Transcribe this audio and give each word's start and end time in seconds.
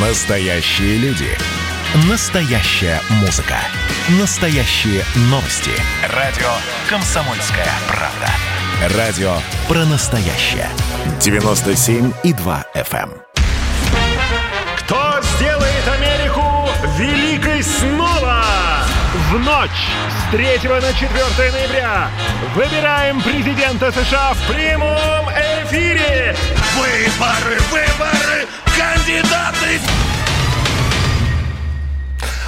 Настоящие 0.00 0.96
люди. 0.98 1.26
Настоящая 2.08 3.00
музыка. 3.20 3.56
Настоящие 4.20 5.02
новости. 5.22 5.72
Радио 6.14 6.46
«Комсомольская 6.88 7.66
правда». 7.88 8.96
Радио 8.96 9.38
про 9.66 9.84
настоящее. 9.86 10.68
97,2 11.18 12.64
FM. 12.76 13.10
эм. 13.10 13.22
Кто 14.78 15.20
сделает 15.34 15.88
Америку 15.88 16.68
великой 16.96 17.60
снова? 17.64 18.44
В 19.32 19.38
ночь 19.40 19.70
с 20.28 20.30
3 20.30 20.46
на 20.68 20.92
4 20.92 21.50
ноября 21.50 22.08
выбираем 22.54 23.20
президента 23.20 23.90
США 23.90 24.32
в 24.34 24.46
прямом 24.46 25.28
эфире. 25.64 26.36
Выборы, 26.78 27.58
выборы, 27.72 28.46
кандидаты 28.76 29.80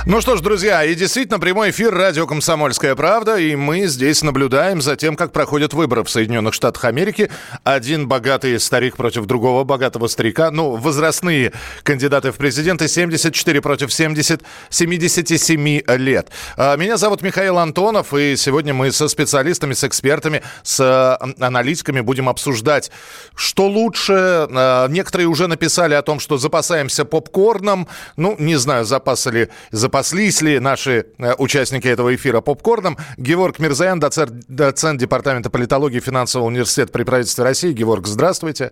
Ну 0.06 0.22
что 0.22 0.34
ж, 0.34 0.40
друзья, 0.40 0.82
и 0.82 0.94
действительно 0.94 1.38
прямой 1.38 1.70
эфир 1.70 1.94
радио 1.94 2.26
«Комсомольская 2.26 2.94
правда», 2.94 3.36
и 3.36 3.54
мы 3.54 3.86
здесь 3.86 4.22
наблюдаем 4.22 4.80
за 4.80 4.96
тем, 4.96 5.14
как 5.14 5.30
проходят 5.30 5.74
выборы 5.74 6.04
в 6.04 6.08
Соединенных 6.08 6.54
Штатах 6.54 6.86
Америки. 6.86 7.30
Один 7.64 8.08
богатый 8.08 8.58
старик 8.60 8.96
против 8.96 9.26
другого 9.26 9.62
богатого 9.64 10.06
старика. 10.06 10.50
Ну, 10.50 10.76
возрастные 10.76 11.52
кандидаты 11.82 12.32
в 12.32 12.36
президенты 12.36 12.88
74 12.88 13.60
против 13.60 13.92
70, 13.92 14.40
77 14.70 15.82
лет. 15.98 16.28
А, 16.56 16.76
Меня 16.76 16.96
зовут 16.96 17.20
Михаил 17.20 17.58
Антонов, 17.58 18.14
и 18.14 18.36
сегодня 18.36 18.72
мы 18.72 18.92
со 18.92 19.06
специалистами, 19.06 19.74
с 19.74 19.84
экспертами, 19.84 20.42
с 20.62 20.80
э, 20.80 21.44
аналитиками 21.44 22.00
будем 22.00 22.30
обсуждать, 22.30 22.90
что 23.34 23.68
лучше. 23.68 24.14
А, 24.50 24.88
Некоторые 24.88 25.26
уже 25.26 25.46
написали 25.46 25.92
о 25.92 26.00
том, 26.00 26.20
что 26.20 26.38
запасаемся 26.38 27.04
попкорном. 27.04 27.86
Ну, 28.16 28.34
не 28.38 28.56
знаю, 28.56 28.86
запасали, 28.86 29.50
запаслись 29.90 30.40
ли 30.40 30.60
наши 30.60 31.06
э, 31.18 31.34
участники 31.38 31.88
этого 31.88 32.14
эфира 32.14 32.40
попкорном. 32.40 32.96
Георг 33.16 33.58
Мирзаян, 33.58 33.98
доцент, 33.98 34.32
доцент 34.46 35.00
Департамента 35.00 35.50
политологии 35.50 35.98
Финансового 35.98 36.46
университета 36.46 36.92
при 36.92 37.02
правительстве 37.02 37.42
России. 37.42 37.72
Георг, 37.72 38.06
здравствуйте. 38.06 38.70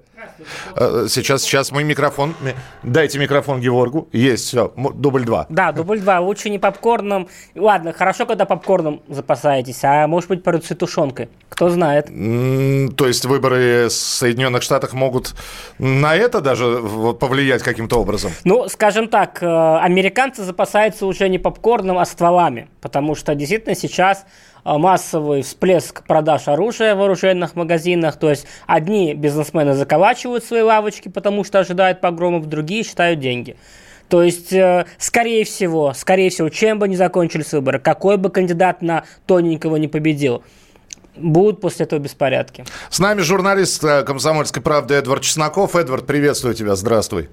Здравствуйте. 0.77 1.09
Сейчас, 1.09 1.43
сейчас 1.43 1.73
мы 1.73 1.83
микрофон... 1.83 2.35
ми- 2.41 2.55
Дайте 2.85 3.19
микрофон 3.19 3.61
Георгу. 3.61 4.09
Есть, 4.13 4.47
все, 4.47 4.73
дубль 4.95 5.25
два. 5.25 5.47
Да, 5.49 5.73
дубль 5.73 5.99
2. 5.99 6.21
Лучше 6.21 6.51
не 6.51 6.59
попкорном. 6.61 7.29
Ладно, 7.57 7.93
хорошо, 7.93 8.25
когда 8.25 8.45
попкорном 8.45 9.03
запасаетесь, 9.09 9.81
а 9.83 10.07
может 10.07 10.29
быть 10.31 10.45
тушенкой. 10.79 11.29
Кто 11.49 11.69
знает. 11.71 12.07
То 12.97 13.09
есть 13.09 13.25
выборы 13.25 13.89
в 13.89 13.93
Соединенных 13.93 14.63
Штатах 14.63 14.93
могут 14.93 15.35
на 15.79 16.15
это 16.15 16.41
даже 16.41 16.81
повлиять 17.19 17.63
каким-то 17.65 17.97
образом? 17.97 18.31
Ну, 18.45 18.69
скажем 18.69 19.09
так, 19.09 19.43
э, 19.43 19.47
американцы 19.79 20.45
запасаются 20.45 21.08
уже 21.09 21.29
не 21.29 21.39
попкорном, 21.39 21.99
а 21.99 22.05
стволами. 22.05 22.69
Потому 22.81 23.15
что 23.15 23.35
действительно 23.35 23.75
сейчас 23.75 24.25
э, 24.65 24.77
массовый 24.77 25.43
всплеск 25.43 26.07
продаж 26.07 26.49
оружия 26.49 26.95
в 26.95 27.03
оружейных 27.03 27.57
магазинах. 27.57 28.17
То 28.17 28.31
есть 28.31 28.47
одни 28.67 29.15
бизнесмены 29.15 29.75
заколачивают 29.75 30.45
свои 30.45 30.63
лавочки, 30.63 31.09
потому 31.09 31.45
что 31.45 31.59
ожидают 31.59 32.01
погромов, 32.01 32.47
другие 32.47 32.85
считают 32.85 33.21
деньги. 33.21 33.57
То 34.09 34.23
есть, 34.23 34.53
э, 34.53 34.87
скорее 34.99 35.45
всего, 35.45 35.93
скорее 35.95 36.31
всего, 36.31 36.49
чем 36.49 36.79
бы 36.79 36.89
ни 36.89 36.97
закончились 36.97 37.53
выборы, 37.53 37.79
какой 37.79 38.17
бы 38.17 38.31
кандидат 38.31 38.81
на 38.81 39.05
тоненького 39.27 39.77
не 39.77 39.89
победил, 39.89 40.43
будут 41.15 41.61
после 41.61 41.85
этого 41.85 42.01
беспорядки. 42.01 42.65
С 42.91 42.99
нами 42.99 43.21
журналист 43.21 43.85
э, 43.85 44.03
«Комсомольской 44.05 44.63
правды» 44.63 44.95
Эдвард 44.95 45.23
Чесноков. 45.23 45.77
Эдвард, 45.77 46.07
приветствую 46.07 46.55
тебя, 46.55 46.75
здравствуй. 46.75 47.29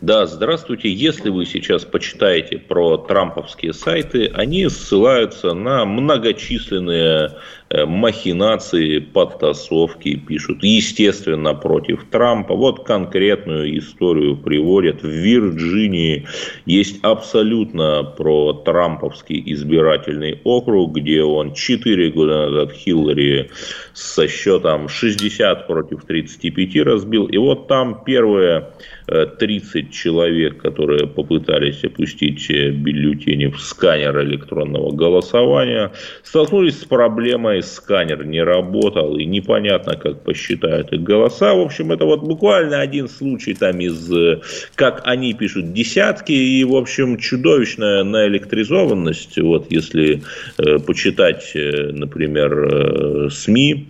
Да, 0.00 0.26
здравствуйте. 0.26 0.92
Если 0.92 1.30
вы 1.30 1.46
сейчас 1.46 1.84
почитаете 1.84 2.58
про 2.58 2.98
трамповские 2.98 3.72
сайты, 3.72 4.30
они 4.34 4.68
ссылаются 4.68 5.54
на 5.54 5.84
многочисленные 5.84 7.38
махинации, 7.86 8.98
подтасовки, 8.98 10.16
пишут, 10.16 10.62
естественно, 10.62 11.54
против 11.54 12.04
Трампа. 12.10 12.54
Вот 12.54 12.84
конкретную 12.84 13.78
историю 13.78 14.36
приводят. 14.36 15.02
В 15.02 15.08
Вирджинии 15.08 16.26
есть 16.66 17.00
абсолютно 17.02 18.04
про 18.16 18.52
трамповский 18.52 19.42
избирательный 19.46 20.40
округ, 20.44 20.94
где 20.94 21.22
он 21.22 21.52
4 21.54 22.10
года 22.12 22.46
назад 22.46 22.72
Хиллари 22.72 23.50
со 23.92 24.28
счетом 24.28 24.88
60 24.88 25.66
против 25.66 26.04
35 26.04 26.76
разбил. 26.84 27.26
И 27.26 27.36
вот 27.38 27.66
там 27.66 28.04
первые 28.04 28.68
э, 29.06 29.26
30 29.26 29.92
человек, 29.92 30.62
которые 30.62 31.06
попытались 31.06 31.82
опустить 31.84 32.50
э, 32.50 32.70
бюллетени 32.70 33.46
в 33.46 33.60
сканер 33.60 34.22
электронного 34.22 34.92
голосования, 34.92 35.92
столкнулись 36.22 36.80
с 36.80 36.84
проблемой, 36.84 37.62
сканер 37.72 38.24
не 38.24 38.42
работал, 38.42 39.16
и 39.16 39.24
непонятно, 39.24 39.96
как 39.96 40.22
посчитают 40.22 40.92
их 40.92 41.02
голоса. 41.02 41.54
В 41.54 41.60
общем, 41.60 41.92
это 41.92 42.04
вот 42.04 42.22
буквально 42.22 42.80
один 42.80 43.08
случай 43.08 43.54
там 43.54 43.80
из, 43.80 44.10
э, 44.12 44.40
как 44.74 45.02
они 45.04 45.34
пишут, 45.34 45.72
десятки, 45.72 46.32
и, 46.32 46.64
в 46.64 46.76
общем, 46.76 47.16
чудовищная 47.18 48.04
наэлектризованность, 48.04 49.38
вот 49.38 49.70
если 49.70 50.22
э, 50.58 50.78
почитать, 50.78 51.52
э, 51.54 51.90
например, 51.92 52.52
э, 52.52 53.30
СМИ, 53.30 53.88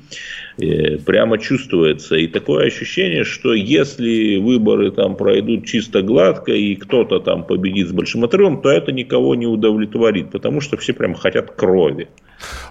прямо 0.57 1.39
чувствуется. 1.39 2.17
И 2.17 2.27
такое 2.27 2.67
ощущение, 2.67 3.25
что 3.25 3.55
если 3.55 4.37
выборы 4.37 4.91
там 4.91 5.17
пройдут 5.17 5.67
чисто 5.67 6.03
гладко 6.03 6.53
и 6.53 6.75
кто-то 6.77 7.19
там 7.21 7.45
победит 7.45 7.89
с 7.89 7.93
большим 7.93 8.25
отрывом, 8.25 8.61
то 8.63 8.71
это 8.71 8.93
никого 8.93 9.35
не 9.35 9.47
удовлетворит, 9.47 10.31
потому 10.31 10.61
что 10.61 10.77
все 10.77 10.93
прям 10.93 11.15
хотят 11.15 11.53
крови. 11.53 12.09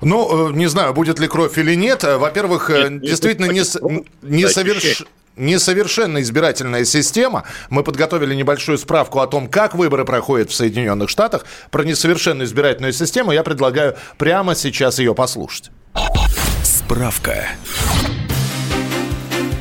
Ну, 0.01 0.49
э, 0.49 0.53
не 0.53 0.67
знаю, 0.67 0.93
будет 0.93 1.19
ли 1.19 1.27
кровь 1.27 1.57
или 1.57 1.75
нет. 1.75 2.03
Э, 2.03 2.17
Во-первых, 2.17 2.69
э, 2.69 2.89
Нет, 2.89 3.01
действительно 3.01 3.45
не, 3.45 3.61
не 4.22 4.43
соверш- 4.45 4.77
ощущение. 4.77 5.09
Несовершенная 5.35 6.22
избирательная 6.22 6.85
система. 6.85 7.43
Мы 7.72 7.83
подготовили 7.83 8.35
небольшую 8.35 8.77
справку 8.77 9.19
о 9.19 9.25
том, 9.25 9.47
как 9.47 9.73
выборы 9.73 10.05
проходят 10.05 10.51
в 10.51 10.53
Соединенных 10.53 11.09
Штатах. 11.09 11.45
Про 11.72 11.83
несовершенную 11.83 12.45
избирательную 12.45 12.93
систему 12.93 13.31
я 13.31 13.41
предлагаю 13.41 13.95
прямо 14.19 14.53
сейчас 14.53 14.99
ее 14.99 15.16
послушать. 15.16 15.72
Справка. 16.85 17.47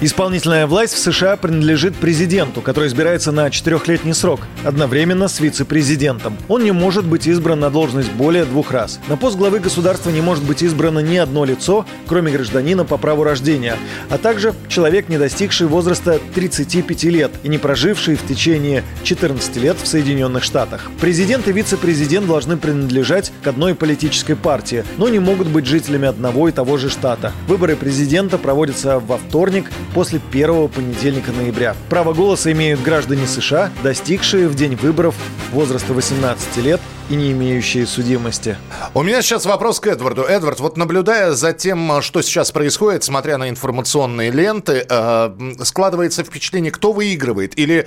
Исполнительная 0.05 0.67
власть 0.67 0.95
в 0.95 0.99
США 0.99 1.37
принадлежит 1.37 1.95
президенту, 1.95 2.61
который 2.61 2.89
избирается 2.89 3.31
на 3.31 3.49
четырехлетний 3.51 4.15
срок, 4.15 4.41
одновременно 4.65 5.29
с 5.29 5.39
вице-президентом. 5.39 6.37
Он 6.49 6.65
не 6.65 6.73
может 6.73 7.05
быть 7.05 7.29
избран 7.29 7.61
на 7.61 7.71
должность 7.71 8.11
более 8.11 8.45
двух 8.45 8.73
раз. 8.73 8.99
На 9.07 9.17
пост 9.17 9.37
главы 9.37 9.61
государства 9.61 10.11
не 10.11 10.21
может 10.21 10.43
быть 10.43 10.65
избрано 10.65 10.99
ни 10.99 11.17
одно 11.19 11.45
лицо, 11.45 11.87
кроме 12.09 12.33
гражданина 12.33 12.85
по 12.85 12.97
праву 12.97 13.23
рождения, 13.23 13.77
а 14.11 14.19
также 14.19 14.55
человек, 14.67 15.09
не 15.09 15.19
достигший 15.19 15.69
возраста 15.69 16.19
35 16.35 17.05
лет 17.05 17.31
и 17.45 17.49
не 17.49 17.59
проживший 17.59 18.17
в 18.17 18.27
течение 18.27 18.83
14 19.05 19.57
лет 19.59 19.77
в 19.81 19.87
Соединенных 19.87 20.43
Штатах. 20.43 20.91
Президент 21.01 21.47
и 21.47 21.53
вице-президент 21.53 22.27
должны 22.27 22.57
принадлежать 22.57 23.31
к 23.41 23.47
одной 23.47 23.77
политической 23.77 24.35
партии, 24.35 24.85
но 24.99 25.09
не 25.09 25.21
могут 25.21 25.47
быть 25.47 25.67
жителями 25.67 26.09
одного 26.09 26.49
и 26.49 26.53
того 26.53 26.77
же 26.77 26.91
штата. 26.91 27.31
Выборы 27.47 27.77
президента 27.77 28.37
проводятся 28.37 28.99
во 28.99 29.17
вторник 29.17 29.71
после 29.95 30.19
первого 30.19 30.69
понедельника 30.69 31.33
ноября. 31.33 31.75
Право 31.89 32.13
голоса 32.13 32.53
имеют 32.53 32.83
граждане 32.83 33.27
США, 33.27 33.71
достигшие 33.83 34.49
в 34.49 34.55
день 34.55 34.77
выборов 34.77 35.15
возраста 35.53 35.93
18 35.93 36.57
лет 36.59 36.81
и 37.11 37.15
не 37.15 37.33
имеющие 37.33 37.87
судимости. 37.87 38.57
У 38.95 39.03
меня 39.03 39.23
сейчас 39.23 39.45
вопрос 39.45 39.81
к 39.81 39.87
Эдварду. 39.87 40.23
Эдвард, 40.23 40.61
вот 40.61 40.77
наблюдая 40.77 41.33
за 41.33 41.53
тем, 41.53 42.01
что 42.01 42.23
сейчас 42.23 42.53
происходит, 42.53 43.05
смотря 43.05 43.39
на 43.39 43.49
информационные 43.49 44.31
ленты, 44.31 44.87
э, 44.89 45.31
складывается 45.63 46.25
впечатление, 46.25 46.73
кто 46.73 46.93
выигрывает? 46.93 47.59
Или 47.59 47.87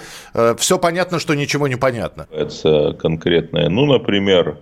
все 0.58 0.78
понятно, 0.78 1.20
что 1.20 1.34
ничего 1.34 1.68
не 1.68 1.76
понятно? 1.76 2.28
Это 2.32 2.94
конкретное. 3.00 3.70
Ну, 3.70 3.86
например, 3.86 4.50
э, 4.50 4.56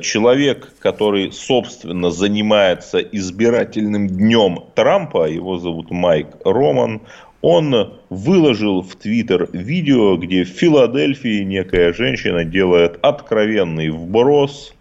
человек, 0.00 0.72
который, 0.78 1.32
собственно, 1.32 2.10
занимается 2.10 2.98
избирательным 2.98 4.08
днем 4.08 4.64
Трампа, 4.74 5.28
его 5.28 5.58
зовут 5.58 5.90
Майк 5.90 6.28
Роман, 6.44 7.02
он 7.42 7.94
выложил 8.10 8.82
в 8.82 8.96
Твиттер 8.96 9.48
видео, 9.52 10.16
где 10.16 10.44
в 10.44 10.48
Филадельфии 10.48 11.42
некая 11.42 11.92
женщина 11.92 12.44
делает 12.44 12.98
откровенный 13.02 13.88
вброс. 13.88 14.74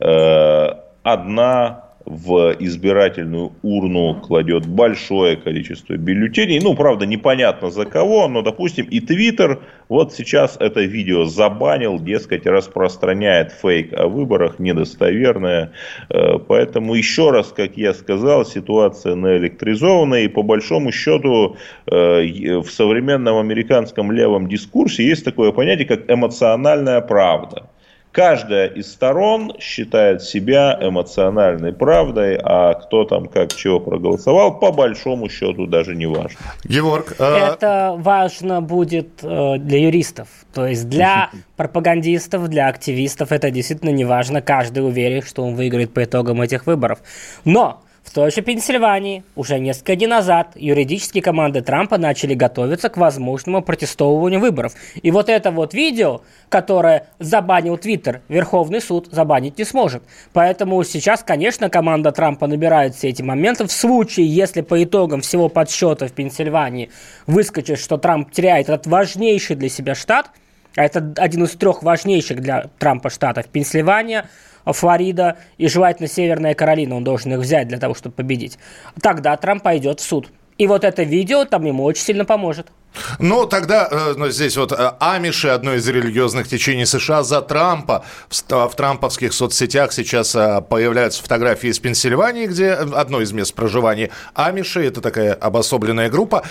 Э, 0.00 0.70
Одна 1.02 1.84
в 2.06 2.54
избирательную 2.60 3.52
урну 3.62 4.20
кладет 4.20 4.66
большое 4.66 5.36
количество 5.36 5.96
бюллетеней. 5.96 6.60
Ну, 6.60 6.74
правда, 6.74 7.04
непонятно 7.04 7.70
за 7.70 7.84
кого, 7.84 8.28
но, 8.28 8.42
допустим, 8.42 8.86
и 8.86 9.00
Твиттер 9.00 9.60
вот 9.88 10.12
сейчас 10.12 10.56
это 10.60 10.82
видео 10.82 11.24
забанил, 11.24 11.98
дескать, 11.98 12.46
распространяет 12.46 13.52
фейк 13.52 13.92
о 13.92 14.06
выборах, 14.06 14.60
недостоверное. 14.60 15.72
Э, 16.08 16.38
поэтому 16.38 16.94
еще 16.94 17.30
раз, 17.30 17.52
как 17.52 17.76
я 17.76 17.92
сказал, 17.92 18.44
ситуация 18.44 19.16
наэлектризованная. 19.16 20.22
И 20.22 20.28
по 20.28 20.42
большому 20.42 20.92
счету 20.92 21.56
э, 21.86 22.58
в 22.60 22.70
современном 22.70 23.38
американском 23.38 24.12
левом 24.12 24.48
дискурсе 24.48 25.04
есть 25.04 25.24
такое 25.24 25.50
понятие, 25.50 25.86
как 25.86 26.08
эмоциональная 26.08 27.00
правда. 27.00 27.68
Каждая 28.16 28.68
из 28.68 28.90
сторон 28.90 29.52
считает 29.60 30.22
себя 30.22 30.78
эмоциональной 30.80 31.74
правдой, 31.74 32.40
а 32.42 32.72
кто 32.72 33.04
там 33.04 33.26
как 33.26 33.54
чего 33.54 33.78
проголосовал, 33.78 34.58
по 34.58 34.72
большому 34.72 35.28
счету 35.28 35.66
даже 35.66 35.94
не 35.94 36.06
важно. 36.06 36.38
Георг, 36.64 37.14
а... 37.18 37.52
Это 37.52 37.94
важно 37.98 38.62
будет 38.62 39.22
э, 39.22 39.58
для 39.58 39.80
юристов. 39.80 40.28
То 40.54 40.66
есть 40.66 40.88
для 40.88 41.28
пропагандистов, 41.56 42.48
для 42.48 42.68
активистов 42.68 43.32
это 43.32 43.50
действительно 43.50 43.90
не 43.90 44.06
важно. 44.06 44.40
Каждый 44.40 44.78
уверен, 44.78 45.20
что 45.20 45.44
он 45.44 45.54
выиграет 45.54 45.92
по 45.92 46.02
итогам 46.02 46.40
этих 46.40 46.64
выборов. 46.64 47.00
Но 47.44 47.82
в 48.06 48.12
той 48.12 48.30
же 48.30 48.40
Пенсильвании 48.40 49.24
уже 49.34 49.58
несколько 49.58 49.96
дней 49.96 50.06
назад 50.06 50.52
юридические 50.54 51.22
команды 51.22 51.60
Трампа 51.60 51.98
начали 51.98 52.34
готовиться 52.34 52.88
к 52.88 52.96
возможному 52.96 53.62
протестовыванию 53.62 54.38
выборов. 54.38 54.74
И 55.02 55.10
вот 55.10 55.28
это 55.28 55.50
вот 55.50 55.74
видео, 55.74 56.22
которое 56.48 57.08
забанил 57.18 57.76
Твиттер, 57.76 58.22
Верховный 58.28 58.80
суд 58.80 59.08
забанить 59.10 59.58
не 59.58 59.64
сможет. 59.64 60.04
Поэтому 60.32 60.82
сейчас, 60.84 61.24
конечно, 61.24 61.68
команда 61.68 62.12
Трампа 62.12 62.46
набирает 62.46 62.94
все 62.94 63.08
эти 63.08 63.22
моменты. 63.22 63.66
В 63.66 63.72
случае, 63.72 64.28
если 64.28 64.60
по 64.60 64.82
итогам 64.82 65.20
всего 65.20 65.48
подсчета 65.48 66.06
в 66.06 66.12
Пенсильвании 66.12 66.90
выскочит, 67.26 67.80
что 67.80 67.98
Трамп 67.98 68.30
теряет 68.30 68.68
этот 68.68 68.86
важнейший 68.86 69.56
для 69.56 69.68
себя 69.68 69.96
штат, 69.96 70.30
а 70.76 70.84
это 70.84 71.12
один 71.16 71.44
из 71.44 71.50
трех 71.52 71.82
важнейших 71.82 72.40
для 72.40 72.70
Трампа 72.78 73.10
штатов, 73.10 73.46
Пенсильвания– 73.48 74.30
Флорида 74.72 75.38
и 75.58 75.68
желательно 75.68 76.08
Северная 76.08 76.54
Каролина. 76.54 76.96
Он 76.96 77.04
должен 77.04 77.32
их 77.32 77.38
взять 77.38 77.68
для 77.68 77.78
того, 77.78 77.94
чтобы 77.94 78.14
победить. 78.14 78.58
Тогда 79.00 79.36
Трамп 79.36 79.62
пойдет 79.62 80.00
в 80.00 80.04
суд. 80.04 80.28
И 80.58 80.66
вот 80.66 80.84
это 80.84 81.02
видео 81.02 81.44
там 81.44 81.64
ему 81.64 81.84
очень 81.84 82.02
сильно 82.02 82.24
поможет. 82.24 82.68
Ну, 83.18 83.46
тогда 83.46 83.88
э, 83.90 84.14
ну, 84.16 84.28
здесь 84.30 84.56
вот 84.56 84.72
э, 84.72 84.92
Амиши, 85.00 85.48
одно 85.48 85.74
из 85.74 85.86
религиозных 85.88 86.48
течений 86.48 86.86
США, 86.86 87.22
за 87.22 87.40
Трампа. 87.42 88.04
В, 88.28 88.68
в 88.68 88.74
трамповских 88.74 89.32
соцсетях 89.32 89.92
сейчас 89.92 90.34
э, 90.34 90.62
появляются 90.62 91.22
фотографии 91.22 91.68
из 91.68 91.78
Пенсильвании, 91.78 92.46
где 92.46 92.72
одно 92.72 93.20
из 93.20 93.32
мест 93.32 93.54
проживания 93.54 94.10
Амиши. 94.34 94.84
Это 94.84 95.00
такая 95.00 95.34
обособленная 95.34 96.10
группа. 96.10 96.44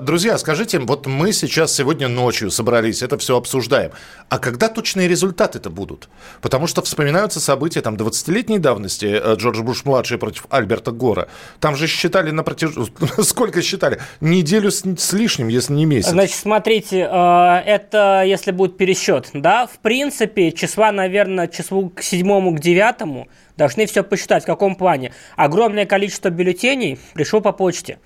Друзья, 0.00 0.38
скажите, 0.38 0.78
вот 0.78 1.06
мы 1.06 1.32
сейчас 1.32 1.74
сегодня 1.74 2.08
ночью 2.08 2.50
собрались, 2.50 3.02
это 3.02 3.18
все 3.18 3.36
обсуждаем. 3.36 3.92
А 4.28 4.38
когда 4.38 4.68
точные 4.68 5.08
результаты-то 5.08 5.70
будут? 5.70 6.08
Потому 6.40 6.66
что 6.66 6.82
вспоминаются 6.82 7.40
события 7.40 7.80
там 7.80 7.94
20-летней 7.96 8.58
давности 8.58 9.20
Джордж 9.36 9.60
Буш-младший 9.60 10.18
против 10.18 10.46
Альберта 10.50 10.90
Гора. 10.90 11.28
Там 11.60 11.76
же 11.76 11.86
считали 11.86 12.30
на 12.30 12.42
протяжении... 12.42 12.90
Сколько 13.22 13.62
считали? 13.62 14.00
Неделю 14.20 14.70
с 14.70 15.12
лишним, 15.12 15.48
если 15.48 15.71
не 15.74 15.84
месяц. 15.84 16.10
Значит, 16.10 16.36
смотрите, 16.36 17.08
э, 17.10 17.62
это 17.66 18.22
если 18.24 18.50
будет 18.50 18.76
пересчет, 18.76 19.30
да, 19.32 19.66
в 19.66 19.78
принципе, 19.78 20.52
числа, 20.52 20.92
наверное, 20.92 21.48
числу 21.48 21.90
к 21.90 22.02
седьмому, 22.02 22.54
к 22.54 22.60
девятому 22.60 23.28
должны 23.56 23.86
все 23.86 24.02
посчитать. 24.02 24.44
В 24.44 24.46
каком 24.46 24.74
плане? 24.74 25.12
Огромное 25.36 25.86
количество 25.86 26.30
бюллетеней 26.30 26.98
пришло 27.14 27.40
по 27.40 27.52
почте. 27.52 27.98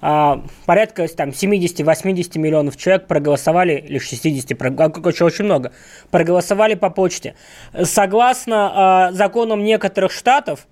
А, 0.00 0.42
порядка 0.66 1.06
там 1.08 1.30
70-80 1.30 2.38
миллионов 2.38 2.76
человек 2.76 3.06
проголосовали, 3.06 3.84
или 3.88 3.98
60, 3.98 4.56
короче, 4.56 5.24
очень 5.24 5.44
много, 5.44 5.72
проголосовали 6.10 6.74
по 6.74 6.90
почте. 6.90 7.34
Согласно 7.82 9.10
э, 9.10 9.14
законам 9.14 9.64
некоторых 9.64 10.12
штатов, 10.12 10.66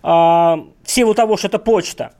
в 0.00 0.64
силу 0.84 1.12
того, 1.12 1.36
что 1.36 1.48
это 1.48 1.58
почта, 1.58 2.12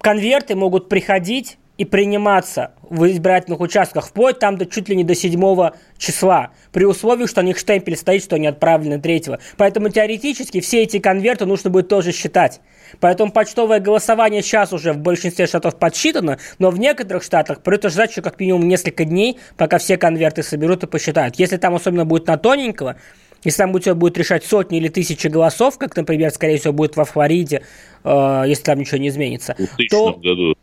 конверты 0.00 0.54
могут 0.54 0.88
приходить 0.88 1.58
и 1.76 1.84
приниматься 1.84 2.72
в 2.88 3.04
избирательных 3.10 3.60
участках 3.60 4.06
вплоть 4.06 4.38
там 4.38 4.56
до 4.56 4.66
чуть 4.66 4.88
ли 4.88 4.94
не 4.94 5.02
до 5.02 5.14
7 5.14 5.70
числа, 5.98 6.50
при 6.72 6.84
условии, 6.84 7.26
что 7.26 7.40
у 7.40 7.44
них 7.44 7.58
штемпель 7.58 7.96
стоит, 7.96 8.22
что 8.22 8.36
они 8.36 8.46
отправлены 8.46 9.00
3. 9.00 9.24
Поэтому 9.56 9.88
теоретически 9.88 10.60
все 10.60 10.82
эти 10.82 11.00
конверты 11.00 11.46
нужно 11.46 11.70
будет 11.70 11.88
тоже 11.88 12.12
считать. 12.12 12.60
Поэтому 13.00 13.32
почтовое 13.32 13.80
голосование 13.80 14.42
сейчас 14.42 14.72
уже 14.72 14.92
в 14.92 14.98
большинстве 14.98 15.46
штатов 15.46 15.76
подсчитано, 15.76 16.38
но 16.60 16.70
в 16.70 16.78
некоторых 16.78 17.24
штатах 17.24 17.60
придется 17.60 17.88
ждать 17.88 18.10
еще 18.10 18.22
как 18.22 18.38
минимум 18.38 18.68
несколько 18.68 19.04
дней, 19.04 19.38
пока 19.56 19.78
все 19.78 19.96
конверты 19.96 20.44
соберут 20.44 20.84
и 20.84 20.86
посчитают. 20.86 21.36
Если 21.36 21.56
там 21.56 21.74
особенно 21.74 22.04
будет 22.04 22.28
на 22.28 22.36
тоненького, 22.36 22.96
если 23.42 23.58
там 23.58 23.72
будет, 23.72 23.96
будет 23.96 24.16
решать 24.16 24.44
сотни 24.44 24.78
или 24.78 24.88
тысячи 24.88 25.26
голосов, 25.26 25.76
как, 25.76 25.96
например, 25.96 26.30
скорее 26.30 26.58
всего, 26.58 26.72
будет 26.72 26.94
во 26.96 27.04
Флориде, 27.04 27.62
э, 28.04 28.44
если 28.46 28.62
там 28.62 28.78
ничего 28.78 28.98
не 28.98 29.08
изменится, 29.08 29.56
то... 29.90 30.12
году 30.14 30.54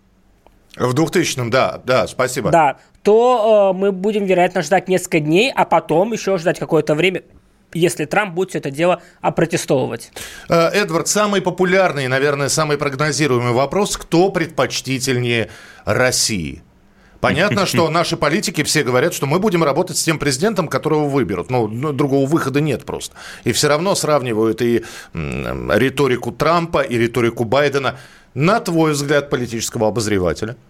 в 0.77 0.93
2000-м, 0.93 1.49
да, 1.49 1.81
да, 1.83 2.07
спасибо. 2.07 2.49
Да, 2.49 2.77
то 3.03 3.71
э, 3.73 3.77
мы 3.77 3.91
будем, 3.91 4.25
вероятно, 4.25 4.61
ждать 4.61 4.87
несколько 4.87 5.19
дней, 5.19 5.51
а 5.53 5.65
потом 5.65 6.13
еще 6.13 6.37
ждать 6.37 6.59
какое-то 6.59 6.95
время, 6.95 7.23
если 7.73 8.05
Трамп 8.05 8.33
будет 8.33 8.49
все 8.49 8.59
это 8.59 8.71
дело 8.71 9.01
опротестовывать. 9.21 10.11
Э, 10.49 10.69
Эдвард, 10.69 11.07
самый 11.07 11.41
популярный, 11.41 12.07
наверное, 12.07 12.47
самый 12.47 12.77
прогнозируемый 12.77 13.51
вопрос, 13.51 13.97
кто 13.97 14.29
предпочтительнее 14.29 15.49
России? 15.83 16.63
Понятно, 17.19 17.65
что 17.65 17.89
наши 17.91 18.15
политики 18.15 18.63
все 18.63 18.83
говорят, 18.83 19.13
что 19.13 19.25
мы 19.25 19.39
будем 19.39 19.63
работать 19.63 19.97
с 19.97 20.03
тем 20.03 20.19
президентом, 20.19 20.69
которого 20.69 21.07
выберут. 21.07 21.51
Ну, 21.51 21.91
другого 21.91 22.27
выхода 22.27 22.61
нет 22.61 22.85
просто. 22.85 23.15
И 23.43 23.51
все 23.51 23.67
равно 23.67 23.93
сравнивают 23.93 24.61
и 24.61 24.83
риторику 25.13 26.31
Трампа, 26.31 26.79
и 26.79 26.97
риторику 26.97 27.43
Байдена– 27.43 27.97
на 28.33 28.59
твой 28.59 28.91
взгляд 28.93 29.29
политического 29.29 29.87
обозревателя– 29.87 30.55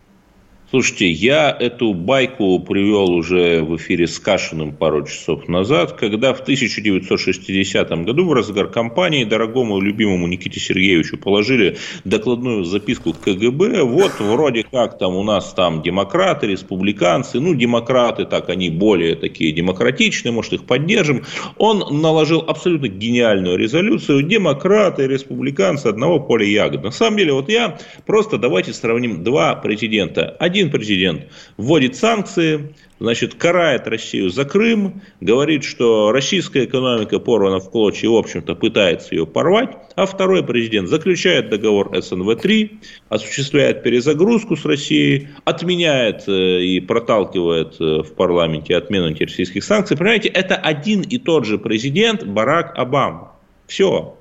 Слушайте, 0.71 1.09
я 1.09 1.51
эту 1.51 1.93
байку 1.93 2.57
привел 2.59 3.11
уже 3.11 3.61
в 3.61 3.75
эфире 3.75 4.07
с 4.07 4.17
Кашиным 4.19 4.71
пару 4.71 5.05
часов 5.05 5.49
назад, 5.49 5.97
когда 5.99 6.33
в 6.33 6.39
1960 6.39 7.89
году 8.05 8.25
в 8.25 8.31
разгар 8.31 8.69
кампании 8.69 9.25
дорогому 9.25 9.79
и 9.79 9.81
любимому 9.81 10.27
Никите 10.27 10.61
Сергеевичу 10.61 11.17
положили 11.17 11.75
докладную 12.05 12.63
записку 12.63 13.11
КГБ. 13.11 13.83
Вот 13.83 14.13
вроде 14.21 14.63
как 14.63 14.97
там 14.97 15.17
у 15.17 15.23
нас 15.23 15.51
там 15.53 15.81
демократы, 15.81 16.47
республиканцы, 16.47 17.41
ну 17.41 17.53
демократы, 17.53 18.23
так 18.23 18.47
они 18.47 18.69
более 18.69 19.17
такие 19.17 19.51
демократичные, 19.51 20.31
может 20.31 20.53
их 20.53 20.63
поддержим. 20.63 21.25
Он 21.57 22.01
наложил 22.01 22.45
абсолютно 22.47 22.87
гениальную 22.87 23.57
резолюцию. 23.57 24.23
Демократы, 24.23 25.05
республиканцы 25.05 25.87
одного 25.87 26.21
поля 26.21 26.45
ягод. 26.45 26.81
На 26.81 26.91
самом 26.91 27.17
деле, 27.17 27.33
вот 27.33 27.49
я 27.49 27.77
просто 28.05 28.37
давайте 28.37 28.71
сравним 28.71 29.21
два 29.21 29.55
президента. 29.55 30.29
Один 30.39 30.60
один 30.61 30.71
президент 30.71 31.23
вводит 31.57 31.95
санкции, 31.95 32.75
значит, 32.99 33.33
карает 33.33 33.87
Россию 33.87 34.29
за 34.29 34.45
Крым, 34.45 35.01
говорит, 35.19 35.63
что 35.63 36.11
российская 36.11 36.65
экономика 36.65 37.19
порвана 37.19 37.59
в 37.59 37.71
клочья 37.71 38.07
и, 38.07 38.11
в 38.11 38.15
общем-то, 38.15 38.55
пытается 38.55 39.15
ее 39.15 39.25
порвать, 39.25 39.75
а 39.95 40.05
второй 40.05 40.43
президент 40.43 40.87
заключает 40.87 41.49
договор 41.49 41.91
СНВ-3, 41.95 42.69
осуществляет 43.09 43.81
перезагрузку 43.81 44.55
с 44.55 44.65
Россией, 44.65 45.29
отменяет 45.45 46.27
э, 46.27 46.61
и 46.61 46.79
проталкивает 46.79 47.75
э, 47.79 48.03
в 48.03 48.13
парламенте 48.13 48.75
отмену 48.75 49.07
антироссийских 49.07 49.63
санкций. 49.63 49.97
Понимаете, 49.97 50.29
это 50.29 50.55
один 50.55 51.01
и 51.01 51.17
тот 51.17 51.45
же 51.45 51.57
президент 51.57 52.23
Барак 52.23 52.77
Обама. 52.77 53.33
Все. 53.65 54.15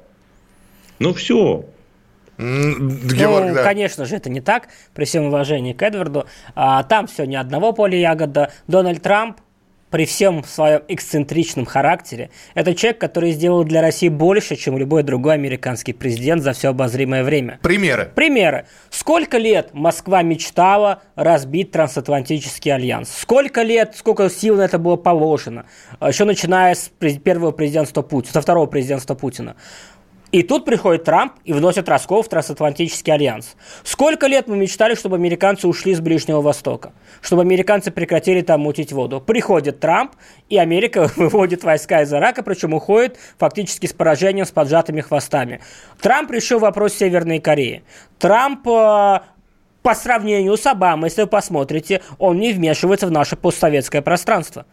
Ну 0.98 1.12
все. 1.12 1.66
Георг, 2.40 3.48
ну, 3.48 3.54
да. 3.54 3.64
конечно 3.64 4.04
же, 4.04 4.16
это 4.16 4.30
не 4.30 4.40
так, 4.40 4.68
при 4.94 5.04
всем 5.04 5.26
уважении 5.26 5.72
к 5.72 5.82
Эдварду. 5.82 6.26
А, 6.54 6.82
там 6.82 7.06
все 7.06 7.24
ни 7.24 7.36
одного 7.36 7.72
поля 7.72 7.98
ягода. 7.98 8.50
Дональд 8.66 9.02
Трамп 9.02 9.40
при 9.90 10.06
всем 10.06 10.44
своем 10.44 10.82
эксцентричном 10.88 11.66
характере, 11.66 12.30
это 12.54 12.74
человек, 12.74 13.00
который 13.00 13.32
сделал 13.32 13.64
для 13.64 13.82
России 13.82 14.08
больше, 14.08 14.56
чем 14.56 14.78
любой 14.78 15.02
другой 15.02 15.34
американский 15.34 15.92
президент 15.92 16.42
за 16.42 16.52
все 16.52 16.68
обозримое 16.68 17.24
время. 17.24 17.58
Примеры. 17.62 18.10
Примеры. 18.14 18.66
Сколько 18.88 19.38
лет 19.38 19.70
Москва 19.72 20.22
мечтала 20.22 21.02
разбить 21.16 21.72
трансатлантический 21.72 22.72
альянс? 22.72 23.12
Сколько 23.12 23.62
лет, 23.62 23.94
сколько 23.96 24.30
сил 24.30 24.56
на 24.56 24.62
это 24.62 24.78
было 24.78 24.96
положено? 24.96 25.66
Еще 26.00 26.24
начиная 26.24 26.74
с 26.74 26.90
первого 27.24 27.50
президентства 27.50 28.02
Путина, 28.02 28.32
со 28.32 28.40
второго 28.40 28.66
президентства 28.66 29.14
Путина. 29.14 29.56
И 30.32 30.44
тут 30.44 30.64
приходит 30.64 31.04
Трамп 31.04 31.32
и 31.44 31.52
вносит 31.52 31.88
раскол 31.88 32.22
в 32.22 32.28
трансатлантический 32.28 33.12
альянс. 33.12 33.56
Сколько 33.82 34.28
лет 34.28 34.46
мы 34.46 34.56
мечтали, 34.56 34.94
чтобы 34.94 35.16
американцы 35.16 35.66
ушли 35.66 35.92
с 35.92 36.00
Ближнего 36.00 36.40
Востока, 36.40 36.92
чтобы 37.20 37.42
американцы 37.42 37.90
прекратили 37.90 38.40
там 38.42 38.60
мутить 38.60 38.92
воду. 38.92 39.20
Приходит 39.20 39.80
Трамп, 39.80 40.12
и 40.48 40.56
Америка 40.56 41.10
выводит 41.16 41.64
войска 41.64 42.02
из 42.02 42.12
Ирака, 42.12 42.44
причем 42.44 42.74
уходит 42.74 43.18
фактически 43.38 43.86
с 43.86 43.92
поражением, 43.92 44.46
с 44.46 44.52
поджатыми 44.52 45.00
хвостами. 45.00 45.60
Трамп 46.00 46.30
решил 46.30 46.60
вопрос 46.60 46.94
Северной 46.94 47.40
Кореи. 47.40 47.82
Трамп 48.20 48.68
э, 48.68 49.20
по 49.82 49.94
сравнению 49.94 50.56
с 50.56 50.66
Обамой, 50.66 51.08
если 51.08 51.22
вы 51.22 51.28
посмотрите, 51.28 52.02
он 52.18 52.38
не 52.38 52.52
вмешивается 52.52 53.08
в 53.08 53.10
наше 53.10 53.34
постсоветское 53.34 54.02
пространство. 54.02 54.64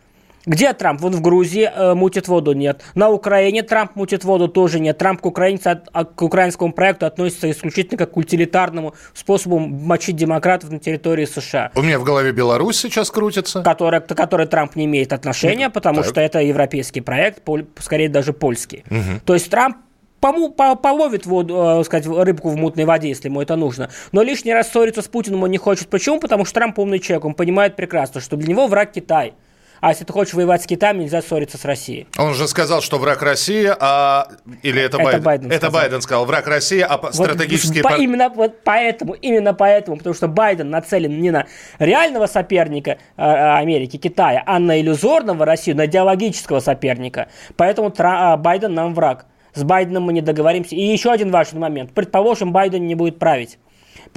Где 0.48 0.72
Трамп? 0.74 1.01
Вон 1.01 1.12
в 1.12 1.22
Грузии 1.22 1.70
э, 1.70 1.94
мутит 1.94 2.30
воду 2.30 2.54
нет. 2.54 2.82
На 2.96 3.10
Украине 3.10 3.63
Трамп 3.63 3.96
мутит 3.96 4.24
воду 4.24 4.48
тоже 4.48 4.80
нет. 4.80 4.98
Трамп 4.98 5.20
к, 5.20 5.25
украинцу, 5.25 5.82
а, 5.92 6.06
к 6.06 6.22
украинскому 6.22 6.72
проекту 6.72 7.06
относится 7.06 7.51
исключительно 7.51 7.98
как 7.98 8.12
к 8.12 8.18
утилитарному 8.18 8.94
способу 9.13 9.60
мочить 9.60 10.16
демократов 10.16 10.72
на 10.72 10.80
территории 10.80 11.25
США. 11.25 11.72
У 11.75 11.82
меня 11.82 12.00
в 12.00 12.06
голове 12.06 12.32
Беларусь 12.32 12.80
сейчас 12.80 13.12
крутится. 13.12 13.62
Который, 13.62 14.00
к 14.00 14.08
которой 14.16 14.48
Трамп 14.48 14.77
не 14.77 14.86
имеет 14.86 15.12
отношения, 15.12 15.70
потому 15.70 15.98
так. 15.98 16.12
что 16.12 16.22
это 16.22 16.39
европейский 16.39 17.01
проект, 17.01 17.44
скорее 17.80 18.08
даже 18.08 18.32
польский. 18.32 18.86
Угу. 18.89 19.22
То 19.25 19.34
есть 19.34 19.50
Трамп 19.50 19.75
пому, 20.22 20.50
по, 20.51 20.75
половит 20.75 21.25
воду, 21.25 21.82
э, 21.82 21.84
сказать, 21.84 22.08
рыбку 22.08 22.48
в 22.51 22.56
мутной 22.56 22.86
воде, 22.86 23.10
если 23.10 23.27
ему 23.27 23.42
это 23.42 23.58
нужно. 23.58 23.89
Но 24.13 24.24
лишний 24.24 24.54
раз 24.54 24.72
ссориться 24.72 25.01
с 25.01 25.10
Путиным 25.10 25.44
он 25.44 25.51
не 25.51 25.58
хочет. 25.58 25.89
Почему? 25.89 26.22
Потому 26.22 26.46
что 26.46 26.54
Трамп 26.54 26.80
умный 26.80 27.00
человек, 27.00 27.25
он 27.25 27.34
понимает 27.34 27.75
прекрасно, 27.75 28.22
что 28.22 28.38
для 28.38 28.48
него 28.48 28.68
враг 28.68 28.94
Китай– 28.94 29.34
а 29.81 29.89
если 29.89 30.03
ты 30.03 30.13
хочешь 30.13 30.34
воевать 30.34 30.63
с 30.63 30.67
Китаем, 30.67 31.00
нельзя 31.00 31.22
ссориться 31.22 31.57
с 31.57 31.65
Россией. 31.65 32.07
Он 32.17 32.34
же 32.34 32.48
сказал, 32.48 32.81
что 32.81 32.98
враг 32.98 33.22
России, 33.22 33.69
а... 33.79 34.27
Или 34.63 34.81
это, 34.81 34.98
это 34.98 35.03
Байден? 35.03 35.24
Байден 35.24 35.48
это 35.48 35.57
сказал. 35.57 35.81
Байден 35.81 36.01
сказал. 36.01 36.25
Враг 36.25 36.48
России, 36.48 36.79
а 36.81 36.98
вот 36.98 37.13
стратегические... 37.13 37.84
По, 37.84 37.96
именно 37.96 38.29
вот 38.29 38.63
поэтому, 38.63 39.13
именно 39.13 39.53
поэтому, 39.53 39.98
потому 39.98 40.15
что 40.15 40.27
Байден 40.27 40.69
нацелен 40.69 41.19
не 41.19 41.31
на 41.31 41.46
реального 41.79 42.27
соперника 42.27 42.98
э, 43.17 43.24
Америки, 43.24 43.98
Китая, 43.98 44.43
а 44.46 44.60
на 44.60 44.79
иллюзорного 44.79 45.46
Россию, 45.46 45.77
на 45.77 45.86
идеологического 45.86 46.60
соперника. 46.60 47.27
Поэтому 47.55 47.91
Тра, 47.91 48.34
э, 48.34 48.38
Байден 48.38 48.74
нам 48.74 48.93
враг. 48.93 49.25
С 49.53 49.63
Байденом 49.63 50.03
мы 50.03 50.13
не 50.13 50.22
договоримся. 50.22 50.75
И 50.75 50.81
еще 50.81 51.12
один 51.12 51.31
важный 51.31 51.60
момент. 51.60 51.91
Предположим, 51.91 52.51
Байден 52.51 52.86
не 52.86 52.93
будет 52.93 53.17
править. 53.17 53.57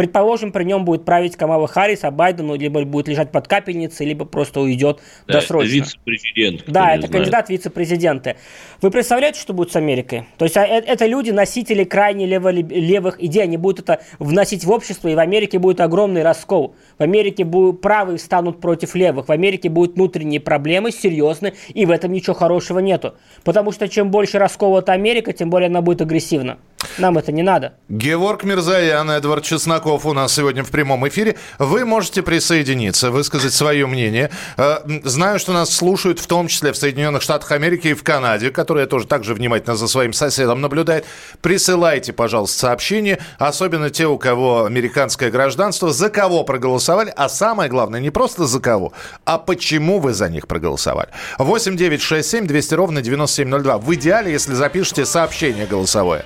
Предположим, 0.01 0.51
при 0.51 0.65
нем 0.65 0.87
будет 0.87 1.05
править 1.05 1.37
Камала 1.37 1.69
Харрис, 1.69 2.05
а 2.05 2.11
Байден 2.11 2.47
ну, 2.47 2.55
либо 2.55 2.83
будет 2.87 3.07
лежать 3.07 3.31
под 3.31 3.47
капельницей, 3.47 4.07
либо 4.07 4.25
просто 4.25 4.61
уйдет 4.61 5.01
да, 5.27 5.35
досрочно. 5.35 5.69
Это 5.69 5.75
вице-президент. 5.75 6.65
Да, 6.67 6.93
это 6.93 7.07
знает. 7.07 7.13
кандидат 7.13 7.51
вице-президенты. 7.51 8.37
Вы 8.81 8.91
представляете, 8.91 9.39
что 9.39 9.53
будет 9.53 9.73
с 9.73 9.77
Америкой? 9.77 10.25
То 10.39 10.47
есть 10.47 10.57
а, 10.57 10.67
э, 10.67 10.81
это 10.87 11.05
люди, 11.05 11.33
носители 11.33 11.85
крайне 11.85 12.25
лево 12.25 12.49
левых 12.49 13.23
идей, 13.23 13.43
они 13.43 13.59
будут 13.59 13.81
это 13.81 14.01
вносить 14.19 14.65
в 14.65 14.71
общество, 14.71 15.09
и 15.09 15.15
в 15.15 15.19
Америке 15.19 15.59
будет 15.59 15.83
огромный 15.83 16.23
раскол. 16.23 16.75
В 16.99 17.03
Америке 17.03 17.45
будут 17.45 17.83
правые 17.83 18.19
станут 18.19 18.59
против 18.59 18.95
левых, 18.95 19.29
в 19.29 19.33
Америке 19.33 19.69
будут 19.69 19.97
внутренние 19.97 20.41
проблемы 20.41 20.93
серьезные, 20.93 21.53
и 21.75 21.85
в 21.85 21.91
этом 21.91 22.11
ничего 22.13 22.33
хорошего 22.33 22.79
нету. 22.79 23.17
Потому 23.45 23.71
что 23.71 23.87
чем 23.87 24.11
больше 24.11 24.39
расколота 24.39 24.93
Америка, 24.93 25.35
тем 25.35 25.51
более 25.51 25.67
она 25.67 25.83
будет 25.83 26.01
агрессивна. 26.01 26.57
Нам 26.97 27.19
это 27.19 27.33
не 27.33 27.43
надо. 27.43 27.75
Георг 27.91 28.45
Мирзаян, 28.45 29.11
Эдвард 29.11 29.45
Чесноков 29.45 29.90
у 29.99 30.13
нас 30.13 30.35
сегодня 30.35 30.63
в 30.63 30.71
прямом 30.71 31.07
эфире. 31.09 31.37
Вы 31.59 31.85
можете 31.85 32.23
присоединиться, 32.23 33.11
высказать 33.11 33.53
свое 33.53 33.87
мнение. 33.87 34.31
Э, 34.57 34.79
знаю, 35.05 35.39
что 35.39 35.53
нас 35.53 35.75
слушают 35.75 36.19
в 36.19 36.27
том 36.27 36.49
числе 36.49 36.73
в 36.73 36.77
Соединенных 36.77 37.23
Штатах 37.23 37.51
Америки 37.53 37.89
и 37.89 37.95
в 37.95 38.03
Канаде, 38.03 38.51
которая 38.51 38.87
тоже 38.87 39.07
также 39.07 39.35
внимательно 39.35 39.77
за 39.77 39.89
своим 39.89 40.13
соседом 40.13 40.61
наблюдает. 40.61 41.05
Присылайте, 41.43 42.13
пожалуйста, 42.13 42.59
сообщения, 42.59 43.19
особенно 43.39 43.91
те, 43.91 44.07
у 44.07 44.19
кого 44.19 44.65
американское 44.65 45.31
гражданство, 45.31 45.93
за 45.93 46.09
кого 46.11 46.45
проголосовали, 46.45 47.13
а 47.17 47.29
самое 47.29 47.69
главное, 47.69 48.01
не 48.01 48.11
просто 48.11 48.47
за 48.47 48.61
кого, 48.61 48.93
а 49.25 49.39
почему 49.39 49.99
вы 49.99 50.13
за 50.13 50.29
них 50.29 50.47
проголосовали. 50.47 51.09
8 51.39 51.77
9 51.77 52.01
6 52.01 52.29
7 52.29 52.47
200 52.47 52.75
ровно 52.75 53.03
9702. 53.03 53.79
В 53.79 53.95
идеале, 53.95 54.33
если 54.33 54.55
запишите 54.55 55.05
сообщение 55.05 55.67
голосовое. 55.67 56.25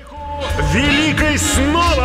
Великой 0.72 1.38
снова! 1.38 2.03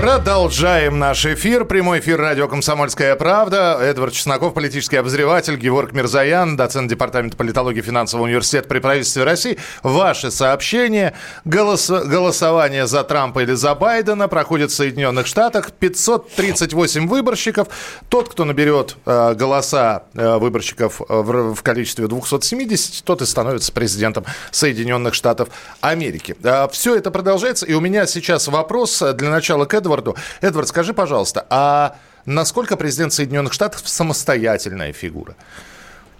Продолжаем 0.00 0.98
наш 0.98 1.26
эфир. 1.26 1.66
Прямой 1.66 1.98
эфир 1.98 2.18
радио 2.18 2.48
«Комсомольская 2.48 3.14
правда». 3.16 3.76
Эдвард 3.82 4.14
Чесноков, 4.14 4.54
политический 4.54 4.96
обозреватель, 4.96 5.56
Георг 5.56 5.92
Мирзаян, 5.92 6.56
доцент 6.56 6.88
Департамента 6.88 7.36
политологии 7.36 7.82
Финансового 7.82 8.24
университета 8.24 8.66
при 8.66 8.78
правительстве 8.78 9.24
России. 9.24 9.58
Ваши 9.82 10.30
сообщения. 10.30 11.12
Голос... 11.44 11.90
Голосование 11.90 12.86
за 12.86 13.04
Трампа 13.04 13.40
или 13.40 13.52
за 13.52 13.74
Байдена 13.74 14.26
проходит 14.26 14.70
в 14.70 14.74
Соединенных 14.74 15.26
Штатах. 15.26 15.70
538 15.72 17.06
выборщиков. 17.06 17.68
Тот, 18.08 18.30
кто 18.30 18.46
наберет 18.46 18.96
э, 19.04 19.34
голоса 19.34 20.04
э, 20.14 20.38
выборщиков 20.38 21.02
в, 21.10 21.54
в 21.54 21.62
количестве 21.62 22.06
270, 22.06 23.04
тот 23.04 23.20
и 23.20 23.26
становится 23.26 23.70
президентом 23.70 24.24
Соединенных 24.50 25.12
Штатов 25.12 25.50
Америки. 25.82 26.36
Э, 26.42 26.68
все 26.72 26.96
это 26.96 27.10
продолжается. 27.10 27.66
И 27.66 27.74
у 27.74 27.80
меня 27.80 28.06
сейчас 28.06 28.48
вопрос 28.48 29.02
для 29.14 29.28
начала 29.28 29.66
к 29.66 29.74
Эдварду 29.74 29.89
Эдварду. 29.90 30.16
Эдвард, 30.40 30.68
скажи, 30.68 30.94
пожалуйста, 30.94 31.46
а 31.50 31.96
насколько 32.26 32.76
президент 32.76 33.12
Соединенных 33.12 33.52
Штатов 33.52 33.82
самостоятельная 33.84 34.92
фигура? 34.92 35.34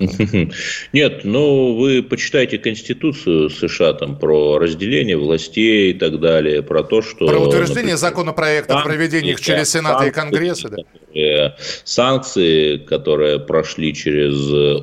Нет, 0.93 1.25
ну 1.25 1.77
вы 1.77 2.03
почитайте 2.03 2.57
Конституцию 2.57 3.50
США 3.50 3.93
там 3.93 4.19
про 4.19 4.59
разделение 4.59 5.19
властей 5.19 5.91
и 5.91 5.95
так 5.95 6.19
далее, 6.21 6.62
про 6.62 6.83
то, 6.83 7.03
что... 7.03 7.27
Про 7.27 7.39
утверждение 7.39 7.83
например, 7.83 7.97
законопроекта 7.99 8.79
о 8.79 8.83
проведении 8.83 9.33
их 9.33 9.41
через 9.43 9.71
Сенат 9.71 10.07
и 10.07 10.11
Конгресс. 10.11 10.62
Да? 10.62 11.57
Санкции, 11.85 12.79
которые 12.79 13.41
прошли 13.41 13.95
через 13.95 14.35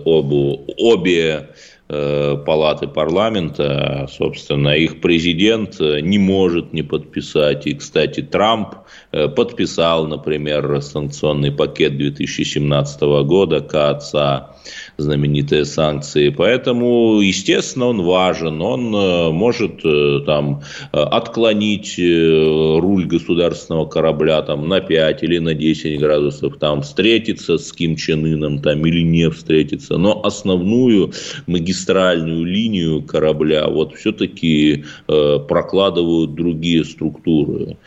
обу, 0.06 0.66
обе 0.78 1.50
Э, 1.50 1.54
палаты 1.88 2.88
парламента, 2.88 4.08
собственно, 4.12 4.76
их 4.76 5.00
президент 5.00 5.80
не 5.80 6.18
может 6.18 6.74
не 6.74 6.82
подписать. 6.82 7.66
И, 7.66 7.74
кстати, 7.74 8.22
Трамп 8.22 8.76
э, 9.07 9.07
подписал, 9.36 10.08
например, 10.08 10.82
санкционный 10.82 11.52
пакет 11.52 11.98
2017 11.98 13.02
года 13.26 13.62
КАЦА, 13.62 14.56
знаменитые 14.98 15.66
санкции. 15.66 16.30
Поэтому, 16.30 17.22
естественно, 17.22 17.88
он 17.88 18.02
важен. 18.02 18.62
Он 18.62 18.96
э, 18.96 19.30
может 19.32 19.82
там 20.26 20.62
отклонить 20.92 21.98
руль 21.98 23.06
государственного 23.06 23.86
корабля 23.86 24.42
там, 24.42 24.68
на 24.68 24.82
5 24.82 25.24
или 25.24 25.40
на 25.40 25.54
10 25.54 26.00
градусов, 26.00 26.58
там, 26.58 26.82
встретиться 26.82 27.58
с 27.58 27.72
Ким 27.72 27.96
Чен 27.96 28.26
Ыном 28.26 28.60
там, 28.60 28.86
или 28.86 29.02
не 29.02 29.30
встретиться. 29.30 29.98
Но 29.98 30.22
основную 30.24 31.14
магистраль 31.46 31.88
магистральную 31.88 32.46
линию 32.46 33.02
корабля 33.04 33.68
вот 33.68 33.96
все-таки 33.96 34.86
э, 35.08 35.40
прокладывают 35.48 36.36
другие 36.36 36.84
структуры. 36.84 37.78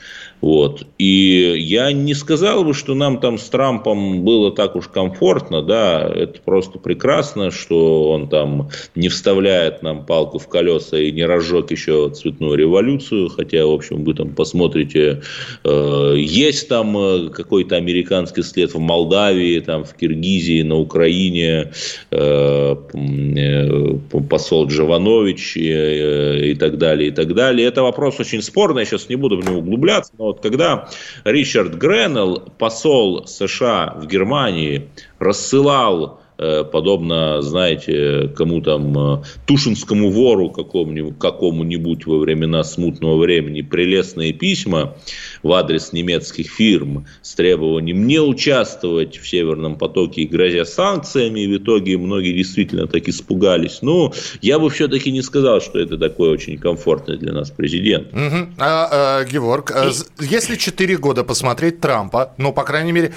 Вот. 0.40 0.86
И 0.98 1.54
я 1.58 1.92
не 1.92 2.14
сказал 2.14 2.64
бы, 2.64 2.72
что 2.72 2.94
нам 2.94 3.20
там 3.20 3.38
с 3.38 3.48
Трампом 3.48 4.22
было 4.22 4.50
так 4.50 4.74
уж 4.76 4.88
комфортно, 4.88 5.62
да, 5.62 6.10
это 6.14 6.40
просто 6.40 6.78
прекрасно, 6.78 7.50
что 7.50 8.10
он 8.10 8.28
там 8.28 8.70
не 8.94 9.08
вставляет 9.08 9.82
нам 9.82 10.06
палку 10.06 10.38
в 10.38 10.48
колеса 10.48 10.98
и 10.98 11.12
не 11.12 11.24
разжег 11.24 11.70
еще 11.70 12.10
цветную 12.10 12.54
революцию, 12.54 13.28
хотя, 13.28 13.66
в 13.66 13.70
общем, 13.70 14.04
вы 14.04 14.14
там 14.14 14.34
посмотрите, 14.34 15.22
э, 15.64 16.14
есть 16.16 16.68
там 16.68 16.96
э, 16.96 17.28
какой-то 17.30 17.76
американский 17.76 18.42
след 18.42 18.72
в 18.72 18.78
Молдавии, 18.78 19.60
там 19.60 19.84
в 19.84 19.94
Киргизии, 19.94 20.62
на 20.62 20.76
Украине, 20.76 21.72
э, 22.10 22.76
э, 22.90 23.98
посол 24.28 24.66
Джованович 24.68 25.56
и, 25.56 25.70
э, 25.70 26.50
и 26.50 26.54
так 26.54 26.78
далее, 26.78 27.08
и 27.08 27.12
так 27.12 27.34
далее. 27.34 27.68
Это 27.68 27.82
вопрос 27.82 28.20
очень 28.20 28.42
спорный, 28.42 28.82
я 28.82 28.86
сейчас 28.86 29.08
не 29.08 29.16
буду 29.16 29.40
в 29.40 29.44
него 29.44 29.58
углубляться, 29.58 30.12
но 30.18 30.29
вот 30.30 30.40
когда 30.40 30.88
Ричард 31.24 31.74
Греннелл, 31.74 32.52
посол 32.56 33.26
США 33.26 33.94
в 33.96 34.06
Германии, 34.06 34.88
рассылал 35.18 36.19
подобно, 36.64 37.42
знаете, 37.42 38.32
кому 38.36 38.60
там, 38.62 38.98
э, 38.98 39.22
Тушинскому 39.46 40.10
вору 40.10 40.50
какому-нибудь, 40.50 41.18
какому-нибудь 41.18 42.06
во 42.06 42.18
времена 42.18 42.64
смутного 42.64 43.18
времени 43.18 43.60
прелестные 43.60 44.32
письма 44.32 44.96
в 45.42 45.52
адрес 45.52 45.92
немецких 45.92 46.50
фирм 46.50 47.06
с 47.22 47.34
требованием 47.34 48.06
не 48.06 48.20
участвовать 48.20 49.18
в 49.18 49.28
Северном 49.28 49.76
потоке, 49.76 50.24
грозя 50.24 50.64
санкциями, 50.64 51.40
и 51.40 51.46
в 51.46 51.62
итоге 51.62 51.98
многие 51.98 52.32
действительно 52.32 52.86
так 52.86 53.08
испугались. 53.08 53.80
Ну, 53.82 54.12
я 54.40 54.58
бы 54.58 54.70
все-таки 54.70 55.12
не 55.12 55.22
сказал, 55.22 55.60
что 55.60 55.78
это 55.78 55.98
такой 55.98 56.30
очень 56.30 56.58
комфортный 56.58 57.18
для 57.18 57.32
нас 57.32 57.50
президент. 57.50 58.12
Угу. 58.12 58.54
А, 58.58 58.88
а, 59.20 59.24
Георг, 59.24 59.70
и... 59.70 60.24
если 60.24 60.56
4 60.56 60.96
года 60.96 61.24
посмотреть 61.24 61.80
Трампа, 61.80 62.32
ну, 62.38 62.52
по 62.52 62.64
крайней 62.64 62.92
мере, 62.92 63.12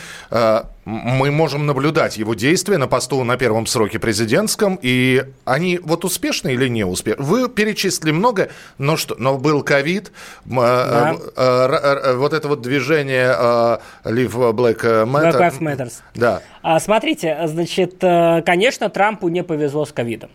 мы 0.85 1.31
можем 1.31 1.65
наблюдать 1.65 2.17
его 2.17 2.33
действия 2.33 2.77
на 2.77 2.87
посту 2.87 3.23
на 3.23 3.37
первом 3.37 3.65
сроке 3.65 3.99
президентском, 3.99 4.77
и 4.81 5.23
они 5.45 5.79
вот 5.81 6.05
успешны 6.05 6.53
или 6.53 6.67
не 6.67 6.85
успешны? 6.85 7.23
Вы 7.23 7.49
перечислили 7.49 8.11
много, 8.11 8.49
но 8.77 8.97
что? 8.97 9.15
Но 9.17 9.37
был 9.37 9.63
ковид, 9.63 10.11
да. 10.45 11.13
э, 11.13 11.31
э, 11.35 12.09
э, 12.11 12.15
вот 12.15 12.33
это 12.33 12.47
вот 12.47 12.61
движение 12.61 13.33
э, 13.37 13.77
Live 14.05 14.53
Black 14.53 14.81
Matter. 15.05 15.37
Black 15.37 15.39
Lives 15.39 15.59
Matters. 15.59 15.93
Да. 16.15 16.41
А, 16.61 16.79
смотрите, 16.79 17.37
значит, 17.45 18.03
э, 18.03 18.41
конечно, 18.45 18.89
Трампу 18.89 19.29
не 19.29 19.43
повезло 19.43 19.85
с 19.85 19.91
ковидом. 19.91 20.29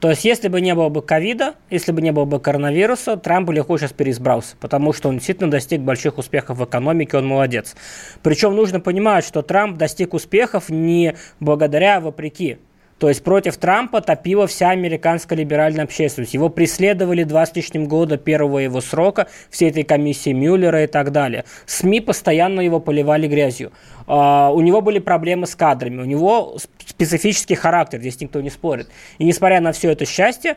То 0.00 0.10
есть, 0.10 0.24
если 0.24 0.48
бы 0.48 0.60
не 0.60 0.74
было 0.74 0.90
бы 0.90 1.00
ковида, 1.00 1.54
если 1.70 1.90
бы 1.90 2.02
не 2.02 2.12
было 2.12 2.26
бы 2.26 2.38
коронавируса, 2.38 3.16
Трамп 3.16 3.50
легко 3.50 3.78
сейчас 3.78 3.92
переизбрался, 3.92 4.56
потому 4.60 4.92
что 4.92 5.08
он 5.08 5.16
действительно 5.16 5.50
достиг 5.50 5.80
больших 5.80 6.18
успехов 6.18 6.58
в 6.58 6.64
экономике, 6.64 7.16
он 7.16 7.26
молодец. 7.26 7.74
Причем 8.22 8.54
нужно 8.54 8.78
понимать, 8.78 9.24
что 9.24 9.40
Трамп 9.40 9.78
достиг 9.78 10.12
успехов 10.12 10.68
не 10.68 11.16
благодаря, 11.40 11.96
а 11.96 12.00
вопреки. 12.00 12.58
То 12.98 13.08
есть 13.08 13.22
против 13.22 13.56
Трампа 13.58 14.00
топила 14.00 14.46
вся 14.46 14.70
американская 14.70 15.38
либеральная 15.38 15.84
общественность. 15.84 16.32
Его 16.32 16.48
преследовали 16.48 17.24
два 17.24 17.44
с 17.44 17.54
лишним 17.54 17.88
года 17.88 18.16
первого 18.16 18.58
его 18.58 18.80
срока, 18.80 19.28
всей 19.50 19.70
этой 19.70 19.82
комиссии 19.82 20.30
Мюллера 20.30 20.84
и 20.84 20.86
так 20.86 21.12
далее. 21.12 21.44
СМИ 21.66 22.00
постоянно 22.00 22.60
его 22.60 22.80
поливали 22.80 23.26
грязью. 23.26 23.72
Uh, 24.06 24.52
у 24.52 24.60
него 24.60 24.82
были 24.82 25.00
проблемы 25.00 25.48
с 25.48 25.56
кадрами, 25.56 26.00
у 26.00 26.04
него 26.04 26.58
специфический 26.86 27.56
характер, 27.56 27.98
здесь 27.98 28.20
никто 28.20 28.40
не 28.40 28.50
спорит. 28.50 28.88
И 29.18 29.24
несмотря 29.24 29.60
на 29.60 29.72
все 29.72 29.90
это 29.90 30.06
счастье, 30.06 30.56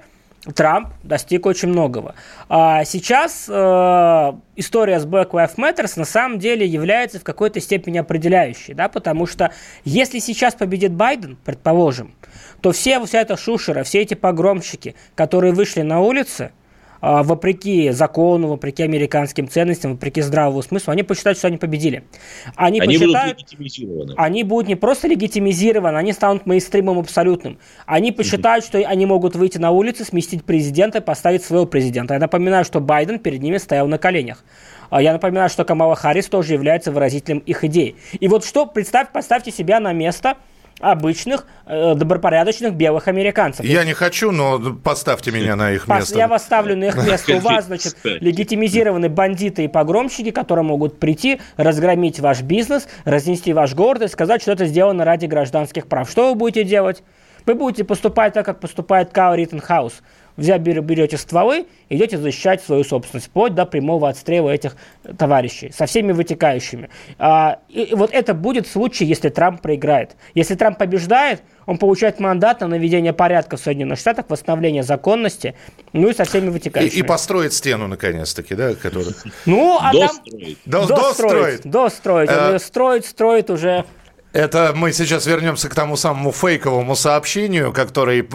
Трамп 0.55 0.89
достиг 1.03 1.45
очень 1.45 1.69
многого. 1.69 2.15
А 2.47 2.85
сейчас 2.85 3.45
э, 3.49 4.33
история 4.55 4.99
с 4.99 5.05
Black 5.05 5.31
Lives 5.31 5.55
Matter 5.57 5.91
на 5.97 6.05
самом 6.05 6.39
деле 6.39 6.65
является 6.65 7.19
в 7.19 7.23
какой-то 7.23 7.59
степени 7.59 7.97
определяющей, 7.97 8.73
да, 8.73 8.87
потому 8.87 9.25
что 9.25 9.51
если 9.83 10.19
сейчас 10.19 10.55
победит 10.55 10.93
Байден, 10.93 11.37
предположим, 11.43 12.13
то 12.61 12.71
все, 12.71 13.03
вся 13.05 13.21
эта 13.21 13.35
шушера, 13.35 13.83
все 13.83 14.01
эти 14.01 14.13
погромщики, 14.13 14.95
которые 15.15 15.53
вышли 15.53 15.81
на 15.81 15.99
улицы, 15.99 16.51
вопреки 17.01 17.91
закону, 17.91 18.47
вопреки 18.47 18.83
американским 18.83 19.47
ценностям, 19.47 19.93
вопреки 19.93 20.21
здравому 20.21 20.61
смыслу, 20.61 20.91
они 20.91 21.03
посчитают, 21.03 21.37
что 21.37 21.47
они 21.47 21.57
победили. 21.57 22.03
Они, 22.55 22.79
они 22.79 22.97
посчитают, 22.97 23.37
будут 23.37 23.51
легитимизированы. 23.51 24.13
Они 24.17 24.43
будут 24.43 24.67
не 24.67 24.75
просто 24.75 25.07
легитимизированы, 25.07 25.97
они 25.97 26.13
станут 26.13 26.45
мейнстримом 26.45 26.99
абсолютным. 26.99 27.59
Они 27.85 28.11
посчитают, 28.11 28.65
что 28.65 28.77
они 28.79 29.05
могут 29.05 29.35
выйти 29.35 29.57
на 29.57 29.71
улицы, 29.71 30.03
сместить 30.03 30.43
президента 30.43 30.99
и 30.99 31.01
поставить 31.01 31.43
своего 31.43 31.65
президента. 31.65 32.13
Я 32.13 32.19
напоминаю, 32.19 32.65
что 32.65 32.79
Байден 32.79 33.19
перед 33.19 33.41
ними 33.41 33.57
стоял 33.57 33.87
на 33.87 33.97
коленях. 33.97 34.43
А 34.89 35.01
я 35.01 35.13
напоминаю, 35.13 35.49
что 35.49 35.63
Камала 35.63 35.95
Харрис 35.95 36.27
тоже 36.27 36.53
является 36.53 36.91
выразителем 36.91 37.39
их 37.39 37.63
идей. 37.63 37.95
И 38.19 38.27
вот 38.27 38.43
что, 38.43 38.65
представь, 38.65 39.11
поставьте 39.11 39.51
себя 39.51 39.79
на 39.79 39.93
место 39.93 40.37
обычных, 40.79 41.45
э, 41.65 41.95
добропорядочных 41.95 42.73
белых 42.73 43.07
американцев. 43.07 43.65
Я 43.65 43.83
не 43.83 43.93
хочу, 43.93 44.31
но 44.31 44.59
поставьте 44.83 45.31
меня 45.31 45.55
на 45.55 45.71
их 45.71 45.87
место. 45.87 46.17
Я 46.17 46.27
вас 46.27 46.43
ставлю 46.43 46.75
на 46.75 46.85
их 46.85 46.95
место. 46.95 47.35
У 47.35 47.39
вас, 47.39 47.65
значит, 47.65 47.95
легитимизированы 48.03 49.09
бандиты 49.09 49.65
и 49.65 49.67
погромщики, 49.67 50.31
которые 50.31 50.65
могут 50.65 50.99
прийти, 50.99 51.41
разгромить 51.57 52.19
ваш 52.19 52.41
бизнес, 52.41 52.87
разнести 53.05 53.53
ваш 53.53 53.73
город 53.73 54.03
и 54.03 54.07
сказать, 54.07 54.41
что 54.41 54.51
это 54.51 54.65
сделано 54.65 55.05
ради 55.05 55.25
гражданских 55.25 55.87
прав. 55.87 56.09
Что 56.09 56.29
вы 56.29 56.35
будете 56.35 56.63
делать? 56.63 57.03
Вы 57.45 57.55
будете 57.55 57.83
поступать 57.83 58.33
так, 58.33 58.45
как 58.45 58.59
поступает 58.59 59.11
Кайл 59.11 59.35
Риттенхаус– 59.35 60.01
взять, 60.39 60.61
берете 60.61 61.17
стволы, 61.17 61.67
идете 61.89 62.17
защищать 62.17 62.63
свою 62.63 62.83
собственность, 62.83 63.27
вплоть 63.27 63.53
до 63.53 63.65
прямого 63.65 64.09
отстрела 64.09 64.49
этих 64.49 64.75
товарищей, 65.17 65.71
со 65.71 65.85
всеми 65.85 66.11
вытекающими. 66.11 66.89
А, 67.17 67.59
и 67.69 67.93
вот 67.93 68.11
это 68.13 68.33
будет 68.33 68.67
случай, 68.67 69.05
если 69.05 69.29
Трамп 69.29 69.61
проиграет. 69.61 70.15
Если 70.33 70.55
Трамп 70.55 70.77
побеждает, 70.77 71.41
он 71.65 71.77
получает 71.77 72.19
мандат 72.19 72.61
на 72.61 72.67
наведение 72.67 73.13
порядка 73.13 73.57
в 73.57 73.59
Соединенных 73.59 73.99
Штатах, 73.99 74.25
восстановление 74.29 74.81
законности, 74.81 75.55
ну 75.93 76.09
и 76.09 76.13
со 76.13 76.23
всеми 76.23 76.49
вытекающими. 76.49 76.97
И, 76.97 76.99
и 77.01 77.03
построит 77.03 77.53
стену, 77.53 77.87
наконец-таки, 77.87 78.55
да? 78.55 78.73
Который... 78.73 79.13
Ну, 79.45 79.77
а 79.79 79.93
достроить. 79.93 80.57
там... 80.63 80.87
Достроить. 80.87 81.61
Достроить. 81.63 82.27
Достроить. 82.27 82.69
Строить, 82.69 83.05
строит 83.05 83.49
уже 83.49 83.85
это 84.31 84.73
мы 84.75 84.93
сейчас 84.93 85.25
вернемся 85.25 85.69
к 85.69 85.75
тому 85.75 85.97
самому 85.97 86.31
фейковому 86.31 86.95
сообщению, 86.95 87.73
которое, 87.73 88.25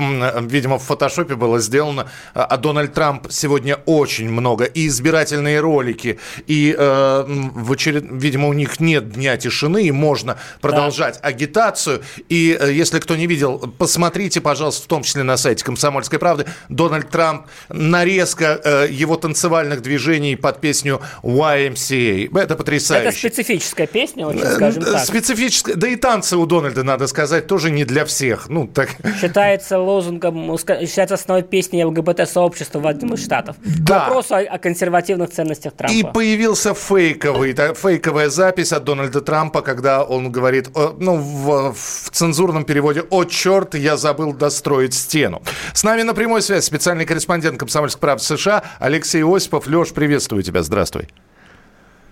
видимо, 0.40 0.78
в 0.78 0.82
фотошопе 0.82 1.36
было 1.36 1.60
сделано. 1.60 2.08
А, 2.34 2.44
а 2.44 2.56
Дональд 2.56 2.92
Трамп 2.92 3.28
сегодня 3.30 3.76
очень 3.86 4.28
много. 4.28 4.64
И 4.64 4.88
избирательные 4.88 5.60
ролики, 5.60 6.18
и, 6.46 6.74
э, 6.76 7.24
в 7.26 7.70
очеред... 7.70 8.04
видимо, 8.10 8.48
у 8.48 8.52
них 8.52 8.80
нет 8.80 9.12
дня 9.12 9.36
тишины, 9.36 9.84
и 9.84 9.92
можно 9.92 10.36
продолжать 10.60 11.20
да. 11.22 11.28
агитацию. 11.28 12.02
И 12.28 12.56
э, 12.58 12.72
если 12.72 12.98
кто 12.98 13.14
не 13.14 13.28
видел, 13.28 13.58
посмотрите, 13.78 14.40
пожалуйста, 14.40 14.82
в 14.82 14.86
том 14.86 15.04
числе 15.04 15.22
на 15.22 15.36
сайте 15.36 15.64
«Комсомольской 15.64 16.18
правды». 16.18 16.46
Дональд 16.68 17.08
Трамп, 17.10 17.46
нарезка 17.68 18.60
э, 18.64 18.88
его 18.90 19.16
танцевальных 19.16 19.80
движений 19.82 20.34
под 20.34 20.60
песню 20.60 21.00
YMCA. 21.22 22.36
Это 22.36 22.56
потрясающе. 22.56 23.08
Это 23.08 23.16
специфическая 23.16 23.86
песня, 23.86 24.26
очень, 24.26 24.44
скажем 24.44 24.82
э, 24.82 24.86
так. 24.86 25.04
Специфическая 25.04 25.83
да 25.84 25.90
и 25.90 25.96
танцы 25.96 26.38
у 26.38 26.46
Дональда, 26.46 26.82
надо 26.82 27.06
сказать, 27.06 27.46
тоже 27.46 27.70
не 27.70 27.84
для 27.84 28.06
всех. 28.06 28.48
Ну, 28.48 28.66
так... 28.66 28.88
Считается 29.20 29.78
лозунгом, 29.78 30.56
считается 30.59 31.16
основной 31.16 31.42
песней 31.42 31.85
ЛГБТ-сообщества 31.85 32.80
в 32.80 32.87
одном 32.87 33.12
из 33.12 33.22
штатов. 33.22 33.56
Да. 33.62 34.06
Вопрос 34.06 34.32
о, 34.32 34.38
о 34.38 34.59
консервативных 34.59 35.30
ценностях 35.30 35.74
Трампа. 35.74 35.94
И 35.94 36.02
появился 36.02 36.72
фейковый, 36.72 37.54
фейковая 37.54 38.30
запись 38.30 38.72
от 38.72 38.85
Дональда 38.85 39.20
Трампа, 39.20 39.61
когда 39.61 40.04
он 40.04 40.32
говорит, 40.32 40.70
ну, 40.74 41.16
в, 41.16 41.74
в 41.74 42.11
цензурном 42.11 42.64
переводе 42.64 43.04
«О, 43.11 43.24
черт, 43.24 43.74
я 43.74 43.98
забыл 43.98 44.32
достроить 44.32 44.94
стену». 44.94 45.42
С 45.74 45.85
нами 45.85 46.00
на 46.00 46.14
прямой 46.14 46.40
связи 46.40 46.64
специальный 46.64 47.04
корреспондент 47.04 47.59
«Комсомольской 47.59 48.00
правды» 48.00 48.24
США 48.24 48.62
Алексей 48.78 49.22
Осипов. 49.22 49.66
Леш, 49.66 49.92
приветствую 49.92 50.42
тебя, 50.42 50.62
здравствуй. 50.62 51.09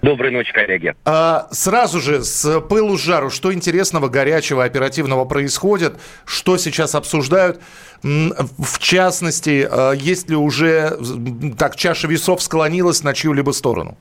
Доброй 0.02 0.32
ночи, 0.32 0.52
коллеги. 0.52 0.96
А, 1.04 1.46
сразу 1.52 2.00
же, 2.00 2.24
с 2.24 2.60
пылу 2.62 2.98
жару, 2.98 3.30
что 3.30 3.52
интересного, 3.52 4.08
горячего, 4.08 4.64
оперативного 4.64 5.24
происходит? 5.24 5.94
Что 6.24 6.56
сейчас 6.58 6.96
обсуждают? 6.96 7.60
В 8.02 8.78
частности, 8.80 9.66
а, 9.70 9.92
есть 9.92 10.28
ли 10.28 10.34
уже 10.34 10.98
так 11.56 11.76
чаша 11.76 12.08
весов 12.08 12.42
склонилась 12.42 13.04
на 13.04 13.14
чью-либо 13.14 13.52
сторону? 13.52 13.96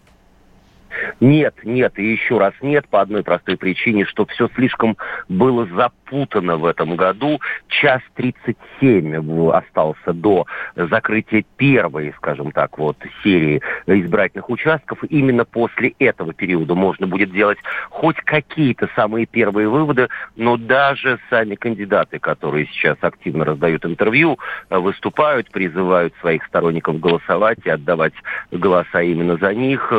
Нет, 1.19 1.55
нет 1.63 1.97
и 1.97 2.11
еще 2.11 2.37
раз 2.37 2.53
нет 2.61 2.87
по 2.87 3.01
одной 3.01 3.23
простой 3.23 3.57
причине, 3.57 4.05
что 4.05 4.25
все 4.25 4.49
слишком 4.55 4.97
было 5.29 5.65
запутано 5.67 6.57
в 6.57 6.65
этом 6.65 6.95
году. 6.95 7.39
Час 7.67 8.01
37 8.15 9.51
остался 9.51 10.13
до 10.13 10.45
закрытия 10.75 11.43
первой, 11.57 12.13
скажем 12.17 12.51
так, 12.51 12.77
вот 12.77 12.97
серии 13.23 13.61
избирательных 13.85 14.49
участков. 14.49 15.03
Именно 15.05 15.45
после 15.45 15.93
этого 15.99 16.33
периода 16.33 16.75
можно 16.75 17.07
будет 17.07 17.31
делать 17.31 17.57
хоть 17.89 18.17
какие-то 18.17 18.89
самые 18.95 19.25
первые 19.25 19.69
выводы, 19.69 20.09
но 20.35 20.57
даже 20.57 21.19
сами 21.29 21.55
кандидаты, 21.55 22.19
которые 22.19 22.67
сейчас 22.67 22.97
активно 23.01 23.45
раздают 23.45 23.85
интервью, 23.85 24.39
выступают, 24.69 25.49
призывают 25.51 26.13
своих 26.19 26.43
сторонников 26.45 26.99
голосовать 26.99 27.59
и 27.63 27.69
отдавать 27.69 28.13
голоса 28.51 29.01
именно 29.01 29.37
за 29.37 29.53
них, 29.53 29.93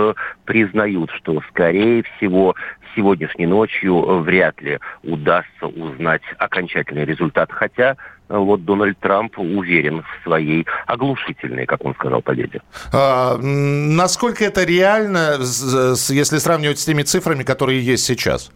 признают, 0.44 0.81
что, 1.16 1.40
скорее 1.48 2.02
всего, 2.02 2.54
сегодняшней 2.94 3.46
ночью 3.46 4.20
вряд 4.20 4.60
ли 4.60 4.78
удастся 5.02 5.66
узнать 5.66 6.22
окончательный 6.38 7.04
результат. 7.04 7.50
Хотя 7.50 7.96
вот 8.28 8.64
Дональд 8.64 8.98
Трамп 8.98 9.38
уверен 9.38 10.02
в 10.02 10.24
своей 10.24 10.66
оглушительной, 10.86 11.66
как 11.66 11.84
он 11.84 11.94
сказал, 11.94 12.22
победе. 12.22 12.62
А, 12.92 13.36
насколько 13.38 14.44
это 14.44 14.64
реально, 14.64 15.38
если 15.38 16.38
сравнивать 16.38 16.78
с 16.78 16.84
теми 16.84 17.02
цифрами, 17.02 17.42
которые 17.42 17.80
есть 17.80 18.04
сейчас? 18.04 18.50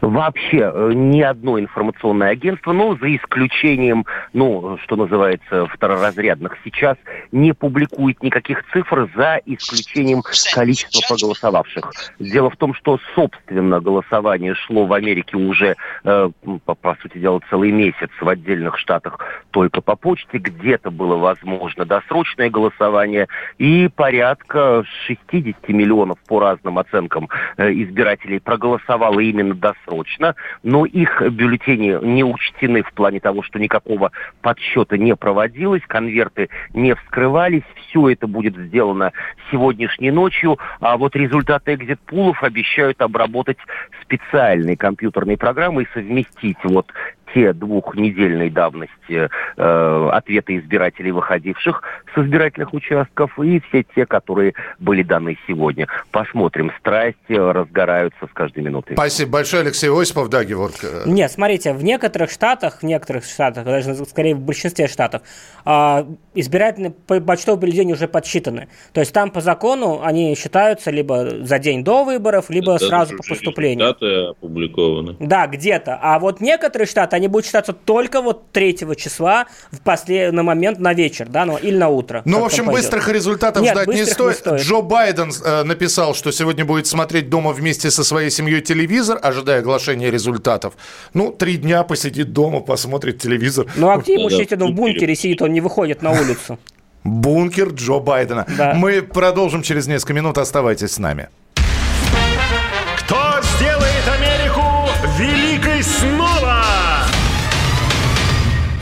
Вообще 0.00 0.70
э, 0.72 0.92
ни 0.94 1.20
одно 1.20 1.58
информационное 1.58 2.30
агентство, 2.30 2.72
ну, 2.72 2.96
за 2.96 3.14
исключением, 3.16 4.06
ну, 4.32 4.78
что 4.82 4.96
называется, 4.96 5.66
второразрядных, 5.66 6.56
сейчас 6.64 6.96
не 7.30 7.52
публикует 7.52 8.22
никаких 8.22 8.64
цифр 8.72 9.08
за 9.14 9.40
исключением 9.46 10.22
количества 10.54 11.00
проголосовавших. 11.08 11.92
Дело 12.18 12.50
в 12.50 12.56
том, 12.56 12.74
что, 12.74 12.98
собственно, 13.14 13.80
голосование 13.80 14.54
шло 14.54 14.86
в 14.86 14.92
Америке 14.92 15.36
уже, 15.36 15.76
э, 16.04 16.30
по, 16.64 16.74
по 16.74 16.96
сути 17.02 17.18
дела, 17.18 17.40
целый 17.50 17.70
месяц 17.70 18.10
в 18.20 18.28
отдельных 18.28 18.78
штатах 18.78 19.18
только 19.50 19.80
по 19.80 19.96
почте. 19.96 20.38
Где-то 20.38 20.90
было 20.90 21.16
возможно 21.16 21.84
досрочное 21.84 22.50
голосование. 22.50 23.28
И 23.58 23.88
порядка 23.94 24.84
60 25.06 25.68
миллионов 25.68 26.18
по 26.26 26.40
разным 26.40 26.78
оценкам 26.78 27.28
э, 27.56 27.72
избирателей 27.72 28.40
проголосовало 28.40 29.20
именно 29.20 29.54
досрочно, 29.62 30.34
но 30.62 30.84
их 30.84 31.22
бюллетени 31.22 32.04
не 32.04 32.24
учтены 32.24 32.82
в 32.82 32.92
плане 32.92 33.20
того, 33.20 33.42
что 33.42 33.58
никакого 33.58 34.10
подсчета 34.42 34.98
не 34.98 35.16
проводилось, 35.16 35.82
конверты 35.86 36.50
не 36.74 36.94
вскрывались, 36.94 37.62
все 37.76 38.10
это 38.10 38.26
будет 38.26 38.56
сделано 38.56 39.12
сегодняшней 39.50 40.10
ночью, 40.10 40.58
а 40.80 40.96
вот 40.98 41.16
результаты 41.16 41.74
экзит-пулов 41.74 42.42
обещают 42.42 43.00
обработать 43.00 43.58
специальной 44.02 44.76
компьютерной 44.76 45.38
программой 45.38 45.84
и 45.84 45.94
совместить 45.94 46.58
вот 46.64 46.92
те 47.34 47.52
двухнедельной 47.52 48.50
давности 48.50 49.28
э, 49.56 50.08
ответы 50.12 50.58
избирателей, 50.58 51.12
выходивших 51.12 51.82
с 52.14 52.18
избирательных 52.18 52.72
участков, 52.74 53.38
и 53.38 53.60
все 53.68 53.84
те, 53.94 54.06
которые 54.06 54.54
были 54.78 55.02
даны 55.02 55.38
сегодня. 55.46 55.88
Посмотрим. 56.10 56.72
Страсти 56.78 57.32
разгораются 57.32 58.26
с 58.26 58.32
каждой 58.32 58.62
минутой. 58.62 58.96
Спасибо 58.96 59.32
большое, 59.32 59.62
Алексей 59.62 59.90
Осипов. 59.90 60.28
Да, 60.28 60.44
Геворг? 60.44 60.74
Нет, 61.06 61.30
смотрите, 61.30 61.72
в 61.72 61.82
некоторых 61.82 62.30
штатах, 62.30 62.78
в 62.80 62.82
некоторых 62.82 63.24
штатах, 63.24 63.64
даже 63.64 63.94
скорее 64.04 64.34
в 64.34 64.40
большинстве 64.40 64.88
штатов, 64.88 65.22
э, 65.64 66.04
избирательные 66.34 66.90
почтовые 66.90 67.60
бюллетени 67.60 67.92
уже 67.92 68.08
подсчитаны. 68.08 68.68
То 68.92 69.00
есть 69.00 69.12
там 69.12 69.30
по 69.30 69.40
закону 69.40 70.00
они 70.02 70.34
считаются 70.34 70.90
либо 70.90 71.44
за 71.44 71.58
день 71.58 71.84
до 71.84 72.04
выборов, 72.04 72.50
либо 72.50 72.74
Это 72.74 72.86
сразу 72.86 73.16
по 73.16 73.22
поступлению. 73.28 73.86
Результаты 73.86 74.30
опубликованы. 74.30 75.16
Да, 75.20 75.46
где-то. 75.46 75.98
А 76.00 76.18
вот 76.18 76.40
некоторые 76.40 76.86
штаты, 76.86 77.16
они 77.22 77.28
будут 77.28 77.46
считаться 77.46 77.72
только 77.72 78.20
вот 78.20 78.50
3 78.50 78.96
числа 78.96 79.46
в 79.70 79.80
последний 79.80 80.42
момент 80.42 80.80
на 80.80 80.92
вечер, 80.92 81.28
да, 81.28 81.44
ну, 81.44 81.56
или 81.56 81.76
на 81.76 81.88
утро. 81.88 82.22
Ну, 82.24 82.40
в 82.40 82.44
общем, 82.44 82.66
быстрых 82.66 83.08
результатов 83.08 83.62
Нет, 83.62 83.74
ждать 83.74 83.88
не 83.88 84.04
стоит. 84.04 84.36
не 84.36 84.40
стоит. 84.40 84.60
Джо 84.60 84.82
Байден 84.82 85.30
э, 85.44 85.62
написал, 85.62 86.14
что 86.14 86.32
сегодня 86.32 86.64
будет 86.64 86.88
смотреть 86.88 87.30
дома 87.30 87.52
вместе 87.52 87.92
со 87.92 88.02
своей 88.02 88.30
семьей 88.30 88.60
телевизор, 88.60 89.20
ожидая 89.22 89.60
оглашения 89.60 90.10
результатов. 90.10 90.74
Ну, 91.14 91.30
три 91.30 91.58
дня 91.58 91.84
посидит 91.84 92.32
дома, 92.32 92.60
посмотрит 92.60 93.20
телевизор. 93.20 93.66
Ну, 93.76 93.90
а 93.90 93.98
где 93.98 94.14
ему 94.14 94.28
сидит? 94.28 94.60
Он 94.60 94.72
в 94.72 94.74
бункере 94.74 95.14
сидит, 95.14 95.42
он 95.42 95.52
не 95.52 95.60
выходит 95.60 96.02
на 96.02 96.10
улицу. 96.10 96.58
Бункер 97.04 97.68
Джо 97.68 98.00
Байдена. 98.00 98.46
Да. 98.58 98.74
Мы 98.74 99.02
продолжим 99.02 99.62
через 99.62 99.86
несколько 99.86 100.12
минут. 100.12 100.38
Оставайтесь 100.38 100.92
с 100.92 100.98
нами. 100.98 101.28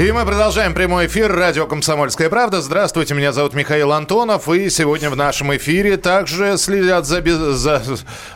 И 0.00 0.12
мы 0.12 0.24
продолжаем 0.24 0.72
прямой 0.72 1.08
эфир. 1.08 1.30
Радио 1.30 1.66
«Комсомольская 1.66 2.30
правда». 2.30 2.62
Здравствуйте, 2.62 3.12
меня 3.12 3.32
зовут 3.32 3.52
Михаил 3.52 3.92
Антонов. 3.92 4.48
И 4.48 4.70
сегодня 4.70 5.10
в 5.10 5.16
нашем 5.16 5.54
эфире 5.56 5.98
также 5.98 6.56
следят 6.56 7.04
за, 7.04 7.22
за, 7.52 7.82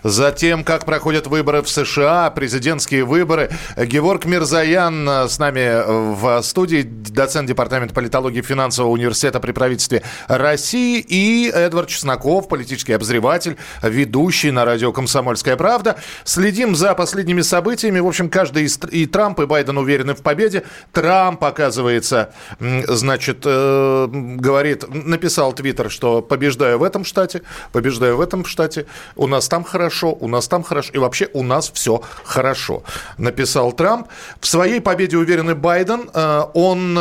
за 0.02 0.32
тем, 0.32 0.62
как 0.62 0.84
проходят 0.84 1.26
выборы 1.26 1.62
в 1.62 1.70
США, 1.70 2.28
президентские 2.28 3.06
выборы. 3.06 3.48
Геворг 3.78 4.26
Мирзаян 4.26 5.08
с 5.08 5.38
нами 5.38 6.12
в 6.14 6.42
студии, 6.42 6.82
доцент 6.82 7.48
Департамента 7.48 7.94
политологии 7.94 8.42
финансового 8.42 8.92
университета 8.92 9.40
при 9.40 9.52
правительстве 9.52 10.02
России. 10.28 11.00
И 11.00 11.48
Эдвард 11.48 11.88
Чесноков, 11.88 12.46
политический 12.46 12.92
обозреватель, 12.92 13.56
ведущий 13.82 14.50
на 14.50 14.66
радио 14.66 14.92
«Комсомольская 14.92 15.56
правда». 15.56 15.96
Следим 16.24 16.74
за 16.74 16.94
последними 16.94 17.40
событиями. 17.40 18.00
В 18.00 18.06
общем, 18.06 18.28
каждый 18.28 18.64
из 18.64 18.78
и 18.90 19.06
Трамп, 19.06 19.40
и 19.40 19.46
Байден 19.46 19.78
уверены 19.78 20.14
в 20.14 20.20
победе. 20.20 20.64
Трамп 20.92 21.53
оказывается, 21.54 22.32
значит, 22.58 23.42
э, 23.44 24.08
говорит, 24.10 24.84
написал 24.88 25.52
Твиттер, 25.52 25.90
что 25.90 26.20
побеждаю 26.20 26.78
в 26.78 26.82
этом 26.82 27.04
штате, 27.04 27.42
побеждаю 27.72 28.16
в 28.16 28.20
этом 28.20 28.44
штате, 28.44 28.86
у 29.16 29.26
нас 29.26 29.48
там 29.48 29.62
хорошо, 29.62 30.12
у 30.12 30.26
нас 30.26 30.48
там 30.48 30.64
хорошо, 30.64 30.90
и 30.92 30.98
вообще 30.98 31.28
у 31.32 31.42
нас 31.42 31.70
все 31.70 32.02
хорошо, 32.24 32.82
написал 33.18 33.72
Трамп. 33.72 34.08
В 34.40 34.46
своей 34.46 34.80
победе 34.80 35.16
уверенный 35.16 35.54
Байден, 35.54 36.10
э, 36.12 36.42
он 36.54 36.98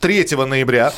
3 0.00 0.46
ноября 0.46 0.92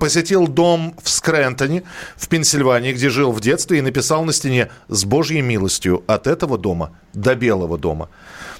посетил 0.00 0.48
дом 0.48 0.94
в 1.02 1.08
Скрентоне, 1.08 1.84
в 2.16 2.28
Пенсильвании, 2.28 2.92
где 2.92 3.08
жил 3.08 3.30
в 3.30 3.40
детстве, 3.40 3.78
и 3.78 3.82
написал 3.82 4.24
на 4.24 4.32
стене 4.32 4.68
«С 4.88 5.04
Божьей 5.04 5.42
милостью 5.42 6.02
от 6.08 6.26
этого 6.26 6.58
дома 6.58 6.90
до 7.14 7.36
Белого 7.36 7.78
дома». 7.78 8.08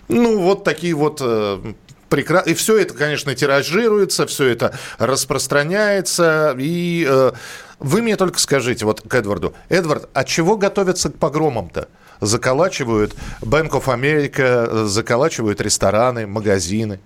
Ну, 0.09 0.39
вот 0.41 0.65
такие 0.65 0.95
вот 0.95 1.21
э, 1.21 1.75
прекрасно. 2.09 2.51
И 2.51 2.55
все 2.55 2.79
это, 2.79 2.95
конечно, 2.95 3.35
тиражируется, 3.35 4.27
все 4.27 4.47
это 4.47 4.77
распространяется. 4.99 6.55
И 6.59 7.07
э, 7.09 7.33
вы 7.79 8.03
мне 8.03 8.17
только 8.17 8.39
скажите, 8.39 8.85
вот 8.85 9.03
к 9.03 9.15
Эдварду. 9.15 9.55
Эдвард, 9.69 10.09
а 10.13 10.25
чего 10.25 10.57
готовятся 10.57 11.11
к 11.11 11.19
погромам-то? 11.19 11.89
Заколачивают 12.21 13.15
Bank 13.41 13.71
of 13.71 13.85
America, 13.85 14.87
заколачивают 14.87 15.61
рестораны, 15.61 16.27
магазины. 16.27 17.01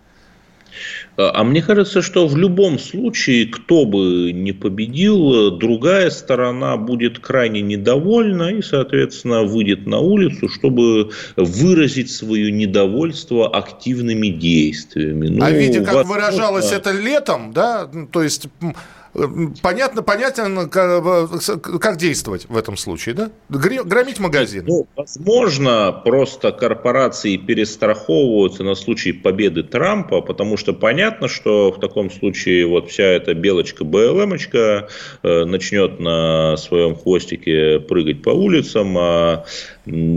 А, 1.17 1.33
а 1.35 1.45
мне 1.45 1.63
кажется, 1.63 2.03
что 2.03 2.27
в 2.27 2.37
любом 2.37 2.79
случае, 2.79 3.47
кто 3.47 3.85
бы 3.85 4.33
не 4.33 4.53
победил, 4.53 5.51
другая 5.51 6.11
сторона 6.11 6.77
будет 6.77 7.19
крайне 7.19 7.61
недовольна 7.61 8.51
и, 8.51 8.63
соответственно, 8.63 9.43
выйдет 9.43 9.87
на 9.87 9.99
улицу, 9.99 10.49
чтобы 10.49 11.11
выразить 11.37 12.11
свое 12.11 12.51
недовольство 12.51 13.49
активными 13.49 14.29
действиями. 14.29 15.29
Ну, 15.29 15.45
а 15.45 15.51
видя, 15.51 15.85
как 15.85 15.95
возможно... 15.95 16.27
выражалось 16.27 16.73
это 16.73 16.93
летом, 16.93 17.53
да, 17.53 17.89
то 18.11 18.23
есть 18.23 18.49
Понятно, 19.13 20.03
понятно, 20.03 20.69
как 20.69 21.97
действовать 21.99 22.47
в 22.49 22.57
этом 22.57 22.79
случае, 22.79 23.15
да? 23.15 23.31
Громить 23.51 24.19
магазин. 24.19 24.65
Ну, 24.67 24.87
возможно, 24.97 25.93
просто 26.05 26.51
корпорации 26.51 27.37
перестраховываются 27.37 28.65
на 28.65 28.75
случай 28.75 29.13
победы 29.13 29.65
Трампа, 29.65 30.23
потому 30.23 30.57
что 30.57 30.73
понятно, 30.73 31.29
что 31.29 31.73
в 31.73 31.79
таком 31.79 32.11
случае 32.11 32.67
вот 32.67 32.91
вся 32.91 33.05
эта 33.05 33.35
белочка 33.35 33.85
БЛМочка 33.85 34.89
э, 35.23 35.45
начнет 35.45 36.01
на 36.01 36.57
своем 36.57 36.97
хвостике 36.97 37.81
прыгать 37.81 38.23
по 38.23 38.31
улицам, 38.31 38.97
а 38.97 39.45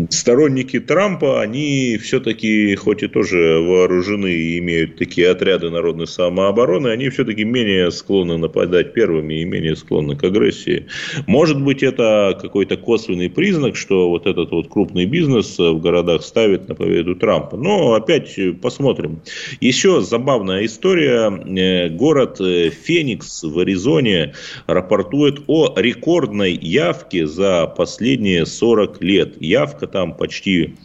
сторонники 0.09 0.79
Трампа, 0.79 1.41
они 1.41 1.97
все-таки, 2.01 2.75
хоть 2.75 3.01
и 3.03 3.07
тоже 3.07 3.59
вооружены 3.61 4.31
и 4.31 4.59
имеют 4.59 4.97
такие 4.97 5.29
отряды 5.29 5.69
народной 5.69 6.07
самообороны, 6.07 6.89
они 6.89 7.09
все-таки 7.09 7.43
менее 7.43 7.91
склонны 7.91 8.37
нападать 8.37 8.93
первыми 8.93 9.41
и 9.41 9.45
менее 9.45 9.75
склонны 9.75 10.15
к 10.15 10.23
агрессии. 10.23 10.85
Может 11.25 11.61
быть, 11.61 11.81
это 11.81 12.37
какой-то 12.39 12.77
косвенный 12.77 13.29
признак, 13.29 13.75
что 13.75 14.09
вот 14.09 14.27
этот 14.27 14.51
вот 14.51 14.69
крупный 14.69 15.05
бизнес 15.05 15.57
в 15.57 15.79
городах 15.79 16.23
ставит 16.23 16.67
на 16.67 16.75
победу 16.75 17.15
Трампа. 17.15 17.57
Но 17.57 17.93
опять 17.93 18.37
посмотрим. 18.61 19.21
Еще 19.61 20.01
забавная 20.01 20.65
история. 20.65 21.29
Э, 21.29 21.89
город 21.89 22.39
э, 22.39 22.69
Феникс 22.69 23.43
в 23.43 23.57
Аризоне 23.59 24.33
рапортует 24.67 25.41
о 25.47 25.73
рекордной 25.75 26.53
явке 26.53 27.25
за 27.25 27.67
последние 27.67 28.45
40 28.45 29.01
лет 29.01 29.35
явка 29.55 29.87
там 29.87 30.13
почти 30.13 30.75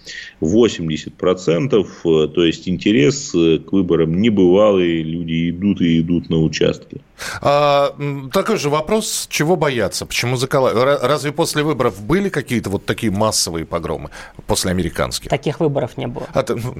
80%, 0.40 1.86
э, 2.04 2.28
то 2.28 2.44
есть 2.44 2.68
интерес 2.68 3.34
э, 3.34 3.58
к 3.58 3.72
выборам 3.72 4.20
небывалый, 4.20 5.02
люди 5.02 5.50
идут 5.50 5.80
и 5.80 6.00
идут 6.00 6.30
на 6.30 6.38
участки. 6.38 7.00
А, 7.42 7.94
такой 8.32 8.56
же 8.56 8.70
вопрос, 8.70 9.26
чего 9.30 9.56
бояться, 9.56 10.06
почему 10.06 10.36
заколачивают? 10.36 11.02
Разве 11.02 11.32
после 11.32 11.62
выборов 11.62 12.00
были 12.02 12.28
какие-то 12.28 12.70
вот 12.70 12.86
такие 12.86 13.12
массовые 13.12 13.66
погромы 13.66 14.10
после 14.46 14.70
американских? 14.70 15.30
Таких 15.30 15.60
выборов 15.60 15.96
не 15.96 16.06
было. 16.06 16.26
А, 16.32 16.44
ну... 16.48 16.74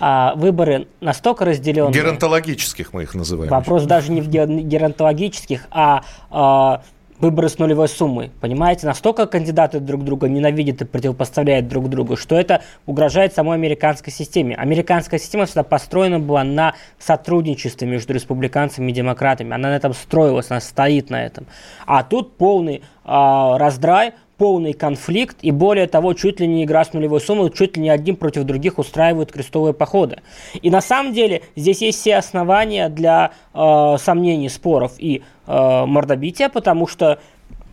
а 0.00 0.34
выборы 0.34 0.86
настолько 1.00 1.44
разделенные. 1.44 1.94
Геронтологических 1.94 2.92
мы 2.92 3.02
их 3.02 3.14
называем. 3.14 3.50
Вопрос 3.50 3.84
даже 3.84 4.12
не 4.12 4.20
в 4.20 4.28
геронтологических, 4.28 5.66
а, 5.70 6.04
а 6.30 6.82
выборы 7.18 7.48
с 7.48 7.58
нулевой 7.58 7.88
суммой. 7.88 8.30
Понимаете, 8.40 8.86
настолько 8.86 9.26
кандидаты 9.26 9.80
друг 9.80 10.04
друга 10.04 10.28
ненавидят 10.28 10.82
и 10.82 10.84
противопоставляют 10.84 11.68
друг 11.68 11.88
другу, 11.88 12.16
что 12.16 12.36
это 12.36 12.62
угрожает 12.86 13.34
самой 13.34 13.56
американской 13.56 14.12
системе. 14.12 14.56
Американская 14.56 15.20
система 15.20 15.46
всегда 15.46 15.62
построена 15.62 16.18
была 16.18 16.44
на 16.44 16.74
сотрудничестве 16.98 17.86
между 17.86 18.12
республиканцами 18.12 18.90
и 18.90 18.94
демократами. 18.94 19.54
Она 19.54 19.68
на 19.68 19.76
этом 19.76 19.94
строилась, 19.94 20.50
она 20.50 20.60
стоит 20.60 21.10
на 21.10 21.24
этом. 21.24 21.46
А 21.86 22.02
тут 22.02 22.36
полный 22.36 22.76
э, 22.76 22.80
раздрай, 23.04 24.12
полный 24.36 24.72
конфликт, 24.72 25.36
и 25.42 25.50
более 25.50 25.86
того, 25.86 26.12
чуть 26.14 26.40
ли 26.40 26.46
не 26.46 26.64
игра 26.64 26.84
с 26.84 26.92
нулевой 26.92 27.20
суммой, 27.20 27.50
чуть 27.50 27.76
ли 27.76 27.82
не 27.82 27.90
одним 27.90 28.16
против 28.16 28.44
других 28.44 28.78
устраивают 28.78 29.32
крестовые 29.32 29.74
походы. 29.74 30.18
И 30.60 30.70
на 30.70 30.80
самом 30.80 31.12
деле 31.12 31.42
здесь 31.56 31.82
есть 31.82 32.00
все 32.00 32.16
основания 32.16 32.88
для 32.88 33.32
э, 33.52 33.96
сомнений, 33.98 34.48
споров 34.48 34.92
и 34.98 35.22
э, 35.46 35.84
мордобития, 35.86 36.48
потому 36.48 36.86
что 36.86 37.18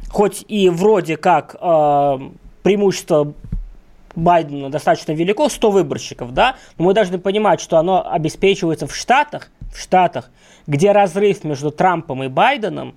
хоть 0.09 0.45
и 0.47 0.69
вроде 0.69 1.17
как 1.17 1.55
э, 1.59 2.19
преимущество 2.63 3.33
Байдена 4.15 4.69
достаточно 4.69 5.13
велико, 5.13 5.49
100 5.49 5.71
выборщиков, 5.71 6.33
да, 6.33 6.55
но 6.77 6.85
мы 6.85 6.93
должны 6.93 7.17
понимать, 7.17 7.61
что 7.61 7.77
оно 7.77 8.05
обеспечивается 8.09 8.87
в 8.87 8.95
Штатах, 8.95 9.49
в 9.73 9.79
Штатах, 9.79 10.29
где 10.67 10.91
разрыв 10.91 11.43
между 11.43 11.71
Трампом 11.71 12.23
и 12.23 12.27
Байденом 12.27 12.95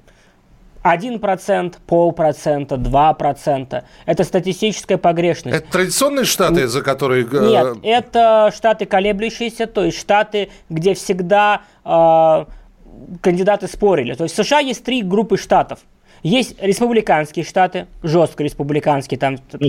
1%, 0.85 1.77
полпроцента, 1.87 2.75
2%. 2.75 3.85
Это 4.05 4.25
статистическая 4.25 4.99
погрешность. 4.99 5.57
Это 5.57 5.73
традиционные 5.73 6.25
штаты, 6.27 6.69
за 6.69 6.83
которые... 6.83 7.27
Э, 7.33 7.73
Нет, 7.73 7.79
это 7.83 8.53
штаты 8.55 8.85
колеблющиеся, 8.85 9.67
то 9.67 9.85
есть 9.85 9.99
штаты, 9.99 10.51
где 10.69 10.93
всегда 10.95 11.63
э, 11.85 12.45
кандидаты 13.23 13.67
спорили. 13.67 14.13
То 14.15 14.25
есть 14.25 14.37
в 14.37 14.45
США 14.45 14.59
есть 14.59 14.85
три 14.85 15.03
группы 15.03 15.39
штатов. 15.39 15.81
Есть 16.23 16.57
республиканские 16.63 17.45
штаты, 17.45 17.87
жестко 18.03 18.43
республиканские, 18.43 19.19
там 19.19 19.37
ну, 19.53 19.69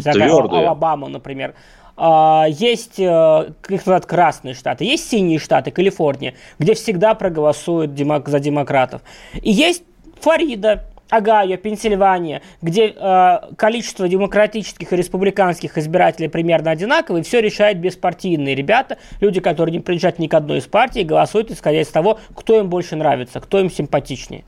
Алабама, 0.54 1.08
например. 1.08 1.54
А, 1.98 2.46
есть 2.50 3.00
э, 3.00 3.54
их 3.70 3.80
называют 3.82 4.06
красные 4.06 4.54
штаты, 4.54 4.84
есть 4.84 5.10
синие 5.10 5.40
штаты, 5.40 5.72
Калифорния, 5.72 6.34
где 6.60 6.74
всегда 6.74 7.14
проголосуют 7.14 7.98
за 7.98 8.40
демократов. 8.40 9.02
И 9.42 9.52
есть 9.52 9.84
Флорида, 10.20 10.84
Огайо, 11.10 11.58
Пенсильвания, 11.58 12.42
где 12.62 12.88
э, 12.88 13.38
количество 13.58 14.08
демократических 14.08 14.92
и 14.92 14.96
республиканских 14.96 15.78
избирателей 15.78 16.30
примерно 16.30 16.72
одинаковое, 16.72 17.22
и 17.22 17.24
все 17.24 17.42
решают 17.42 17.78
беспартийные 17.78 18.56
ребята, 18.56 18.98
люди, 19.22 19.40
которые 19.40 19.74
не 19.74 19.80
принадлежат 19.80 20.20
ни 20.20 20.28
к 20.28 20.34
одной 20.34 20.60
из 20.60 20.66
партий, 20.66 21.04
голосуют 21.04 21.52
исходя 21.52 21.82
из 21.82 21.88
того, 21.90 22.20
кто 22.36 22.60
им 22.60 22.70
больше 22.70 22.96
нравится, 22.96 23.40
кто 23.40 23.60
им 23.60 23.70
симпатичнее. 23.70 24.44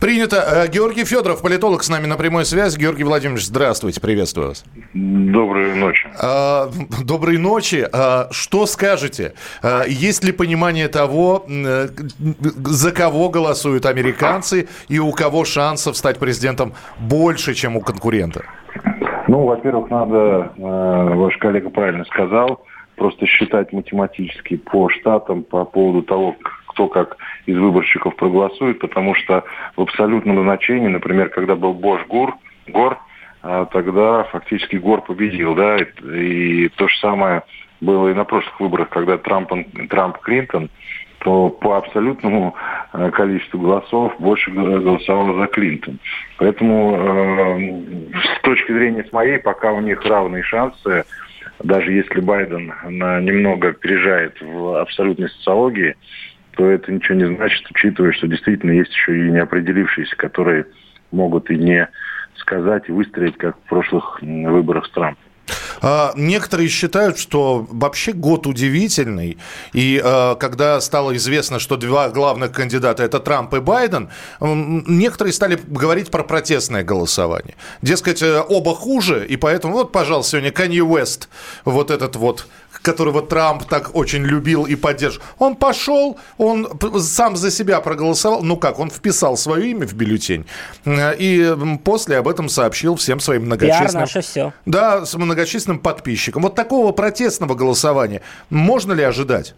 Принято. 0.00 0.36
Э, 0.36 0.68
Георгий 0.68 1.04
Федоров, 1.04 1.42
политолог, 1.42 1.82
с 1.82 1.88
нами 1.88 2.06
на 2.06 2.16
прямой 2.16 2.44
связи. 2.44 2.78
Георгий 2.78 3.04
Владимирович, 3.04 3.46
здравствуйте, 3.46 4.00
приветствую 4.00 4.48
вас. 4.48 4.64
Доброй 4.94 5.74
ночи. 5.74 6.08
А, 6.20 6.70
доброй 7.04 7.38
ночи. 7.38 7.86
А, 7.92 8.28
что 8.30 8.66
скажете? 8.66 9.34
А, 9.62 9.84
есть 9.86 10.24
ли 10.24 10.32
понимание 10.32 10.88
того, 10.88 11.44
за 11.48 12.92
кого 12.92 13.28
голосуют 13.28 13.86
американцы 13.86 14.68
и 14.88 14.98
у 14.98 15.12
кого 15.12 15.44
шансов 15.44 15.96
стать 15.96 16.18
президентом 16.18 16.72
больше, 16.98 17.54
чем 17.54 17.76
у 17.76 17.80
конкурента? 17.80 18.44
Ну, 19.28 19.44
во-первых, 19.44 19.90
надо, 19.90 20.52
ваш 20.56 21.36
коллега 21.36 21.70
правильно 21.70 22.04
сказал, 22.06 22.64
просто 22.96 23.26
считать 23.26 23.72
математически 23.72 24.56
по 24.56 24.88
штатам 24.88 25.42
по 25.42 25.64
поводу 25.64 26.02
того, 26.02 26.36
кто 26.80 26.88
как 26.88 27.18
из 27.44 27.58
выборщиков 27.58 28.16
проголосует, 28.16 28.78
потому 28.78 29.14
что 29.14 29.44
в 29.76 29.82
абсолютном 29.82 30.42
значении, 30.42 30.88
например, 30.88 31.28
когда 31.28 31.54
был 31.54 31.74
Бош 31.74 32.06
Гур, 32.06 32.34
Гор, 32.68 32.98
а, 33.42 33.66
тогда 33.66 34.24
фактически 34.24 34.76
Гор 34.76 35.02
победил, 35.02 35.54
да, 35.54 35.76
и, 35.76 36.68
то 36.68 36.88
же 36.88 36.96
самое 36.98 37.42
было 37.82 38.08
и 38.08 38.14
на 38.14 38.24
прошлых 38.24 38.58
выборах, 38.60 38.88
когда 38.88 39.18
Трамп, 39.18 39.52
Трамп 39.90 40.18
Клинтон, 40.18 40.70
то 41.18 41.50
по 41.50 41.76
абсолютному 41.76 42.54
э, 42.94 43.10
количеству 43.10 43.60
голосов 43.60 44.14
больше 44.18 44.50
голосовало 44.50 45.38
за 45.38 45.46
Клинтон. 45.48 45.98
Поэтому 46.38 46.96
э, 46.96 48.38
с 48.38 48.40
точки 48.40 48.72
зрения 48.72 49.04
с 49.04 49.12
моей, 49.12 49.38
пока 49.38 49.72
у 49.72 49.82
них 49.82 50.02
равные 50.06 50.42
шансы, 50.44 51.04
даже 51.62 51.92
если 51.92 52.20
Байден 52.20 52.72
немного 52.88 53.68
опережает 53.68 54.40
в 54.40 54.80
абсолютной 54.80 55.28
социологии, 55.28 55.94
то 56.60 56.68
это 56.68 56.92
ничего 56.92 57.14
не 57.14 57.36
значит, 57.36 57.64
учитывая, 57.70 58.12
что 58.12 58.26
действительно 58.26 58.72
есть 58.72 58.92
еще 58.92 59.16
и 59.16 59.30
неопределившиеся, 59.30 60.14
которые 60.16 60.66
могут 61.10 61.50
и 61.50 61.56
не 61.56 61.88
сказать, 62.36 62.82
и 62.86 62.92
выстроить, 62.92 63.38
как 63.38 63.56
в 63.56 63.68
прошлых 63.70 64.20
выборах 64.20 64.84
с 64.84 64.90
Трампом. 64.90 65.24
А, 65.80 66.12
некоторые 66.16 66.68
считают, 66.68 67.18
что 67.18 67.66
вообще 67.70 68.12
год 68.12 68.46
удивительный. 68.46 69.38
И 69.72 69.98
а, 70.04 70.34
когда 70.34 70.78
стало 70.82 71.16
известно, 71.16 71.58
что 71.58 71.78
два 71.78 72.10
главных 72.10 72.52
кандидата 72.52 73.02
это 73.02 73.20
Трамп 73.20 73.54
и 73.54 73.60
Байден, 73.60 74.10
некоторые 74.40 75.32
стали 75.32 75.58
говорить 75.66 76.10
про 76.10 76.22
протестное 76.24 76.82
голосование. 76.82 77.54
Дескать, 77.80 78.22
э, 78.22 78.42
оба 78.46 78.74
хуже, 78.74 79.26
и 79.26 79.36
поэтому 79.36 79.72
вот, 79.74 79.92
пожалуйста, 79.92 80.32
сегодня 80.32 80.52
Канье 80.52 80.84
Уэст, 80.84 81.30
вот 81.64 81.90
этот 81.90 82.16
вот 82.16 82.46
которого 82.82 83.22
Трамп 83.22 83.64
так 83.64 83.94
очень 83.94 84.24
любил 84.24 84.64
и 84.64 84.74
поддерживал, 84.74 85.24
он 85.38 85.56
пошел, 85.56 86.18
он 86.38 86.68
сам 86.98 87.36
за 87.36 87.50
себя 87.50 87.80
проголосовал, 87.80 88.42
ну 88.42 88.56
как, 88.56 88.78
он 88.78 88.90
вписал 88.90 89.36
свое 89.36 89.70
имя 89.70 89.86
в 89.86 89.94
бюллетень, 89.94 90.46
э, 90.84 91.16
и 91.18 91.54
после 91.84 92.18
об 92.18 92.28
этом 92.28 92.48
сообщил 92.48 92.96
всем 92.96 93.20
своим 93.20 93.46
многочисленным... 93.46 93.90
Пиар 93.90 94.00
наше 94.00 94.20
все. 94.20 94.52
Да, 94.66 95.04
с 95.04 95.14
многочисленным 95.14 95.78
подписчикам. 95.78 96.42
Вот 96.42 96.54
такого 96.54 96.92
протестного 96.92 97.54
голосования 97.54 98.22
можно 98.48 98.92
ли 98.92 99.02
ожидать? 99.02 99.54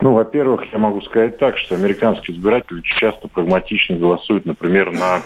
Ну, 0.00 0.12
во-первых, 0.12 0.62
я 0.72 0.78
могу 0.78 1.00
сказать 1.02 1.38
так, 1.38 1.56
что 1.58 1.74
американские 1.74 2.36
избиратели 2.36 2.82
часто 2.98 3.28
прагматично 3.28 3.96
голосуют, 3.96 4.44
например, 4.44 4.92
на 4.92 5.22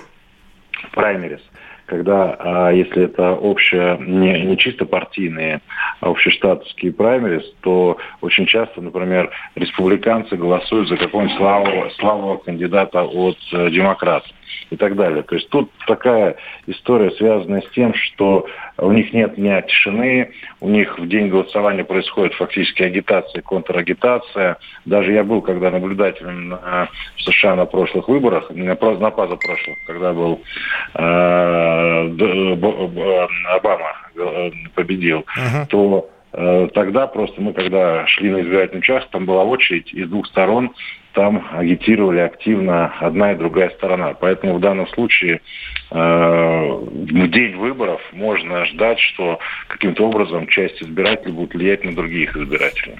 праймерис 0.92 1.40
когда, 1.88 2.36
а, 2.38 2.70
если 2.70 3.04
это 3.04 3.32
общее, 3.32 3.96
не, 3.98 4.42
не 4.42 4.58
чисто 4.58 4.84
партийные, 4.84 5.60
а 6.00 6.10
общештатовские 6.10 6.92
праймерис, 6.92 7.50
то 7.62 7.96
очень 8.20 8.46
часто, 8.46 8.82
например, 8.82 9.30
республиканцы 9.54 10.36
голосуют 10.36 10.88
за 10.88 10.98
какого-нибудь 10.98 11.38
славного, 11.38 11.90
славного 11.98 12.36
кандидата 12.36 13.02
от 13.02 13.38
э, 13.52 13.70
демократов 13.70 14.30
и 14.70 14.76
так 14.76 14.96
далее. 14.96 15.22
То 15.22 15.34
есть 15.34 15.48
тут 15.48 15.70
такая 15.86 16.36
история, 16.66 17.10
связанная 17.12 17.62
с 17.62 17.70
тем, 17.70 17.94
что 17.94 18.46
у 18.78 18.92
них 18.92 19.12
нет 19.12 19.36
дня 19.36 19.62
тишины, 19.62 20.30
у 20.60 20.68
них 20.68 20.98
в 20.98 21.08
день 21.08 21.28
голосования 21.28 21.84
происходит 21.84 22.34
фактически 22.34 22.82
агитация, 22.82 23.42
контрагитация. 23.42 24.58
Даже 24.84 25.12
я 25.12 25.24
был 25.24 25.42
когда 25.42 25.70
наблюдателем 25.70 26.50
в 26.50 27.22
США 27.22 27.56
на 27.56 27.66
прошлых 27.66 28.08
выборах, 28.08 28.50
на, 28.50 28.64
на 28.64 29.10
позапрошлых, 29.10 29.76
когда 29.86 30.12
был 30.12 30.40
э, 30.94 30.98
Обама 33.48 33.92
э, 34.16 34.50
победил, 34.74 35.24
uh-huh. 35.36 35.66
то 35.68 36.08
э, 36.10 36.17
тогда 36.30 37.06
просто 37.06 37.40
мы, 37.40 37.52
когда 37.52 38.06
шли 38.06 38.30
на 38.30 38.40
избирательный 38.42 38.80
участок, 38.80 39.10
там 39.10 39.26
была 39.26 39.44
очередь 39.44 39.92
из 39.92 40.08
двух 40.08 40.26
сторон, 40.26 40.72
там 41.18 41.48
агитировали 41.52 42.20
активно 42.20 42.92
одна 43.00 43.32
и 43.32 43.36
другая 43.36 43.70
сторона. 43.70 44.14
Поэтому 44.14 44.54
в 44.54 44.60
данном 44.60 44.86
случае 44.88 45.40
э, 45.90 45.96
в 45.96 47.28
день 47.28 47.56
выборов 47.56 48.00
можно 48.12 48.64
ждать, 48.66 49.00
что 49.00 49.40
каким-то 49.66 50.06
образом 50.06 50.46
часть 50.46 50.80
избирателей 50.82 51.32
будет 51.32 51.54
влиять 51.54 51.84
на 51.84 51.94
других 51.94 52.36
избирателей. 52.36 52.98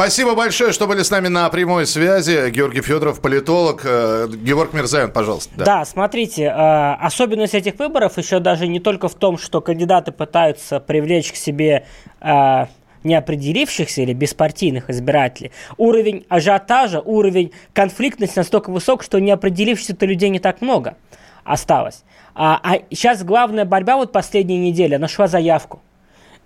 Спасибо 0.00 0.34
большое, 0.34 0.72
что 0.72 0.86
были 0.86 1.02
с 1.02 1.10
нами 1.10 1.28
на 1.28 1.46
прямой 1.50 1.84
связи. 1.84 2.48
Георгий 2.48 2.80
Федоров, 2.80 3.20
политолог. 3.20 3.82
Э, 3.84 4.28
Георг 4.32 4.72
Мирзаян, 4.72 5.12
пожалуйста. 5.12 5.52
Да, 5.58 5.64
да 5.66 5.84
смотрите, 5.84 6.44
э, 6.44 6.94
особенность 6.94 7.52
этих 7.52 7.78
выборов 7.78 8.16
еще 8.16 8.40
даже 8.40 8.66
не 8.66 8.80
только 8.80 9.10
в 9.10 9.14
том, 9.14 9.36
что 9.36 9.60
кандидаты 9.60 10.10
пытаются 10.10 10.80
привлечь 10.80 11.32
к 11.32 11.36
себе 11.36 11.84
э, 12.22 12.66
неопределившихся 13.04 14.00
или 14.00 14.14
беспартийных 14.14 14.88
избирателей, 14.88 15.52
уровень 15.76 16.24
ажиотажа, 16.30 17.02
уровень 17.02 17.52
конфликтности 17.74 18.38
настолько 18.38 18.70
высок, 18.70 19.02
что 19.02 19.20
неопределившихся-то 19.20 20.06
людей 20.06 20.30
не 20.30 20.38
так 20.38 20.62
много 20.62 20.96
осталось. 21.44 22.04
А, 22.34 22.58
а 22.62 22.78
сейчас 22.90 23.22
главная 23.22 23.66
борьба 23.66 23.96
вот 23.96 24.12
последние 24.12 24.60
недели 24.60 24.96
нашла 24.96 25.26
заявку. 25.26 25.82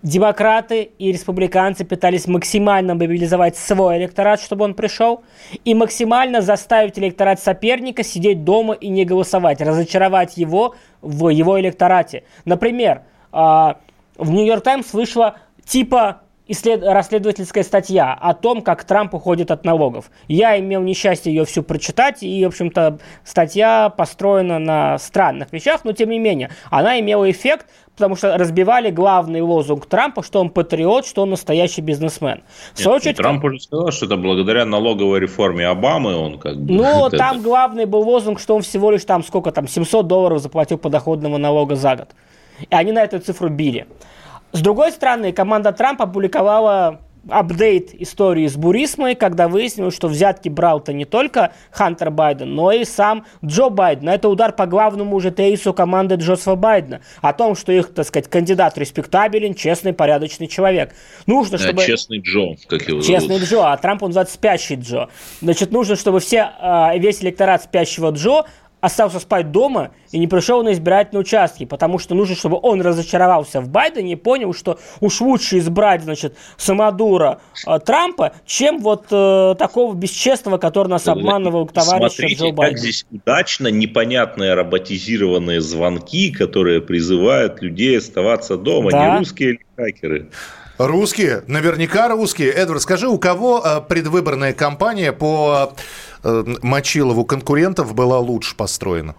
Демократы 0.04 0.82
и 0.98 1.12
республиканцы 1.12 1.86
пытались 1.86 2.26
максимально 2.26 2.94
мобилизовать 2.94 3.56
свой 3.56 3.96
электорат, 3.96 4.38
чтобы 4.38 4.66
он 4.66 4.74
пришел, 4.74 5.24
и 5.64 5.74
максимально 5.74 6.42
заставить 6.42 6.98
электорат 6.98 7.40
соперника 7.40 8.04
сидеть 8.04 8.44
дома 8.44 8.74
и 8.74 8.90
не 8.90 9.06
голосовать, 9.06 9.62
разочаровать 9.62 10.36
его 10.36 10.74
в 11.00 11.30
его 11.30 11.58
электорате. 11.58 12.24
Например, 12.44 13.04
а, 13.32 13.78
в 14.18 14.30
Нью-Йорк 14.30 14.62
Таймс 14.62 14.92
вышла 14.92 15.36
типа 15.64 16.20
исслед... 16.46 16.82
расследовательская 16.82 17.62
статья 17.62 18.12
о 18.12 18.34
том, 18.34 18.62
как 18.62 18.84
Трамп 18.84 19.14
уходит 19.14 19.50
от 19.50 19.64
налогов. 19.64 20.10
Я 20.28 20.58
имел 20.58 20.82
несчастье 20.82 21.32
ее 21.32 21.44
всю 21.44 21.62
прочитать, 21.62 22.22
и, 22.22 22.44
в 22.44 22.48
общем-то, 22.48 22.98
статья 23.24 23.88
построена 23.88 24.58
на 24.58 24.98
странных 24.98 25.52
вещах, 25.52 25.84
но, 25.84 25.92
тем 25.92 26.10
не 26.10 26.18
менее, 26.18 26.50
она 26.70 27.00
имела 27.00 27.30
эффект, 27.30 27.66
потому 27.94 28.16
что 28.16 28.36
разбивали 28.36 28.90
главный 28.90 29.40
лозунг 29.40 29.86
Трампа, 29.86 30.22
что 30.22 30.40
он 30.40 30.50
патриот, 30.50 31.06
что 31.06 31.22
он 31.22 31.30
настоящий 31.30 31.80
бизнесмен. 31.80 32.42
В 32.74 32.80
свою 32.80 32.96
очередь, 32.96 33.16
Трамп 33.16 33.44
уже 33.44 33.60
сказал, 33.60 33.92
что 33.92 34.06
это 34.06 34.16
благодаря 34.16 34.64
налоговой 34.64 35.20
реформе 35.20 35.66
Обамы 35.66 36.14
он 36.16 36.38
как 36.38 36.60
бы... 36.60 36.74
Ну, 36.74 37.08
там 37.10 37.42
главный 37.42 37.84
был 37.84 38.00
лозунг, 38.00 38.40
что 38.40 38.56
он 38.56 38.62
всего 38.62 38.90
лишь 38.90 39.04
там 39.04 39.22
сколько 39.22 39.52
там, 39.52 39.68
700 39.68 40.06
долларов 40.06 40.40
заплатил 40.40 40.78
подоходного 40.78 41.38
налога 41.38 41.76
за 41.76 41.96
год. 41.96 42.08
И 42.60 42.74
они 42.74 42.92
на 42.92 43.02
эту 43.02 43.18
цифру 43.20 43.48
били. 43.48 43.86
С 44.52 44.60
другой 44.60 44.92
стороны, 44.92 45.32
команда 45.32 45.72
Трампа 45.72 46.04
опубликовала 46.04 47.00
апдейт 47.28 47.94
истории 48.00 48.46
с 48.46 48.56
Бурисмой, 48.56 49.14
когда 49.14 49.48
выяснилось, 49.48 49.94
что 49.94 50.08
взятки 50.08 50.48
брал-то 50.48 50.92
не 50.92 51.04
только 51.04 51.52
Хантер 51.70 52.10
Байден, 52.10 52.54
но 52.54 52.72
и 52.72 52.84
сам 52.84 53.24
Джо 53.44 53.68
Байден. 53.68 54.08
Это 54.08 54.28
удар 54.28 54.52
по 54.52 54.66
главному 54.66 55.16
уже 55.16 55.30
тезису 55.30 55.72
команды 55.72 56.16
Джозефа 56.16 56.54
Байдена. 56.54 57.00
О 57.20 57.32
том, 57.32 57.54
что 57.54 57.72
их, 57.72 57.92
так 57.92 58.06
сказать, 58.06 58.28
кандидат 58.28 58.78
респектабелен, 58.78 59.54
честный, 59.54 59.92
порядочный 59.92 60.48
человек. 60.48 60.94
Нужно, 61.26 61.58
чтобы... 61.58 61.78
Да, 61.78 61.86
честный 61.86 62.18
Джо, 62.20 62.56
как 62.68 62.82
его 62.88 63.00
Честный 63.00 63.36
зовут. 63.36 63.48
Джо, 63.48 63.72
а 63.72 63.76
Трамп 63.76 64.02
он 64.02 64.10
называется 64.10 64.34
спящий 64.34 64.76
Джо. 64.76 65.08
Значит, 65.40 65.72
нужно, 65.72 65.96
чтобы 65.96 66.20
все, 66.20 66.50
а, 66.60 66.96
весь 66.96 67.22
электорат 67.22 67.62
спящего 67.62 68.10
Джо 68.10 68.44
остался 68.84 69.18
спать 69.18 69.50
дома 69.50 69.92
и 70.10 70.18
не 70.18 70.26
пришел 70.26 70.62
на 70.62 70.74
избирательные 70.74 71.22
участки, 71.22 71.64
потому 71.64 71.98
что 71.98 72.14
нужно, 72.14 72.36
чтобы 72.36 72.58
он 72.62 72.82
разочаровался 72.82 73.62
в 73.62 73.68
Байдене 73.68 74.12
и 74.12 74.16
понял, 74.16 74.52
что 74.52 74.78
уж 75.00 75.22
лучше 75.22 75.58
избрать, 75.58 76.02
значит, 76.02 76.36
самодура 76.58 77.40
э, 77.66 77.78
Трампа, 77.78 78.34
чем 78.44 78.78
вот 78.80 79.06
э, 79.10 79.54
такого 79.58 79.94
бесчестного, 79.94 80.58
который 80.58 80.88
нас 80.88 81.08
обманывал 81.08 81.66
товарищ 81.66 82.12
Смотрите, 82.12 82.48
Джо 82.48 82.52
Байден. 82.52 82.74
как 82.74 82.78
здесь 82.78 83.06
удачно 83.10 83.68
непонятные 83.68 84.52
роботизированные 84.52 85.62
звонки, 85.62 86.30
которые 86.30 86.82
призывают 86.82 87.62
людей 87.62 87.96
оставаться 87.96 88.58
дома, 88.58 88.90
да. 88.90 89.12
не 89.12 89.18
русские 89.20 89.58
хакеры. 89.76 90.28
Русские, 90.76 91.42
наверняка 91.46 92.08
русские. 92.08 92.50
Эдвард, 92.50 92.82
скажи, 92.82 93.08
у 93.08 93.16
кого 93.16 93.62
э, 93.64 93.80
предвыборная 93.88 94.52
кампания 94.52 95.12
по 95.12 95.72
Мочилову 96.62 97.24
конкурентов 97.24 97.94
была 97.94 98.18
лучше 98.18 98.56
построена? 98.56 99.14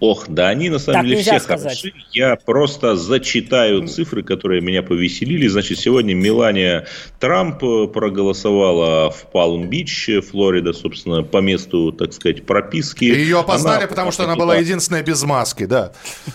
Ох, 0.00 0.26
да 0.28 0.48
они 0.48 0.68
на 0.68 0.78
самом 0.78 1.00
так 1.00 1.06
деле 1.06 1.22
все 1.22 1.40
сказать. 1.40 1.80
хороши. 1.80 1.94
Я 2.12 2.36
просто 2.36 2.96
зачитаю 2.96 3.86
цифры, 3.88 4.22
которые 4.22 4.60
меня 4.60 4.82
повеселили. 4.82 5.46
Значит, 5.46 5.78
сегодня 5.78 6.14
Мелания 6.14 6.86
Трамп 7.18 7.62
э, 7.64 7.86
проголосовала 7.86 9.10
в 9.10 9.30
Палм-Бич, 9.32 10.10
Флорида, 10.30 10.72
собственно, 10.72 11.22
по 11.22 11.38
месту, 11.38 11.92
так 11.92 12.12
сказать, 12.12 12.44
прописки. 12.44 13.04
И 13.04 13.18
ее 13.18 13.40
опознали, 13.40 13.78
она, 13.78 13.86
потому 13.86 14.12
что 14.12 14.24
она 14.24 14.36
была 14.36 14.56
единственная 14.56 15.02
без 15.02 15.22
маски, 15.22 15.64
да. 15.64 15.92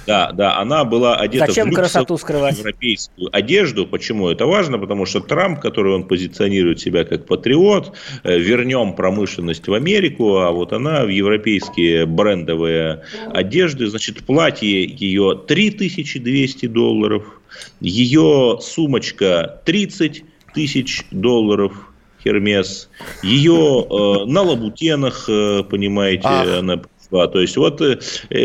Да, 0.08 0.32
да, 0.32 0.58
она 0.58 0.84
была 0.84 1.16
одета 1.16 1.48
Зачем 1.48 1.72
в 1.72 1.74
красоту 1.74 2.18
скрывать? 2.18 2.58
европейскую 2.58 3.30
одежду. 3.36 3.86
Почему 3.86 4.30
это 4.30 4.46
важно? 4.46 4.80
Потому 4.80 5.06
что 5.06 5.20
Трамп, 5.20 5.60
который 5.60 5.94
он 5.94 6.08
позиционирует 6.08 6.80
себя 6.80 7.04
как 7.04 7.28
патриот, 7.28 7.96
э, 8.24 8.40
вернем 8.40 8.94
промышленность 8.94 9.68
в 9.68 9.74
Америку, 9.74 10.38
а 10.38 10.52
вот 10.52 10.74
она 10.74 11.06
в 11.06 11.10
европейские 11.10 12.06
брендовые 12.06 13.04
одежды, 13.34 13.51
значит, 13.88 14.24
платье 14.24 14.84
ее 14.84 15.40
3200 15.48 16.68
долларов, 16.68 17.42
ее 17.80 18.60
сумочка 18.62 19.62
30 19.66 20.24
тысяч 20.54 21.04
долларов, 21.12 21.92
Хермес, 22.24 22.90
ее 23.24 23.86
э, 23.90 24.26
на 24.26 24.42
лабутенах, 24.42 25.26
э, 25.28 25.64
понимаете, 25.64 26.22
Ах. 26.26 26.60
она 26.60 26.82
да, 27.12 27.28
то 27.28 27.42
есть 27.42 27.58
вот 27.58 27.82
э, 27.82 28.00
э, 28.30 28.40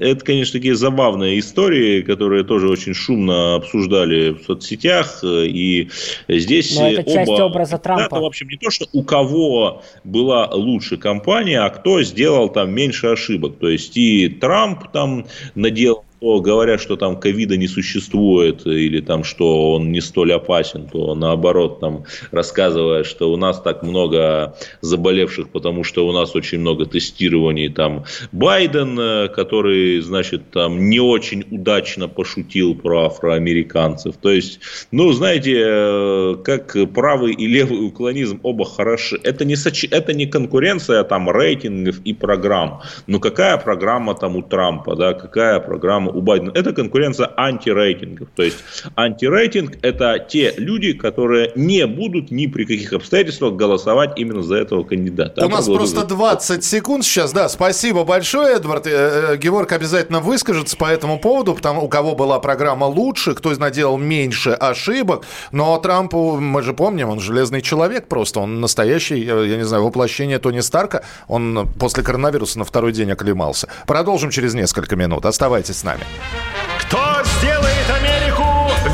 это, 0.00 0.24
конечно, 0.24 0.58
такие 0.58 0.74
забавные 0.74 1.38
истории, 1.38 2.00
которые 2.00 2.42
тоже 2.44 2.68
очень 2.68 2.94
шумно 2.94 3.56
обсуждали 3.56 4.30
в 4.30 4.44
соцсетях. 4.44 5.22
И 5.22 5.90
здесь 6.26 6.74
Но 6.76 6.90
это 6.90 7.02
оба... 7.02 7.12
часть 7.12 7.40
образа 7.40 7.78
Трампа. 7.78 8.04
Это, 8.04 8.20
в 8.20 8.24
общем, 8.24 8.48
не 8.48 8.56
то, 8.56 8.70
что 8.70 8.86
у 8.92 9.02
кого 9.02 9.82
была 10.04 10.48
лучше 10.50 10.96
компания, 10.96 11.60
а 11.60 11.70
кто 11.70 12.02
сделал 12.02 12.48
там 12.48 12.70
меньше 12.70 13.08
ошибок. 13.08 13.58
То 13.58 13.68
есть 13.68 13.96
и 13.96 14.28
Трамп 14.28 14.90
там 14.92 15.26
наделал 15.54 16.04
то 16.20 16.40
говорят, 16.40 16.80
что 16.80 16.96
там 16.96 17.18
ковида 17.18 17.56
не 17.56 17.68
существует 17.68 18.66
или 18.66 19.00
там, 19.00 19.24
что 19.24 19.72
он 19.72 19.92
не 19.92 20.00
столь 20.00 20.32
опасен, 20.32 20.88
то 20.88 21.14
наоборот 21.14 21.80
там 21.80 22.04
рассказывая, 22.30 23.04
что 23.04 23.32
у 23.32 23.36
нас 23.36 23.60
так 23.60 23.82
много 23.82 24.56
заболевших, 24.80 25.50
потому 25.50 25.84
что 25.84 26.06
у 26.06 26.12
нас 26.12 26.34
очень 26.34 26.58
много 26.60 26.86
тестирований. 26.86 27.68
Там 27.68 28.04
Байден, 28.32 28.98
э, 28.98 29.28
который, 29.28 30.00
значит, 30.00 30.50
там 30.50 30.90
не 30.90 31.00
очень 31.00 31.44
удачно 31.50 32.08
пошутил 32.08 32.74
про 32.74 33.06
афроамериканцев. 33.06 34.16
То 34.16 34.30
есть, 34.30 34.60
ну, 34.90 35.12
знаете, 35.12 35.62
э, 35.64 36.36
как 36.44 36.76
правый 36.94 37.32
и 37.34 37.46
левый 37.46 37.86
уклонизм 37.86 38.40
оба 38.42 38.64
хороши. 38.64 39.20
Это 39.22 39.44
не, 39.44 39.56
соч... 39.56 39.84
это 39.90 40.12
не 40.14 40.26
конкуренция 40.26 41.04
там 41.04 41.30
рейтингов 41.30 42.00
и 42.04 42.12
программ. 42.12 42.82
Но 43.06 43.20
какая 43.20 43.56
программа 43.58 44.14
там 44.14 44.36
у 44.36 44.42
Трампа, 44.42 44.96
да, 44.96 45.14
какая 45.14 45.60
программа 45.60 46.07
у 46.08 46.22
Байдена. 46.22 46.52
Это 46.54 46.72
конкуренция 46.72 47.30
антирейтингов. 47.36 48.28
То 48.34 48.42
есть 48.42 48.58
антирейтинг– 48.96 49.78
это 49.82 50.18
те 50.18 50.54
люди, 50.56 50.92
которые 50.92 51.52
не 51.54 51.86
будут 51.86 52.30
ни 52.30 52.46
при 52.46 52.64
каких 52.64 52.92
обстоятельствах 52.92 53.54
голосовать 53.54 54.12
именно 54.16 54.42
за 54.42 54.56
этого 54.56 54.84
кандидата. 54.84 55.44
У 55.44 55.48
нас 55.48 55.66
просто 55.66 56.04
20 56.04 56.64
секунд 56.64 57.04
сейчас. 57.04 57.32
Да, 57.32 57.48
спасибо 57.48 58.04
большое, 58.04 58.56
Эдвард. 58.56 58.86
Э, 58.86 59.32
э, 59.32 59.36
Георг 59.36 59.72
обязательно 59.72 60.20
выскажется 60.20 60.76
по 60.76 60.86
этому 60.86 61.18
поводу, 61.18 61.54
потому 61.54 61.84
у 61.84 61.88
кого 61.88 62.14
была 62.14 62.38
программа 62.38 62.84
лучше, 62.84 63.34
кто 63.34 63.58
наделал 63.58 63.98
меньше 63.98 64.50
ошибок. 64.50 65.24
Но 65.52 65.76
Трампу, 65.78 66.38
мы 66.38 66.62
же 66.62 66.72
помним, 66.72 67.08
он 67.08 67.20
железный 67.20 67.62
человек 67.62 68.08
просто. 68.08 68.40
Он 68.40 68.60
настоящий, 68.60 69.24
э, 69.24 69.46
я 69.48 69.56
не 69.56 69.64
знаю, 69.64 69.84
воплощение 69.84 70.38
Тони 70.38 70.60
Старка. 70.60 71.02
Он 71.28 71.68
после 71.78 72.02
коронавируса 72.02 72.58
на 72.58 72.64
второй 72.64 72.92
день 72.92 73.10
оклемался. 73.10 73.68
Продолжим 73.86 74.30
через 74.30 74.54
несколько 74.54 74.96
минут. 74.96 75.26
Оставайтесь 75.26 75.78
с 75.78 75.84
нами 75.84 75.97
нами. 75.98 76.80
Кто 76.80 77.22
сделает 77.38 77.90
Америку 77.90 78.44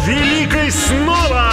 великой 0.06 0.70
снова? 0.70 1.52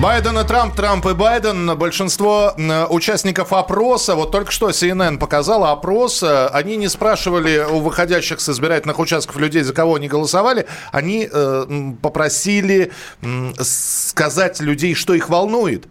Байден 0.00 0.38
и 0.38 0.44
Трамп, 0.44 0.74
Трамп 0.74 1.04
и 1.06 1.12
Байден. 1.12 1.76
Большинство 1.76 2.54
участников 2.88 3.52
опроса, 3.52 4.14
вот 4.14 4.32
только 4.32 4.50
что 4.50 4.70
CNN 4.70 5.18
показала 5.18 5.72
опрос, 5.72 6.22
э, 6.22 6.46
они 6.46 6.76
не 6.76 6.88
спрашивали 6.88 7.58
у 7.70 7.80
выходящих 7.80 8.40
с 8.40 8.48
избирательных 8.48 8.98
участков 8.98 9.36
людей, 9.36 9.62
за 9.62 9.74
кого 9.74 9.96
они 9.96 10.08
голосовали, 10.08 10.66
они 10.90 11.28
э, 11.30 11.92
попросили 12.00 12.92
э, 13.20 13.50
сказать 13.58 14.60
людей, 14.60 14.94
что 14.94 15.12
их 15.12 15.28
волнует. 15.28 15.84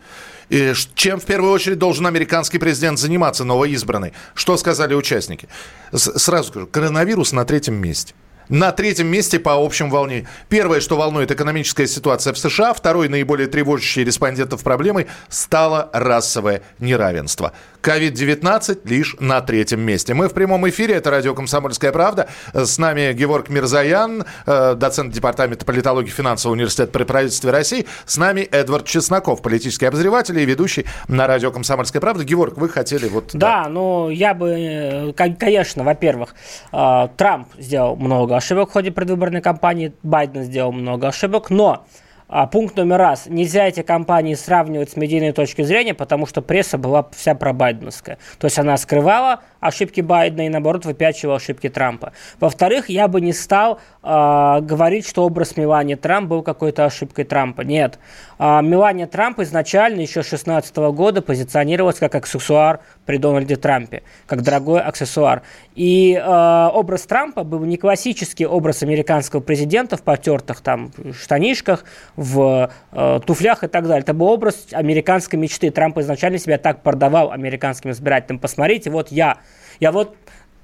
И 0.49 0.73
чем 0.95 1.19
в 1.19 1.25
первую 1.25 1.51
очередь 1.51 1.77
должен 1.77 2.07
американский 2.07 2.57
президент 2.57 2.99
заниматься, 2.99 3.43
новоизбранный? 3.43 4.13
Что 4.33 4.57
сказали 4.57 4.93
участники? 4.93 5.47
Сразу 5.93 6.49
скажу, 6.49 6.67
коронавирус 6.67 7.31
на 7.31 7.45
третьем 7.45 7.75
месте– 7.75 8.13
на 8.49 8.71
третьем 8.71 9.07
месте 9.07 9.39
по 9.39 9.63
общим 9.63 9.89
волне. 9.89 10.27
Первое, 10.49 10.81
что 10.81 10.97
волнует 10.97 11.31
экономическая 11.31 11.87
ситуация 11.87 12.33
в 12.33 12.37
США. 12.39 12.73
Второй, 12.73 13.07
наиболее 13.07 13.47
тревожащей 13.47 14.03
респондентов 14.03 14.63
проблемой, 14.63 15.05
стало 15.29 15.89
расовое 15.93 16.63
неравенство. 16.79 17.53
COVID-19 17.81 18.81
лишь 18.85 19.15
на 19.19 19.41
третьем 19.41 19.81
месте. 19.81 20.13
Мы 20.13 20.27
в 20.27 20.33
прямом 20.33 20.67
эфире, 20.69 20.95
это 20.95 21.11
радио 21.11 21.33
«Комсомольская 21.33 21.91
правда». 21.91 22.27
С 22.53 22.77
нами 22.77 23.13
Георг 23.13 23.49
Мирзаян, 23.49 24.25
э, 24.45 24.75
доцент 24.75 25.13
департамента 25.13 25.65
политологии 25.65 26.09
финансового 26.09 26.55
университета 26.55 26.91
при 26.91 27.03
правительстве 27.03 27.51
России. 27.51 27.85
С 28.05 28.17
нами 28.17 28.41
Эдвард 28.41 28.85
Чесноков, 28.85 29.41
политический 29.41 29.85
обозреватель 29.85 30.37
и 30.39 30.45
ведущий 30.45 30.85
на 31.07 31.27
радио 31.27 31.51
«Комсомольская 31.51 32.01
правда». 32.01 32.23
Георг, 32.23 32.57
вы 32.57 32.69
хотели 32.69 33.07
вот... 33.07 33.31
Да, 33.33 33.63
да. 33.63 33.69
ну 33.69 34.09
я 34.09 34.33
бы, 34.33 34.49
э, 34.49 35.13
конечно, 35.13 35.83
во-первых, 35.83 36.35
э, 36.71 37.07
Трамп 37.15 37.47
сделал 37.57 37.95
много 37.95 38.35
ошибок 38.35 38.69
в 38.69 38.73
ходе 38.73 38.91
предвыборной 38.91 39.41
кампании, 39.41 39.93
Байден 40.03 40.43
сделал 40.43 40.71
много 40.71 41.07
ошибок, 41.07 41.49
но 41.49 41.85
а, 42.29 42.45
пункт 42.45 42.77
номер 42.77 42.97
раз. 42.97 43.25
Нельзя 43.25 43.67
эти 43.67 43.81
компании 43.81 44.35
сравнивать 44.35 44.91
с 44.91 44.95
медийной 44.95 45.31
точки 45.31 45.63
зрения, 45.63 45.95
потому 45.95 46.27
что 46.27 46.43
пресса 46.43 46.77
была 46.77 47.09
вся 47.11 47.33
пробайденовская. 47.33 48.19
То 48.37 48.45
есть 48.45 48.59
она 48.59 48.77
скрывала 48.77 49.41
ошибки 49.59 50.01
Байдена 50.01 50.45
и, 50.45 50.49
наоборот, 50.49 50.85
выпячивала 50.85 51.37
ошибки 51.37 51.69
Трампа. 51.69 52.13
Во-вторых, 52.39 52.89
я 52.89 53.07
бы 53.07 53.19
не 53.19 53.33
стал 53.33 53.79
э, 54.03 54.59
говорить, 54.61 55.07
что 55.07 55.25
образ 55.25 55.57
Мелании 55.57 55.95
Трамп 55.95 56.29
был 56.29 56.43
какой-то 56.43 56.85
ошибкой 56.85 57.25
Трампа. 57.25 57.61
Нет. 57.61 57.99
Э, 58.37 58.61
Мелания 58.61 59.07
Трамп 59.07 59.39
изначально 59.39 60.01
еще 60.01 60.21
с 60.21 60.29
2016 60.29 60.75
года 60.93 61.21
позиционировалась 61.21 61.97
как 61.97 62.13
аксессуар 62.15 62.79
при 63.05 63.17
Дональде 63.17 63.55
Трампе, 63.55 64.03
как 64.27 64.43
дорогой 64.43 64.81
аксессуар. 64.81 65.41
И 65.75 66.13
э, 66.13 66.69
образ 66.73 67.01
Трампа 67.01 67.43
был 67.43 67.61
не 67.65 67.77
классический 67.77 68.45
образ 68.45 68.83
американского 68.83 69.41
президента 69.41 69.97
в 69.97 70.03
потертых 70.03 70.61
там 70.61 70.91
штанишках, 71.11 71.85
в 72.19 72.69
э, 72.91 73.19
туфлях 73.25 73.63
и 73.63 73.67
так 73.67 73.87
далее. 73.87 74.01
Это 74.01 74.13
был 74.13 74.27
образ 74.27 74.67
американской 74.71 75.39
мечты. 75.39 75.71
Трамп 75.71 75.97
изначально 75.99 76.37
себя 76.37 76.57
так 76.57 76.83
продавал 76.83 77.31
американским 77.31 77.91
избирателям. 77.91 78.39
Посмотрите, 78.39 78.89
вот 78.89 79.09
я. 79.09 79.37
Я 79.79 79.91
вот 79.91 80.15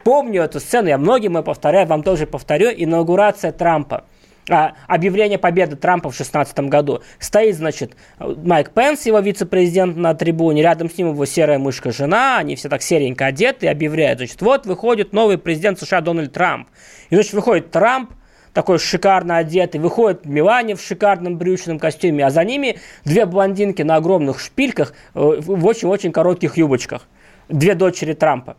помню 0.03 0.43
эту 0.43 0.59
сцену, 0.59 0.89
я 0.89 0.97
многим 0.97 1.37
ее 1.37 1.43
повторяю, 1.43 1.87
вам 1.87 2.03
тоже 2.03 2.27
повторю. 2.27 2.69
Инаугурация 2.75 3.51
Трампа– 3.51 4.03
а, 4.49 4.73
объявление 4.87 5.39
победы 5.39 5.75
Трампа 5.75 6.09
в 6.09 6.15
2016 6.15 6.59
году. 6.69 7.01
Стоит, 7.19 7.55
значит, 7.55 7.95
Майк 8.19 8.71
Пенс, 8.71 9.05
его 9.05 9.19
вице-президент 9.19 9.97
на 9.97 10.13
трибуне, 10.13 10.61
рядом 10.61 10.89
с 10.89 10.97
ним 10.97 11.09
его 11.09 11.25
серая 11.25 11.57
мышка 11.57 11.91
жена, 11.91 12.37
они 12.37 12.55
все 12.55 12.69
так 12.69 12.81
серенько 12.83 13.25
одеты 13.25 13.65
и 13.65 13.69
объявляют, 13.69 14.19
значит, 14.19 14.41
вот 14.41 14.65
выходит 14.65 15.13
новый 15.13 15.37
президент 15.37 15.79
США 15.79 16.01
Дональд 16.01 16.31
Трамп. 16.31 16.67
И, 17.09 17.15
значит, 17.15 17.33
выходит 17.33 17.71
Трамп, 17.71 18.11
такой 18.55 18.79
шикарно 18.79 19.37
одетый, 19.37 19.79
выходит 19.79 20.25
Милане 20.25 20.75
в 20.75 20.81
шикарном 20.81 21.37
брючном 21.37 21.77
костюме, 21.77 22.25
а 22.25 22.31
за 22.31 22.43
ними 22.43 22.79
две 23.03 23.25
блондинки 23.25 23.83
на 23.83 23.97
огромных 23.97 24.39
шпильках 24.39 24.93
э, 25.13 25.19
в 25.19 25.65
очень-очень 25.65 26.11
коротких 26.11 26.57
юбочках. 26.57 27.03
Две 27.49 27.75
дочери 27.75 28.13
Трампа. 28.13 28.55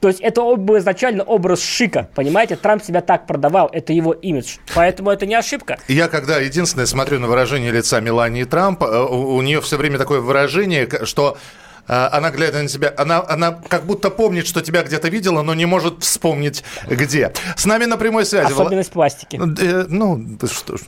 То 0.00 0.08
есть 0.08 0.20
это 0.20 0.56
был 0.56 0.76
изначально 0.78 1.22
образ 1.22 1.62
шика, 1.62 2.08
понимаете? 2.14 2.56
Трамп 2.56 2.82
себя 2.82 3.00
так 3.00 3.26
продавал, 3.26 3.70
это 3.72 3.92
его 3.92 4.12
имидж. 4.12 4.56
Поэтому 4.74 5.10
это 5.10 5.24
не 5.24 5.34
ошибка. 5.34 5.78
Я 5.88 6.08
когда 6.08 6.38
единственное 6.38 6.86
смотрю 6.86 7.18
на 7.18 7.28
выражение 7.28 7.70
лица 7.70 8.00
Мелании 8.00 8.44
Трамп, 8.44 8.82
э, 8.82 9.04
у, 9.04 9.40
нее 9.42 9.60
все 9.60 9.76
время 9.76 9.96
такое 9.96 10.20
выражение, 10.20 10.88
что 11.04 11.38
она, 11.86 12.30
глядя 12.30 12.62
на 12.62 12.68
тебя, 12.68 12.92
она, 12.96 13.24
она 13.28 13.52
как 13.68 13.84
будто 13.84 14.10
помнит, 14.10 14.46
что 14.46 14.60
тебя 14.60 14.82
где-то 14.82 15.08
видела, 15.08 15.42
но 15.42 15.54
не 15.54 15.66
может 15.66 16.02
вспомнить, 16.02 16.64
где. 16.88 17.32
С 17.56 17.66
нами 17.66 17.84
на 17.84 17.96
прямой 17.96 18.26
связи. 18.26 18.52
Особенность 18.52 18.90
пластики. 18.90 19.40
Э, 19.60 19.86
ну, 19.88 20.38
что 20.50 20.76
ж. 20.76 20.80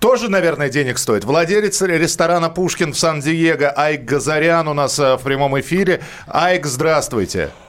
Тоже, 0.00 0.28
наверное, 0.28 0.68
денег 0.68 0.98
стоит. 0.98 1.24
Владелец 1.24 1.80
ресторана 1.82 2.50
«Пушкин» 2.50 2.92
в 2.92 2.98
Сан-Диего 2.98 3.70
Айк 3.70 4.04
Газарян 4.04 4.68
у 4.68 4.74
нас 4.74 4.98
э, 4.98 5.16
в 5.16 5.22
прямом 5.22 5.58
эфире. 5.60 6.00
Айк, 6.26 6.66
здравствуйте. 6.66 7.50
Здравствуйте, 7.50 7.67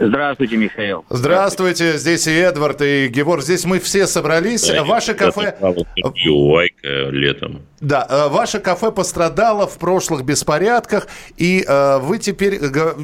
Михаил. 0.00 1.04
Здравствуйте, 1.10 1.98
здесь 1.98 2.26
и 2.26 2.32
Эдвард, 2.32 2.80
и 2.80 3.08
Гевор. 3.08 3.42
Здесь 3.42 3.66
мы 3.66 3.78
все 3.78 4.06
собрались. 4.06 4.66
Да, 4.66 4.82
ваше 4.82 5.12
кафе... 5.14 5.54
Айка 5.60 7.10
летом. 7.10 7.62
Да, 7.80 8.06
э, 8.08 8.28
ваше 8.28 8.60
кафе 8.60 8.92
пострадало 8.92 9.66
в 9.66 9.78
прошлых 9.78 10.24
беспорядках, 10.24 11.06
и 11.36 11.62
э, 11.66 11.98
вы 11.98 12.18
теперь, 12.18 12.58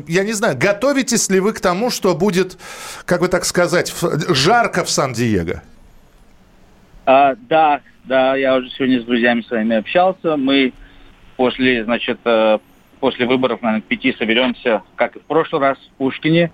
я 0.08 0.24
не 0.24 0.32
знаю, 0.32 0.56
готовитесь 0.58 1.28
ли 1.28 1.38
вы 1.38 1.52
к 1.52 1.60
тому, 1.60 1.90
что 1.90 2.14
будет, 2.14 2.58
как 3.04 3.20
бы 3.20 3.28
так 3.28 3.44
сказать, 3.44 3.94
жарко 4.28 4.84
в 4.84 4.90
Сан-Диего? 4.90 5.62
А, 7.04 7.34
да, 7.48 7.80
да, 8.04 8.36
я 8.36 8.56
уже 8.56 8.70
сегодня 8.70 9.02
с 9.02 9.04
друзьями 9.04 9.42
своими 9.42 9.76
общался. 9.76 10.36
Мы 10.36 10.72
после, 11.36 11.84
значит, 11.84 12.18
э, 12.24 12.58
после 13.00 13.26
выборов, 13.26 13.60
наверное, 13.62 13.82
к 13.82 13.84
пяти 13.84 14.14
соберемся, 14.18 14.82
как 14.96 15.16
и 15.16 15.18
в 15.18 15.22
прошлый 15.22 15.60
раз, 15.60 15.78
в 15.78 15.98
Пушкине. 15.98 16.50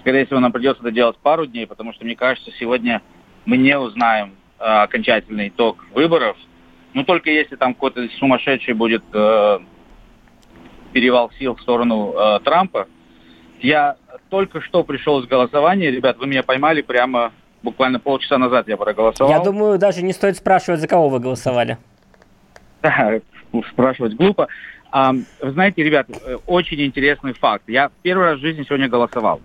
Скорее 0.00 0.26
всего, 0.26 0.40
нам 0.40 0.52
придется 0.52 0.82
это 0.82 0.92
делать 0.92 1.16
пару 1.18 1.46
дней, 1.46 1.66
потому 1.66 1.92
что, 1.92 2.04
мне 2.04 2.16
кажется, 2.16 2.50
сегодня 2.58 3.02
мы 3.44 3.56
не 3.56 3.78
узнаем 3.78 4.34
э, 4.58 4.64
окончательный 4.64 5.48
итог 5.48 5.84
выборов. 5.92 6.36
Ну, 6.94 7.04
только 7.04 7.30
если 7.30 7.56
там 7.56 7.74
какой-то 7.74 8.08
сумасшедший 8.18 8.74
будет 8.74 9.02
э, 9.12 9.58
перевал 10.92 11.30
сил 11.38 11.54
в 11.54 11.62
сторону 11.62 12.14
э, 12.14 12.40
Трампа. 12.44 12.86
Я 13.60 13.96
только 14.28 14.60
что 14.60 14.84
пришел 14.84 15.22
с 15.22 15.26
голосования, 15.26 15.90
ребят, 15.90 16.18
вы 16.18 16.26
меня 16.26 16.42
поймали 16.42 16.82
прямо 16.82 17.32
буквально 17.62 17.98
полчаса 17.98 18.38
назад 18.38 18.68
я 18.68 18.76
проголосовал. 18.76 19.30
Я 19.30 19.40
думаю, 19.40 19.78
даже 19.78 20.02
не 20.02 20.12
стоит 20.12 20.36
спрашивать, 20.36 20.80
за 20.80 20.88
кого 20.88 21.08
вы 21.08 21.20
голосовали. 21.20 21.78
Да, 22.82 23.20
спрашивать 23.72 24.14
глупо. 24.14 24.48
А, 24.90 25.12
вы 25.12 25.50
знаете, 25.50 25.82
ребят, 25.82 26.06
э, 26.08 26.36
очень 26.46 26.80
интересный 26.82 27.34
факт. 27.34 27.64
Я 27.66 27.90
первый 28.02 28.26
раз 28.26 28.38
в 28.38 28.42
жизни 28.42 28.62
сегодня 28.62 28.88
голосовал. 28.88 29.40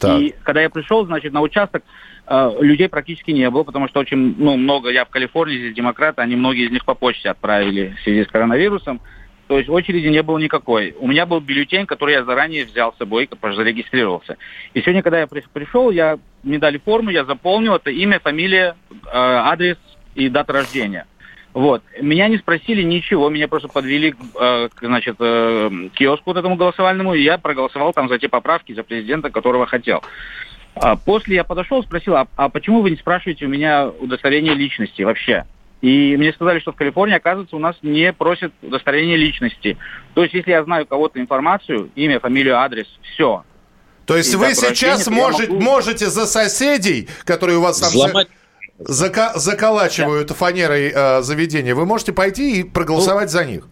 Так. 0.00 0.20
И 0.20 0.34
когда 0.42 0.62
я 0.62 0.70
пришел, 0.70 1.04
значит, 1.04 1.32
на 1.32 1.42
участок 1.42 1.84
э, 2.26 2.52
людей 2.60 2.88
практически 2.88 3.30
не 3.32 3.48
было, 3.50 3.64
потому 3.64 3.86
что 3.86 4.00
очень 4.00 4.34
ну, 4.38 4.56
много, 4.56 4.90
я 4.90 5.04
в 5.04 5.10
Калифорнии, 5.10 5.58
здесь 5.58 5.74
демократы, 5.74 6.22
они 6.22 6.36
многие 6.36 6.66
из 6.66 6.70
них 6.70 6.84
по 6.86 6.94
почте 6.94 7.28
отправили 7.28 7.94
в 8.00 8.02
связи 8.02 8.24
с 8.24 8.28
коронавирусом. 8.28 9.00
То 9.46 9.58
есть 9.58 9.68
очереди 9.68 10.06
не 10.06 10.22
было 10.22 10.38
никакой. 10.38 10.94
У 11.00 11.08
меня 11.08 11.26
был 11.26 11.40
бюллетень, 11.40 11.84
который 11.84 12.14
я 12.14 12.24
заранее 12.24 12.64
взял 12.64 12.94
с 12.94 12.98
собой, 12.98 13.28
зарегистрировался. 13.42 14.38
И 14.74 14.80
сегодня, 14.80 15.02
когда 15.02 15.20
я 15.20 15.26
пришел, 15.26 15.90
я, 15.90 16.18
мне 16.44 16.58
дали 16.58 16.78
форму, 16.78 17.10
я 17.10 17.24
заполнил 17.24 17.74
это 17.74 17.90
имя, 17.90 18.20
фамилия, 18.20 18.76
э, 18.90 18.96
адрес 19.12 19.76
и 20.14 20.28
дата 20.28 20.52
рождения. 20.52 21.06
Вот. 21.52 21.82
Меня 22.00 22.28
не 22.28 22.38
спросили 22.38 22.82
ничего, 22.82 23.28
меня 23.28 23.48
просто 23.48 23.68
подвели 23.68 24.14
э, 24.40 24.68
значит, 24.80 25.16
э, 25.18 25.88
к 25.92 25.96
киоску 25.96 26.30
вот 26.30 26.36
этому 26.36 26.56
голосовальному, 26.56 27.14
и 27.14 27.22
я 27.22 27.38
проголосовал 27.38 27.92
там 27.92 28.08
за 28.08 28.18
те 28.18 28.28
поправки, 28.28 28.72
за 28.72 28.84
президента, 28.84 29.30
которого 29.30 29.66
хотел. 29.66 30.02
А 30.76 30.94
после 30.94 31.36
я 31.36 31.44
подошел, 31.44 31.82
спросил, 31.82 32.14
а, 32.14 32.28
а 32.36 32.48
почему 32.48 32.82
вы 32.82 32.90
не 32.90 32.96
спрашиваете 32.96 33.46
у 33.46 33.48
меня 33.48 33.88
удостоверение 33.88 34.54
личности 34.54 35.02
вообще? 35.02 35.44
И 35.80 36.14
мне 36.16 36.32
сказали, 36.32 36.60
что 36.60 36.72
в 36.72 36.76
Калифорнии, 36.76 37.16
оказывается, 37.16 37.56
у 37.56 37.58
нас 37.58 37.74
не 37.82 38.12
просят 38.12 38.52
удостоверение 38.62 39.16
личности. 39.16 39.78
То 40.14 40.22
есть, 40.22 40.34
если 40.34 40.50
я 40.50 40.62
знаю 40.62 40.86
кого-то 40.86 41.18
информацию, 41.20 41.90
имя, 41.94 42.20
фамилию, 42.20 42.58
адрес, 42.58 42.86
все. 43.02 43.44
То 44.04 44.16
есть 44.16 44.34
вы 44.34 44.54
сейчас 44.54 45.08
может, 45.08 45.48
могу... 45.48 45.62
можете 45.62 46.06
за 46.06 46.26
соседей, 46.26 47.08
которые 47.24 47.58
у 47.58 47.62
вас 47.62 47.80
там 47.80 47.88
Взломать. 47.88 48.28
Зака- 48.80 49.32
заколачивают 49.36 50.28
да. 50.28 50.34
фанерой 50.34 50.92
э, 50.94 51.22
заведения, 51.22 51.74
вы 51.74 51.86
можете 51.86 52.12
пойти 52.12 52.60
и 52.60 52.64
проголосовать 52.64 53.26
ну, 53.26 53.30
за 53.30 53.44
них? 53.44 53.68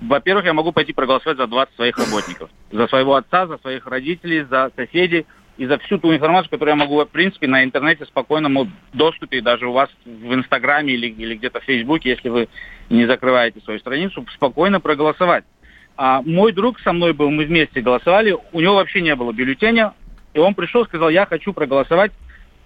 Во-первых, 0.00 0.44
я 0.44 0.52
могу 0.52 0.72
пойти 0.72 0.92
проголосовать 0.92 1.38
за 1.38 1.46
20 1.46 1.74
своих 1.74 1.98
работников. 1.98 2.50
За 2.70 2.86
своего 2.86 3.14
отца, 3.16 3.46
за 3.46 3.58
своих 3.58 3.86
родителей, 3.86 4.44
за 4.48 4.70
соседей 4.76 5.26
и 5.56 5.66
за 5.66 5.78
всю 5.78 5.98
ту 5.98 6.14
информацию, 6.14 6.50
которую 6.50 6.76
я 6.76 6.84
могу, 6.84 7.04
в 7.04 7.08
принципе, 7.08 7.48
на 7.48 7.64
интернете 7.64 8.04
спокойному 8.06 8.68
доступе, 8.92 9.40
даже 9.40 9.66
у 9.66 9.72
вас 9.72 9.90
в 10.04 10.34
Инстаграме 10.34 10.94
или, 10.94 11.08
или 11.08 11.34
где-то 11.34 11.60
в 11.60 11.64
Фейсбуке, 11.64 12.10
если 12.10 12.28
вы 12.28 12.48
не 12.90 13.06
закрываете 13.06 13.60
свою 13.60 13.80
страницу, 13.80 14.24
спокойно 14.34 14.80
проголосовать. 14.80 15.44
А 15.96 16.22
мой 16.22 16.52
друг 16.52 16.78
со 16.80 16.92
мной 16.92 17.12
был, 17.12 17.30
мы 17.30 17.44
вместе 17.44 17.80
голосовали, 17.80 18.36
у 18.52 18.60
него 18.60 18.76
вообще 18.76 19.00
не 19.00 19.16
было 19.16 19.32
бюллетеня, 19.32 19.94
и 20.32 20.38
он 20.38 20.54
пришел, 20.54 20.84
сказал, 20.84 21.08
я 21.08 21.26
хочу 21.26 21.52
проголосовать, 21.52 22.12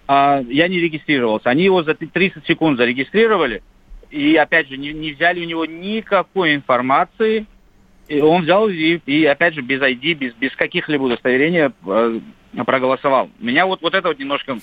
а 0.07 0.41
я 0.47 0.67
не 0.67 0.79
регистрировался. 0.79 1.49
Они 1.49 1.63
его 1.63 1.83
за 1.83 1.95
30 1.95 2.45
секунд 2.45 2.77
зарегистрировали, 2.77 3.63
и 4.11 4.35
опять 4.35 4.69
же, 4.69 4.77
не, 4.77 4.93
не 4.93 5.13
взяли 5.13 5.41
у 5.41 5.47
него 5.47 5.65
никакой 5.65 6.55
информации, 6.55 7.45
и 8.07 8.19
он 8.19 8.43
взял 8.43 8.67
и, 8.69 8.99
и 9.05 9.25
опять 9.25 9.55
же 9.55 9.61
без 9.61 9.81
ID, 9.81 10.13
без, 10.13 10.33
без 10.33 10.55
каких-либо 10.55 11.03
удостоверений 11.03 11.71
э, 11.85 12.19
проголосовал. 12.65 13.29
Меня 13.39 13.65
вот, 13.65 13.81
вот 13.81 13.95
это 13.95 14.09
вот 14.09 14.19
немножко 14.19 14.59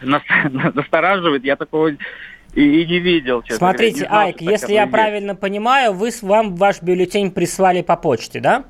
настораживает. 0.02 1.44
Я 1.44 1.56
такого 1.56 1.88
и, 1.88 1.96
и 2.54 2.86
не 2.86 2.98
видел. 3.00 3.42
Честно 3.42 3.68
Смотрите, 3.68 4.06
говоря, 4.06 4.08
знал, 4.08 4.20
Айк, 4.20 4.40
если 4.40 4.72
я 4.72 4.86
правильно 4.86 5.34
понимаю, 5.34 5.92
вы 5.92 6.10
вам 6.22 6.56
ваш 6.56 6.82
бюллетень 6.82 7.30
прислали 7.30 7.82
по 7.82 7.96
почте, 7.96 8.40
да? 8.40 8.64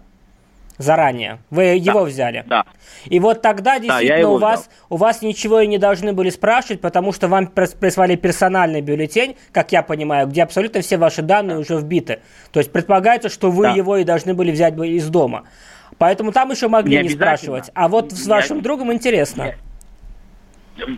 Заранее. 0.80 1.40
Вы 1.50 1.64
его 1.64 2.04
взяли. 2.04 2.42
Да. 2.46 2.64
И 3.04 3.20
вот 3.20 3.42
тогда 3.42 3.78
действительно 3.78 4.22
да, 4.22 4.30
у 4.30 4.38
вас 4.38 4.70
у 4.88 4.96
вас 4.96 5.20
ничего 5.20 5.60
и 5.60 5.66
не 5.66 5.76
должны 5.76 6.14
были 6.14 6.30
спрашивать, 6.30 6.80
потому 6.80 7.12
что 7.12 7.28
вам 7.28 7.48
прислали 7.48 8.16
персональный 8.16 8.80
бюллетень, 8.80 9.36
как 9.52 9.72
я 9.72 9.82
понимаю, 9.82 10.26
где 10.26 10.42
абсолютно 10.42 10.80
все 10.80 10.96
ваши 10.96 11.20
данные 11.20 11.56
да. 11.56 11.60
уже 11.60 11.76
вбиты. 11.76 12.20
То 12.50 12.60
есть 12.60 12.72
предполагается, 12.72 13.28
что 13.28 13.50
вы 13.50 13.64
да. 13.64 13.72
его 13.72 13.98
и 13.98 14.04
должны 14.04 14.32
были 14.32 14.50
взять 14.50 14.74
из 14.78 15.06
дома. 15.10 15.44
Поэтому 15.98 16.32
там 16.32 16.50
еще 16.50 16.68
могли 16.68 16.96
не, 16.96 17.02
не 17.02 17.08
спрашивать. 17.10 17.70
А 17.74 17.88
вот 17.88 18.12
с 18.12 18.26
вашим 18.26 18.58
я... 18.58 18.62
другом 18.62 18.90
интересно. 18.90 19.52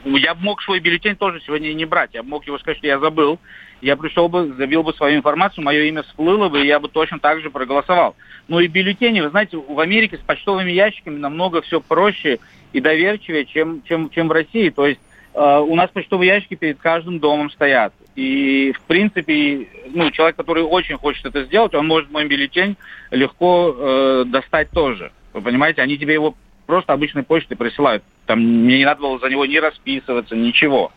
Я 0.04 0.34
мог 0.34 0.62
свой 0.62 0.80
бюллетень 0.80 1.16
тоже 1.16 1.40
сегодня 1.46 1.72
не 1.72 1.84
брать. 1.84 2.10
Я 2.12 2.22
мог 2.22 2.46
его 2.46 2.58
сказать, 2.58 2.78
что 2.78 2.86
я 2.86 2.98
забыл. 2.98 3.38
Я 3.80 3.96
пришел 3.96 4.28
бы, 4.28 4.52
забил 4.52 4.84
бы 4.84 4.92
свою 4.94 5.16
информацию, 5.16 5.64
мое 5.64 5.82
имя 5.84 6.04
всплыло 6.04 6.48
бы, 6.48 6.62
и 6.62 6.68
я 6.68 6.78
бы 6.78 6.88
точно 6.88 7.18
так 7.18 7.40
же 7.40 7.50
проголосовал. 7.50 8.14
Ну 8.46 8.60
и 8.60 8.68
бюллетени, 8.68 9.20
вы 9.20 9.30
знаете, 9.30 9.56
в 9.56 9.80
Америке 9.80 10.18
с 10.18 10.20
почтовыми 10.20 10.70
ящиками 10.70 11.18
намного 11.18 11.62
все 11.62 11.80
проще 11.80 12.38
и 12.72 12.80
доверчивее, 12.80 13.44
чем, 13.44 13.82
чем, 13.82 14.08
чем 14.10 14.28
в 14.28 14.32
России. 14.32 14.70
То 14.70 14.86
есть 14.86 15.00
э, 15.34 15.58
у 15.58 15.74
нас 15.74 15.90
почтовые 15.90 16.28
ящики 16.28 16.54
перед 16.54 16.78
каждым 16.78 17.18
домом 17.18 17.50
стоят. 17.50 17.92
И, 18.14 18.72
в 18.72 18.82
принципе, 18.82 19.66
ну, 19.92 20.10
человек, 20.12 20.36
который 20.36 20.62
очень 20.62 20.96
хочет 20.96 21.26
это 21.26 21.44
сделать, 21.44 21.74
он 21.74 21.86
может 21.86 22.10
мой 22.10 22.26
бюллетень 22.26 22.76
легко 23.10 23.74
э, 23.76 24.24
достать 24.26 24.70
тоже. 24.70 25.10
Вы 25.32 25.40
понимаете, 25.40 25.82
они 25.82 25.98
тебе 25.98 26.14
его 26.14 26.36
просто 26.72 26.94
обычной 26.94 27.22
почтой 27.22 27.54
присылают. 27.54 28.02
Там 28.24 28.40
мне 28.40 28.78
не 28.78 28.86
надо 28.86 29.02
было 29.02 29.18
за 29.18 29.28
него 29.28 29.44
ни 29.44 29.58
расписываться, 29.58 30.34
ничего 30.34 30.90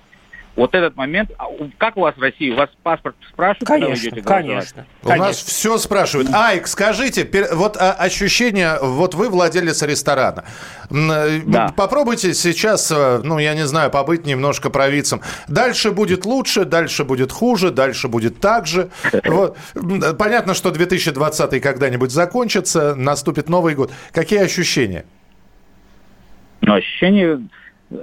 вот 0.56 0.74
этот 0.74 0.96
момент, 0.96 1.32
а 1.38 1.48
как 1.78 1.98
у 1.98 2.02
вас 2.02 2.16
в 2.16 2.22
России, 2.22 2.50
у 2.50 2.56
вас 2.56 2.70
паспорт 2.82 3.16
спрашивают, 3.30 3.68
конечно, 3.68 3.88
когда 3.88 4.08
вы 4.08 4.10
идете 4.10 4.22
Конечно, 4.22 4.86
У 5.04 5.08
конечно. 5.08 5.28
нас 5.28 5.38
все 5.38 5.78
спрашивают. 5.78 6.30
Айк, 6.34 6.68
скажите, 6.68 7.30
вот 7.54 7.78
а, 7.78 7.92
ощущение, 7.92 8.78
вот 8.82 9.16
вы 9.16 9.30
владелец 9.30 9.82
ресторана. 9.84 10.46
Э, 10.90 11.42
да. 11.46 11.74
Попробуйте 11.76 12.34
сейчас, 12.34 12.92
э, 12.92 13.20
ну, 13.24 13.38
я 13.38 13.54
не 13.54 13.66
знаю, 13.66 13.92
побыть 13.92 14.26
немножко 14.26 14.70
провидцем. 14.70 15.22
Дальше 15.48 15.92
будет 15.92 16.26
лучше, 16.26 16.64
дальше 16.64 17.04
будет 17.04 17.32
хуже, 17.32 17.72
дальше 17.72 18.08
будет 18.08 18.40
так 18.40 18.66
же. 18.66 18.90
Вот. 19.26 19.58
Понятно, 20.18 20.54
что 20.54 20.72
2020 20.72 21.62
когда-нибудь 21.62 22.12
закончится, 22.12 22.96
наступит 22.96 23.50
Новый 23.50 23.76
год. 23.76 23.92
Какие 24.12 24.40
ощущения? 24.40 25.06
Ну, 26.66 26.74
ощущения, 26.74 27.48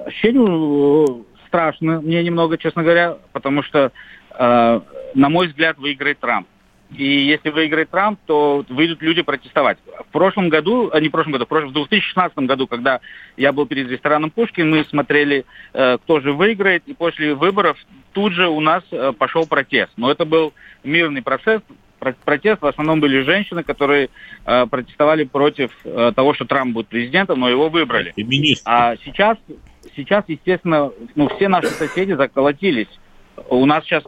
ощущения 0.06 1.24
страшно 1.48 2.00
мне 2.00 2.22
немного, 2.22 2.56
честно 2.56 2.84
говоря, 2.84 3.18
потому 3.32 3.64
что, 3.64 3.90
э, 4.38 4.80
на 5.14 5.28
мой 5.28 5.48
взгляд, 5.48 5.78
выиграет 5.78 6.20
Трамп. 6.20 6.46
И 6.96 7.04
если 7.04 7.50
выиграет 7.50 7.90
Трамп, 7.90 8.20
то 8.24 8.64
выйдут 8.68 9.02
люди 9.02 9.22
протестовать. 9.22 9.78
В 10.08 10.12
прошлом 10.12 10.48
году, 10.48 10.90
а 10.92 11.00
не 11.00 11.08
в 11.08 11.10
прошлом 11.10 11.32
году, 11.32 11.46
в, 11.46 11.48
прошлом, 11.48 11.70
в 11.70 11.74
2016 11.74 12.38
году, 12.38 12.68
когда 12.68 13.00
я 13.36 13.52
был 13.52 13.66
перед 13.66 13.88
рестораном 13.88 14.30
Пушкин, 14.30 14.70
мы 14.70 14.84
смотрели, 14.84 15.44
э, 15.72 15.98
кто 15.98 16.20
же 16.20 16.32
выиграет, 16.32 16.84
и 16.86 16.94
после 16.94 17.34
выборов 17.34 17.76
тут 18.12 18.32
же 18.32 18.46
у 18.46 18.60
нас 18.60 18.84
э, 18.92 19.12
пошел 19.18 19.44
протест. 19.44 19.90
Но 19.96 20.08
это 20.08 20.24
был 20.24 20.52
мирный 20.84 21.22
процесс, 21.22 21.62
протест 22.24 22.62
в 22.62 22.66
основном 22.66 23.00
были 23.00 23.22
женщины, 23.22 23.62
которые 23.62 24.10
э, 24.44 24.66
протестовали 24.66 25.24
против 25.24 25.70
э, 25.84 26.12
того, 26.14 26.34
что 26.34 26.44
Трамп 26.44 26.74
будет 26.74 26.88
президентом, 26.88 27.40
но 27.40 27.48
его 27.48 27.68
выбрали. 27.68 28.12
А 28.64 28.96
сейчас 29.04 29.38
сейчас, 29.96 30.24
естественно, 30.28 30.90
ну, 31.14 31.28
все 31.28 31.48
наши 31.48 31.68
соседи 31.68 32.12
заколотились. 32.12 32.88
У 33.48 33.64
нас 33.66 33.84
сейчас 33.84 34.04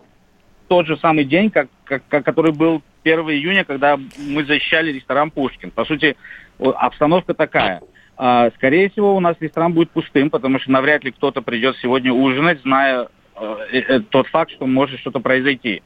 тот 0.69 0.87
же 0.87 0.97
самый 0.97 1.25
день, 1.25 1.51
как 1.51 1.69
который 2.09 2.53
был 2.53 2.83
1 3.05 3.21
июня, 3.31 3.65
когда 3.65 3.99
мы 4.19 4.45
защищали 4.45 4.93
ресторан 4.93 5.31
«Пушкин». 5.31 5.71
По 5.71 5.85
сути, 5.85 6.17
обстановка 6.59 7.35
такая. 7.35 7.83
А, 8.17 8.51
скорее 8.57 8.91
всего, 8.91 9.15
у 9.17 9.21
нас 9.21 9.37
ресторан 9.41 9.73
будет 9.73 9.91
пустым, 9.91 10.31
потому 10.31 10.59
что 10.61 10.71
навряд 10.71 11.05
ли 11.05 11.11
кто-то 11.11 11.43
придет 11.43 11.77
сегодня 11.83 12.13
ужинать, 12.13 12.63
зная 12.63 13.09
э, 13.37 14.01
тот 14.09 14.29
факт, 14.29 14.53
что 14.53 14.67
может 14.67 15.01
что-то 15.01 15.21
произойти. 15.21 15.83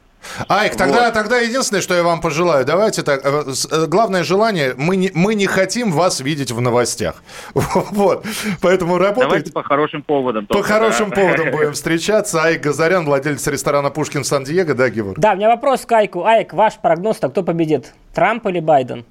Айк, 0.47 0.75
тогда, 0.75 1.05
вот. 1.05 1.13
тогда 1.13 1.39
единственное, 1.39 1.81
что 1.81 1.95
я 1.95 2.03
вам 2.03 2.21
пожелаю, 2.21 2.65
давайте 2.65 3.03
так, 3.03 3.21
э, 3.23 3.43
э, 3.71 3.85
главное 3.87 4.23
желание, 4.23 4.73
мы 4.77 4.95
не, 4.95 5.11
мы 5.13 5.35
не 5.35 5.47
хотим 5.47 5.91
вас 5.91 6.19
видеть 6.19 6.51
в 6.51 6.61
новостях. 6.61 7.23
Вот, 7.91 8.25
поэтому 8.61 8.97
работайте. 8.97 9.27
Давайте 9.27 9.51
по 9.51 9.63
хорошим 9.63 10.03
поводам. 10.03 10.45
По 10.45 10.61
хорошим 10.61 11.09
да. 11.09 11.15
поводам 11.15 11.51
будем 11.51 11.73
встречаться. 11.73 12.43
Айк 12.43 12.61
Газарян, 12.61 13.05
владелец 13.05 13.45
ресторана 13.47 13.89
«Пушкин» 13.89 14.23
Сан-Диего, 14.23 14.73
да, 14.73 14.89
Геворг? 14.89 15.19
Да, 15.19 15.33
у 15.33 15.35
меня 15.35 15.49
вопрос 15.49 15.85
к 15.85 15.91
Айку. 15.91 16.25
Айк, 16.25 16.53
ваш 16.53 16.77
прогноз-то 16.77 17.29
кто 17.29 17.43
победит, 17.43 17.93
Трамп 18.13 18.45
или 18.47 18.59
Байден? 18.59 19.05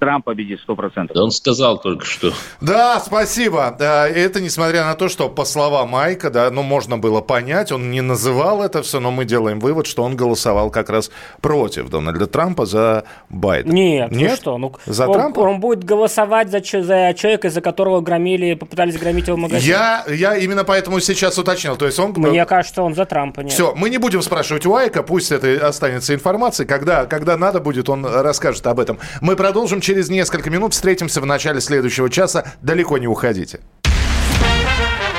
Трамп 0.00 0.24
победит 0.24 0.60
100%. 0.66 1.12
Да 1.14 1.22
он 1.22 1.30
сказал 1.30 1.78
только 1.78 2.06
что. 2.06 2.32
Да, 2.60 2.98
спасибо. 3.00 3.76
Это 3.78 4.40
несмотря 4.40 4.84
на 4.84 4.94
то, 4.94 5.08
что 5.08 5.28
по 5.28 5.44
словам 5.44 5.90
Майка, 5.90 6.30
да, 6.30 6.50
ну, 6.50 6.62
можно 6.62 6.96
было 6.96 7.20
понять, 7.20 7.70
он 7.70 7.90
не 7.90 8.00
называл 8.00 8.62
это 8.62 8.82
все, 8.82 8.98
но 8.98 9.10
мы 9.10 9.26
делаем 9.26 9.60
вывод, 9.60 9.86
что 9.86 10.02
он 10.02 10.16
голосовал 10.16 10.70
как 10.70 10.88
раз 10.88 11.10
против 11.42 11.90
Дональда 11.90 12.26
Трампа 12.26 12.64
за 12.64 13.04
Байдена. 13.28 13.72
Нет, 13.72 14.10
Нет? 14.10 14.38
что? 14.38 14.56
Ну, 14.56 14.74
за 14.86 15.06
он, 15.06 15.12
Трампа? 15.12 15.40
Он 15.40 15.60
будет 15.60 15.84
голосовать 15.84 16.50
за, 16.50 16.60
за 16.60 17.14
человека, 17.14 17.48
из-за 17.48 17.60
которого 17.60 18.00
громили, 18.00 18.54
попытались 18.54 18.96
громить 18.98 19.28
его 19.28 19.36
магазин. 19.36 19.68
Я, 19.68 20.04
я 20.08 20.36
именно 20.36 20.64
поэтому 20.64 21.00
сейчас 21.00 21.38
уточнил. 21.38 21.76
То 21.76 21.84
есть 21.84 21.98
он... 21.98 22.14
Мне 22.16 22.46
кажется, 22.46 22.82
он 22.82 22.94
за 22.94 23.04
Трампа. 23.04 23.40
Нет. 23.40 23.52
Все, 23.52 23.74
мы 23.74 23.90
не 23.90 23.98
будем 23.98 24.22
спрашивать 24.22 24.64
у 24.64 24.74
Айка, 24.74 25.02
пусть 25.02 25.30
это 25.30 25.66
останется 25.66 26.14
информацией. 26.14 26.66
Когда, 26.66 27.04
когда 27.04 27.36
надо 27.36 27.60
будет, 27.60 27.90
он 27.90 28.06
расскажет 28.06 28.66
об 28.66 28.80
этом. 28.80 28.98
Мы 29.20 29.36
продолжим 29.36 29.82
через 29.90 30.08
несколько 30.08 30.50
минут. 30.50 30.72
Встретимся 30.72 31.20
в 31.20 31.26
начале 31.26 31.60
следующего 31.60 32.08
часа. 32.08 32.44
Далеко 32.62 32.96
не 32.98 33.08
уходите. 33.08 33.58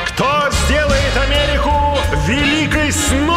Кто 0.08 0.50
сделает 0.66 1.18
Америку 1.18 1.74
великой 2.26 2.90
снова? 2.94 3.31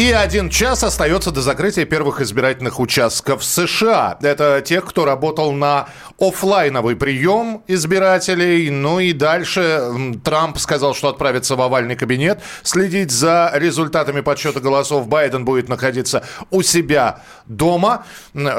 И 0.00 0.12
один 0.12 0.48
час 0.48 0.82
остается 0.82 1.30
до 1.30 1.42
закрытия 1.42 1.84
первых 1.84 2.22
избирательных 2.22 2.80
участков 2.80 3.44
США. 3.44 4.16
Это 4.22 4.62
тех, 4.62 4.86
кто 4.86 5.04
работал 5.04 5.52
на 5.52 5.88
офлайновый 6.18 6.96
прием 6.96 7.62
избирателей. 7.66 8.70
Ну 8.70 8.98
и 8.98 9.12
дальше 9.12 10.18
Трамп 10.24 10.58
сказал, 10.58 10.94
что 10.94 11.08
отправится 11.08 11.54
в 11.54 11.60
овальный 11.60 11.96
кабинет 11.96 12.40
следить 12.62 13.10
за 13.10 13.50
результатами 13.52 14.22
подсчета 14.22 14.60
голосов. 14.60 15.06
Байден 15.06 15.44
будет 15.44 15.68
находиться 15.68 16.24
у 16.50 16.62
себя 16.62 17.20
дома, 17.44 18.06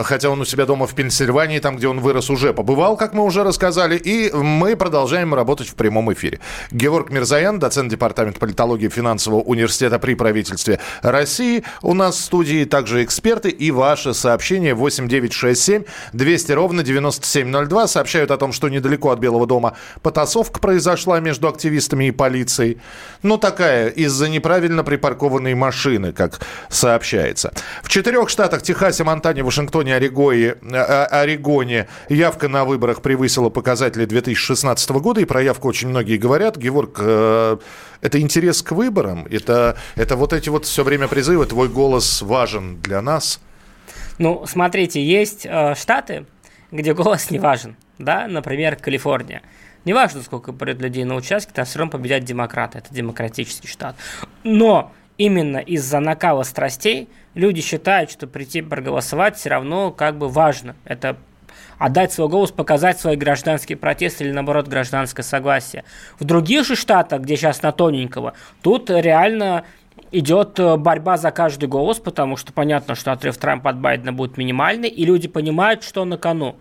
хотя 0.03 0.29
он 0.29 0.41
у 0.41 0.45
себя 0.45 0.67
дома 0.67 0.85
в 0.85 0.93
Пенсильвании, 0.93 1.57
там, 1.57 1.77
где 1.77 1.87
он 1.87 2.01
вырос, 2.01 2.29
уже 2.29 2.53
побывал, 2.53 2.97
как 2.97 3.15
мы 3.15 3.23
уже 3.23 3.43
рассказали. 3.43 3.97
И 3.97 4.31
мы 4.31 4.75
продолжаем 4.75 5.33
работать 5.33 5.69
в 5.69 5.73
прямом 5.73 6.13
эфире. 6.13 6.39
Георг 6.69 7.09
Мирзаян, 7.09 7.57
доцент 7.57 7.89
Департамента 7.89 8.39
политологии 8.39 8.89
финансового 8.89 9.41
университета 9.41 9.97
при 9.97 10.13
правительстве 10.13 10.79
России 11.01 11.30
России. 11.31 11.63
У 11.81 11.93
нас 11.93 12.15
в 12.15 12.19
студии 12.19 12.65
также 12.65 13.05
эксперты 13.05 13.49
и 13.49 13.71
ваши 13.71 14.13
сообщения 14.13 14.73
8967 14.73 15.83
200 16.11 16.51
ровно 16.51 16.83
9702 16.83 17.87
сообщают 17.87 18.31
о 18.31 18.37
том, 18.37 18.51
что 18.51 18.67
недалеко 18.67 19.11
от 19.11 19.19
Белого 19.19 19.47
дома 19.47 19.77
потасовка 20.01 20.59
произошла 20.59 21.21
между 21.21 21.47
активистами 21.47 22.05
и 22.09 22.11
полицией. 22.11 22.79
Ну, 23.23 23.37
такая, 23.37 23.87
из-за 23.87 24.27
неправильно 24.27 24.83
припаркованной 24.83 25.53
машины, 25.53 26.11
как 26.11 26.41
сообщается. 26.67 27.53
В 27.81 27.87
четырех 27.87 28.27
штатах 28.27 28.61
Техасе, 28.61 29.05
Монтане, 29.05 29.43
Вашингтоне, 29.43 29.95
Орегоне, 29.95 30.55
э, 30.69 31.05
Орегоне 31.05 31.87
явка 32.09 32.49
на 32.49 32.65
выборах 32.65 33.01
превысила 33.01 33.49
показатели 33.49 34.03
2016 34.03 34.99
года, 34.99 35.21
и 35.21 35.25
про 35.25 35.41
явку 35.41 35.69
очень 35.69 35.87
многие 35.87 36.17
говорят. 36.17 36.57
Георг, 36.57 36.97
э, 36.99 37.57
это 38.01 38.19
интерес 38.19 38.61
к 38.61 38.71
выборам? 38.71 39.25
Это, 39.29 39.77
это 39.95 40.15
вот 40.15 40.33
эти 40.33 40.49
вот 40.49 40.65
все 40.65 40.83
время 40.83 41.07
призывы, 41.07 41.45
твой 41.45 41.69
голос 41.69 42.21
важен 42.21 42.81
для 42.81 43.01
нас? 43.01 43.39
Ну, 44.17 44.45
смотрите, 44.45 45.03
есть 45.03 45.45
э, 45.45 45.75
штаты, 45.75 46.25
где 46.71 46.93
голос 46.93 47.31
не 47.31 47.39
важен, 47.39 47.75
да, 47.97 48.27
например, 48.27 48.75
Калифорния. 48.75 49.41
Не 49.85 49.93
важно, 49.93 50.21
сколько 50.21 50.51
будет 50.51 50.79
людей 50.79 51.03
на 51.05 51.15
участке, 51.15 51.51
там 51.53 51.65
все 51.65 51.79
равно 51.79 51.91
победят 51.91 52.23
демократы, 52.23 52.77
это 52.79 52.93
демократический 52.93 53.67
штат. 53.67 53.95
Но 54.43 54.91
именно 55.17 55.57
из-за 55.57 55.99
накала 55.99 56.43
страстей 56.43 57.09
люди 57.33 57.61
считают, 57.61 58.11
что 58.11 58.27
прийти 58.27 58.61
проголосовать 58.61 59.37
все 59.37 59.49
равно 59.49 59.91
как 59.91 60.17
бы 60.17 60.29
важно. 60.29 60.75
Это 60.85 61.17
отдать 61.81 62.13
свой 62.13 62.29
голос, 62.29 62.51
показать 62.51 62.99
свой 62.99 63.15
гражданский 63.15 63.73
протест 63.73 64.21
или, 64.21 64.31
наоборот, 64.31 64.67
гражданское 64.67 65.23
согласие. 65.23 65.83
В 66.19 66.23
других 66.23 66.63
же 66.63 66.75
штатах, 66.75 67.21
где 67.21 67.35
сейчас 67.35 67.63
на 67.63 67.71
тоненького, 67.71 68.33
тут 68.61 68.91
реально 68.91 69.65
идет 70.11 70.59
э, 70.59 70.77
борьба 70.77 71.17
за 71.17 71.31
каждый 71.31 71.67
голос, 71.67 71.97
потому 71.97 72.37
что 72.37 72.53
понятно, 72.53 72.93
что 72.93 73.11
отрыв 73.11 73.35
Трампа 73.37 73.71
от 73.71 73.79
Байдена 73.79 74.13
будет 74.13 74.37
минимальный, 74.37 74.89
и 74.89 75.05
люди 75.05 75.27
понимают, 75.27 75.83
что 75.83 76.05
на 76.05 76.17
кону. 76.17 76.55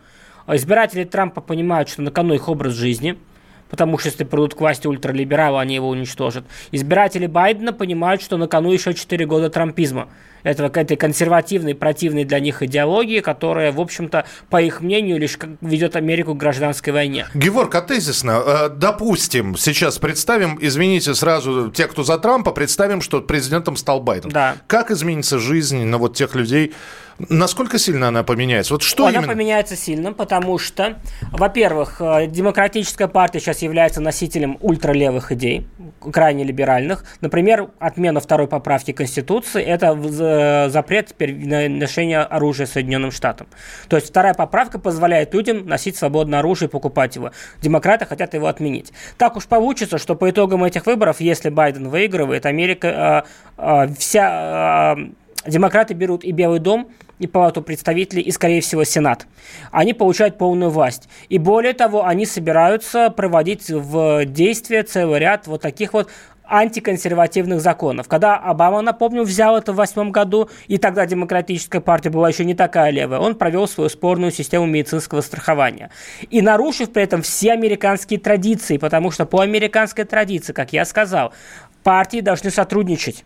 Избиратели 0.48 1.04
Трампа 1.04 1.42
понимают, 1.42 1.90
что 1.90 2.00
на 2.00 2.10
кону 2.10 2.32
их 2.32 2.48
образ 2.48 2.72
жизни– 2.72 3.18
потому 3.70 3.98
что 3.98 4.08
если 4.08 4.24
придут 4.24 4.54
к 4.54 4.60
власти 4.60 4.86
ультралибералы, 4.86 5.60
они 5.60 5.76
его 5.76 5.88
уничтожат. 5.88 6.44
Избиратели 6.72 7.26
Байдена 7.26 7.72
понимают, 7.72 8.22
что 8.22 8.36
на 8.36 8.48
кону 8.48 8.72
еще 8.72 8.94
4 8.94 9.26
года 9.26 9.48
трампизма. 9.48 10.08
Этого, 10.42 10.70
этой 10.74 10.96
консервативной, 10.96 11.74
противной 11.74 12.24
для 12.24 12.40
них 12.40 12.62
идеологии, 12.62 13.20
которая, 13.20 13.72
в 13.72 13.80
общем-то, 13.80 14.24
по 14.48 14.60
их 14.60 14.80
мнению, 14.80 15.18
лишь 15.18 15.38
ведет 15.60 15.96
Америку 15.96 16.34
к 16.34 16.38
гражданской 16.38 16.92
войне. 16.94 17.26
Геворг, 17.34 17.74
а 17.74 17.82
тезисно, 17.82 18.42
э, 18.44 18.68
допустим, 18.70 19.56
сейчас 19.56 19.98
представим, 19.98 20.58
извините, 20.60 21.14
сразу 21.14 21.70
те, 21.70 21.86
кто 21.86 22.04
за 22.04 22.16
Трампа, 22.18 22.52
представим, 22.52 23.02
что 23.02 23.20
президентом 23.20 23.76
стал 23.76 24.00
Байден. 24.00 24.30
Да. 24.30 24.56
Как 24.66 24.90
изменится 24.90 25.38
жизнь 25.38 25.84
на 25.84 25.98
вот 25.98 26.16
тех 26.16 26.34
людей, 26.34 26.72
Насколько 27.28 27.78
сильно 27.78 28.08
она 28.08 28.22
поменяется? 28.22 28.74
Вот 28.74 28.82
что 28.82 29.06
она 29.06 29.18
именно? 29.18 29.32
поменяется 29.32 29.76
сильно, 29.76 30.12
потому 30.12 30.58
что, 30.58 30.98
во-первых, 31.32 32.00
э, 32.00 32.26
демократическая 32.26 33.08
партия 33.08 33.40
сейчас 33.40 33.62
является 33.62 34.00
носителем 34.00 34.56
ультралевых 34.60 35.32
идей, 35.32 35.66
крайне 36.12 36.44
либеральных. 36.44 37.04
Например, 37.20 37.70
отмена 37.78 38.20
второй 38.20 38.46
поправки 38.48 38.92
Конституции– 38.92 39.62
это 39.64 39.96
э, 39.96 40.70
запрет 40.70 41.08
теперь 41.08 41.34
на 41.34 41.68
ношение 41.68 42.20
оружия 42.20 42.66
Соединенным 42.66 43.10
Штатам. 43.10 43.48
То 43.88 43.96
есть 43.96 44.08
вторая 44.08 44.34
поправка 44.34 44.78
позволяет 44.78 45.34
людям 45.34 45.66
носить 45.66 45.96
свободное 45.96 46.38
оружие 46.38 46.68
и 46.68 46.70
покупать 46.70 47.16
его. 47.16 47.32
Демократы 47.60 48.06
хотят 48.06 48.34
его 48.34 48.46
отменить. 48.46 48.92
Так 49.18 49.36
уж 49.36 49.46
получится, 49.46 49.98
что 49.98 50.14
по 50.14 50.30
итогам 50.30 50.64
этих 50.64 50.86
выборов, 50.86 51.20
если 51.20 51.50
Байден 51.50 51.88
выигрывает, 51.88 52.46
Америка 52.46 53.26
э, 53.58 53.62
э, 53.62 53.94
вся 53.98 54.96
э, 54.96 55.50
демократы 55.50 55.94
берут 55.94 56.24
и 56.24 56.32
Белый 56.32 56.60
дом, 56.60 56.90
и 57.20 57.26
Палату 57.26 57.62
представителей, 57.62 58.22
и, 58.22 58.32
скорее 58.32 58.60
всего, 58.60 58.82
Сенат. 58.82 59.26
Они 59.70 59.92
получают 59.92 60.38
полную 60.38 60.70
власть. 60.70 61.08
И 61.28 61.38
более 61.38 61.74
того, 61.74 62.04
они 62.04 62.26
собираются 62.26 63.10
проводить 63.10 63.70
в 63.70 64.24
действие 64.24 64.82
целый 64.82 65.20
ряд 65.20 65.46
вот 65.46 65.62
таких 65.62 65.92
вот 65.92 66.08
антиконсервативных 66.50 67.60
законов. 67.60 68.08
Когда 68.08 68.36
Обама, 68.36 68.82
напомню, 68.82 69.22
взял 69.22 69.56
это 69.56 69.72
в 69.72 69.76
восьмом 69.76 70.10
году, 70.10 70.50
и 70.66 70.78
тогда 70.78 71.06
демократическая 71.06 71.80
партия 71.80 72.10
была 72.10 72.28
еще 72.28 72.44
не 72.44 72.54
такая 72.54 72.90
левая, 72.90 73.20
он 73.20 73.36
провел 73.36 73.68
свою 73.68 73.88
спорную 73.88 74.32
систему 74.32 74.66
медицинского 74.66 75.20
страхования. 75.20 75.90
И 76.28 76.42
нарушив 76.42 76.92
при 76.92 77.04
этом 77.04 77.22
все 77.22 77.52
американские 77.52 78.18
традиции, 78.18 78.78
потому 78.78 79.12
что 79.12 79.26
по 79.26 79.42
американской 79.42 80.04
традиции, 80.04 80.52
как 80.52 80.72
я 80.72 80.84
сказал, 80.84 81.32
партии 81.84 82.20
должны 82.20 82.50
сотрудничать. 82.50 83.24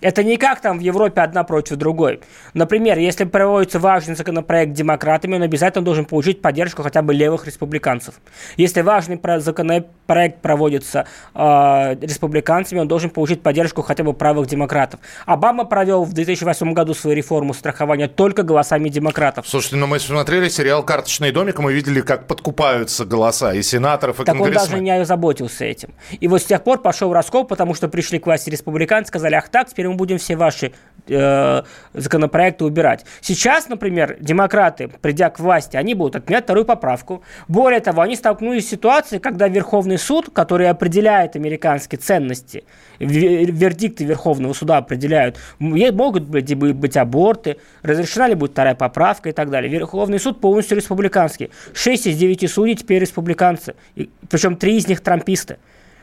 Это 0.00 0.24
не 0.24 0.36
как 0.36 0.60
там 0.60 0.78
в 0.78 0.80
Европе 0.80 1.20
одна 1.20 1.44
против 1.44 1.76
другой. 1.76 2.20
Например, 2.54 2.98
если 2.98 3.24
проводится 3.24 3.78
важный 3.78 4.14
законопроект 4.14 4.72
демократами, 4.72 5.34
он 5.34 5.42
обязательно 5.42 5.84
должен 5.84 6.04
получить 6.04 6.40
поддержку 6.40 6.82
хотя 6.82 7.02
бы 7.02 7.12
левых 7.12 7.46
республиканцев. 7.46 8.14
Если 8.56 8.80
важный 8.80 9.20
законопроект 9.38 10.40
проводится 10.40 11.06
э, 11.34 11.96
республиканцами, 12.00 12.80
он 12.80 12.88
должен 12.88 13.10
получить 13.10 13.42
поддержку 13.42 13.82
хотя 13.82 14.02
бы 14.04 14.14
правых 14.14 14.46
демократов. 14.46 15.00
Обама 15.26 15.64
провел 15.64 16.04
в 16.04 16.12
2008 16.12 16.72
году 16.72 16.94
свою 16.94 17.16
реформу 17.16 17.52
страхования 17.52 18.08
только 18.08 18.42
голосами 18.42 18.88
демократов. 18.88 19.46
Слушайте, 19.46 19.76
ну 19.76 19.86
мы 19.86 19.98
смотрели 19.98 20.48
сериал 20.48 20.82
«Карточный 20.82 21.30
домик», 21.30 21.58
и 21.58 21.62
мы 21.62 21.72
видели, 21.72 22.00
как 22.00 22.26
подкупаются 22.26 23.04
голоса 23.04 23.52
и 23.54 23.62
сенаторов, 23.62 24.20
и 24.20 24.24
так 24.24 24.34
конгрессменов. 24.34 24.62
он 24.62 24.70
даже 24.70 24.82
не 24.82 24.90
озаботился 24.90 25.64
этим. 25.64 25.90
И 26.18 26.28
вот 26.28 26.40
с 26.40 26.44
тех 26.44 26.62
пор 26.62 26.80
пошел 26.80 27.12
раскол, 27.12 27.44
потому 27.44 27.74
что 27.74 27.88
пришли 27.88 28.18
к 28.18 28.26
власти 28.26 28.48
республиканцы, 28.50 29.08
сказали, 29.08 29.34
ах 29.34 29.48
так, 29.48 29.68
теперь 29.68 29.89
мы 29.90 29.96
будем 29.96 30.18
все 30.18 30.36
ваши 30.36 30.72
э, 31.08 31.62
законопроекты 31.94 32.64
убирать. 32.64 33.04
Сейчас, 33.20 33.68
например, 33.68 34.16
демократы, 34.20 34.88
придя 34.88 35.30
к 35.30 35.40
власти, 35.40 35.76
они 35.76 35.94
будут 35.94 36.16
отменять 36.16 36.44
вторую 36.44 36.64
поправку. 36.64 37.22
Более 37.48 37.80
того, 37.80 38.02
они 38.02 38.16
столкнулись 38.16 38.66
с 38.66 38.70
ситуацией, 38.70 39.20
когда 39.20 39.48
Верховный 39.48 39.98
суд, 39.98 40.30
который 40.32 40.68
определяет 40.68 41.36
американские 41.36 41.98
ценности, 41.98 42.64
вердикты 42.98 44.04
Верховного 44.04 44.52
суда 44.52 44.78
определяют, 44.78 45.38
могут 45.58 46.24
быть, 46.24 46.54
быть 46.54 46.96
аборты, 46.96 47.56
разрешена 47.82 48.28
ли 48.28 48.34
будет 48.34 48.52
вторая 48.52 48.74
поправка 48.74 49.30
и 49.30 49.32
так 49.32 49.50
далее. 49.50 49.70
Верховный 49.70 50.20
суд 50.20 50.40
полностью 50.40 50.76
республиканский. 50.76 51.50
Шесть 51.72 52.06
из 52.06 52.16
девяти 52.16 52.46
судей 52.46 52.74
теперь 52.74 53.00
республиканцы. 53.00 53.74
Причем 54.28 54.56
три 54.56 54.76
из 54.76 54.86
них 54.86 55.00
трамписты. 55.00 55.58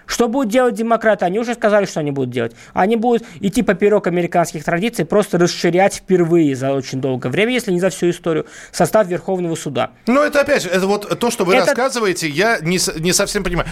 Что 0.08 0.28
будут 0.28 0.50
делать 0.50 0.74
демократы? 0.74 1.26
Они 1.26 1.38
уже 1.38 1.54
сказали, 1.54 1.86
что 1.86 2.00
они 2.00 2.12
будут 2.12 2.32
делать. 2.32 2.54
Они 2.74 2.96
будут 2.96 3.24
идти 3.42 3.62
поперек 3.62 4.08
американских 4.08 4.64
традиций, 4.64 5.06
просто 5.06 5.38
расширять 5.38 5.96
впервые 5.96 6.56
за 6.56 6.74
очень 6.74 7.02
долгое 7.02 7.30
время, 7.30 7.54
если 7.54 7.72
не 7.72 7.80
за 7.80 7.90
всю 7.90 8.10
историю, 8.10 8.46
состав 8.72 9.08
Верховного 9.08 9.56
суда. 9.56 9.92
Ну, 10.08 10.24
это 10.24 10.42
опять 10.42 10.64
же, 10.64 10.70
это 10.70 10.88
вот 10.88 11.20
то, 11.20 11.30
что 11.30 11.44
вы 11.46 11.56
это... 11.56 11.68
рассказываете, 11.68 12.30
я 12.30 12.60
не, 12.62 12.80
не 13.00 13.14
совсем 13.14 13.44
понимаю. 13.44 13.68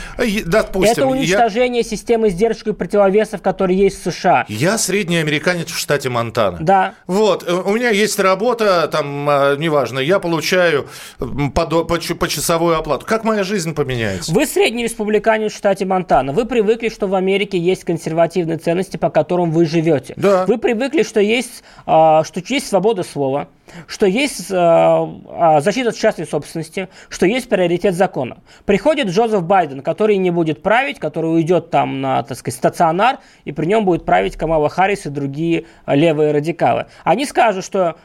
Допустим, 0.45 0.91
это 0.91 1.07
уничтожение 1.07 1.81
я... 1.81 1.89
системы 1.89 2.29
сдержек 2.29 2.67
и 2.67 2.73
противовесов, 2.73 3.41
которые 3.41 3.79
есть 3.79 4.05
в 4.05 4.11
США. 4.11 4.45
Я 4.49 4.77
средний 4.77 5.17
американец 5.17 5.69
в 5.69 5.77
штате 5.77 6.09
Монтана. 6.09 6.57
Да. 6.59 6.95
Вот, 7.07 7.47
э, 7.47 7.53
у 7.53 7.71
меня 7.71 7.89
есть 7.89 8.19
работа, 8.19 8.88
там, 8.91 9.27
а, 9.29 9.55
неважно, 9.55 9.99
я 9.99 10.19
получаю 10.19 10.88
по, 11.19 11.65
по, 11.65 11.83
по 11.83 12.27
часовую 12.27 12.77
оплату. 12.77 13.05
Как 13.05 13.23
моя 13.23 13.43
жизнь 13.43 13.73
поменяется? 13.73 14.33
Вы 14.33 14.45
средний 14.45 14.83
республиканец 14.83 15.53
в 15.53 15.57
штате 15.57 15.86
Монтана. 15.86 16.24
Ивановна, 16.26 16.41
вы 16.41 16.45
привыкли, 16.47 16.89
что 16.89 17.07
в 17.07 17.15
Америке 17.15 17.57
есть 17.57 17.84
консервативные 17.84 18.57
ценности, 18.57 18.97
по 18.97 19.09
которым 19.09 19.51
вы 19.51 19.65
живете. 19.65 20.13
Да. 20.17 20.45
Вы 20.45 20.57
привыкли, 20.57 21.03
что 21.03 21.19
есть, 21.19 21.63
а, 21.86 22.23
что 22.23 22.41
есть 22.45 22.67
свобода 22.67 23.03
слова, 23.03 23.47
что 23.88 24.05
есть 24.05 24.47
а, 24.51 25.61
защита 25.61 25.93
частной 25.93 26.26
собственности, 26.26 26.89
что 27.09 27.26
есть 27.26 27.47
приоритет 27.47 27.95
закона. 27.95 28.38
Приходит 28.65 29.07
Джозеф 29.07 29.43
Байден, 29.43 29.82
который 29.82 30.17
не 30.17 30.32
будет 30.32 30.61
править, 30.61 30.99
который 30.99 31.34
уйдет 31.34 31.69
там 31.69 32.01
на, 32.01 32.23
так 32.23 32.38
сказать, 32.38 32.57
стационар, 32.57 33.19
и 33.43 33.51
при 33.51 33.65
нем 33.65 33.86
будет 33.86 34.05
править 34.05 34.36
Камала 34.36 34.69
Харрис 34.69 35.05
и 35.05 35.09
другие 35.09 35.65
левые 35.86 36.32
радикалы. 36.32 36.88
Они 37.03 37.26
скажут, 37.26 37.63
что 37.63 37.97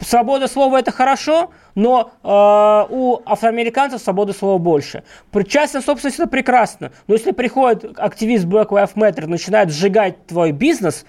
свобода 0.00 0.48
слова 0.48 0.78
это 0.78 0.90
хорошо, 0.90 1.50
но 1.74 2.12
э, 2.22 2.92
у 2.92 3.20
афроамериканцев 3.26 4.00
свободы 4.00 4.32
слова 4.32 4.58
больше. 4.58 5.02
Частная 5.48 5.82
собственность 5.82 6.18
это 6.18 6.28
прекрасно, 6.28 6.92
но 7.06 7.14
если 7.14 7.32
приходит 7.32 7.98
активист 7.98 8.44
Black 8.46 8.68
Lives 8.68 8.94
Matter, 8.94 9.26
начинает 9.26 9.70
сжигать 9.70 10.26
твой 10.26 10.52
бизнес, 10.52 11.04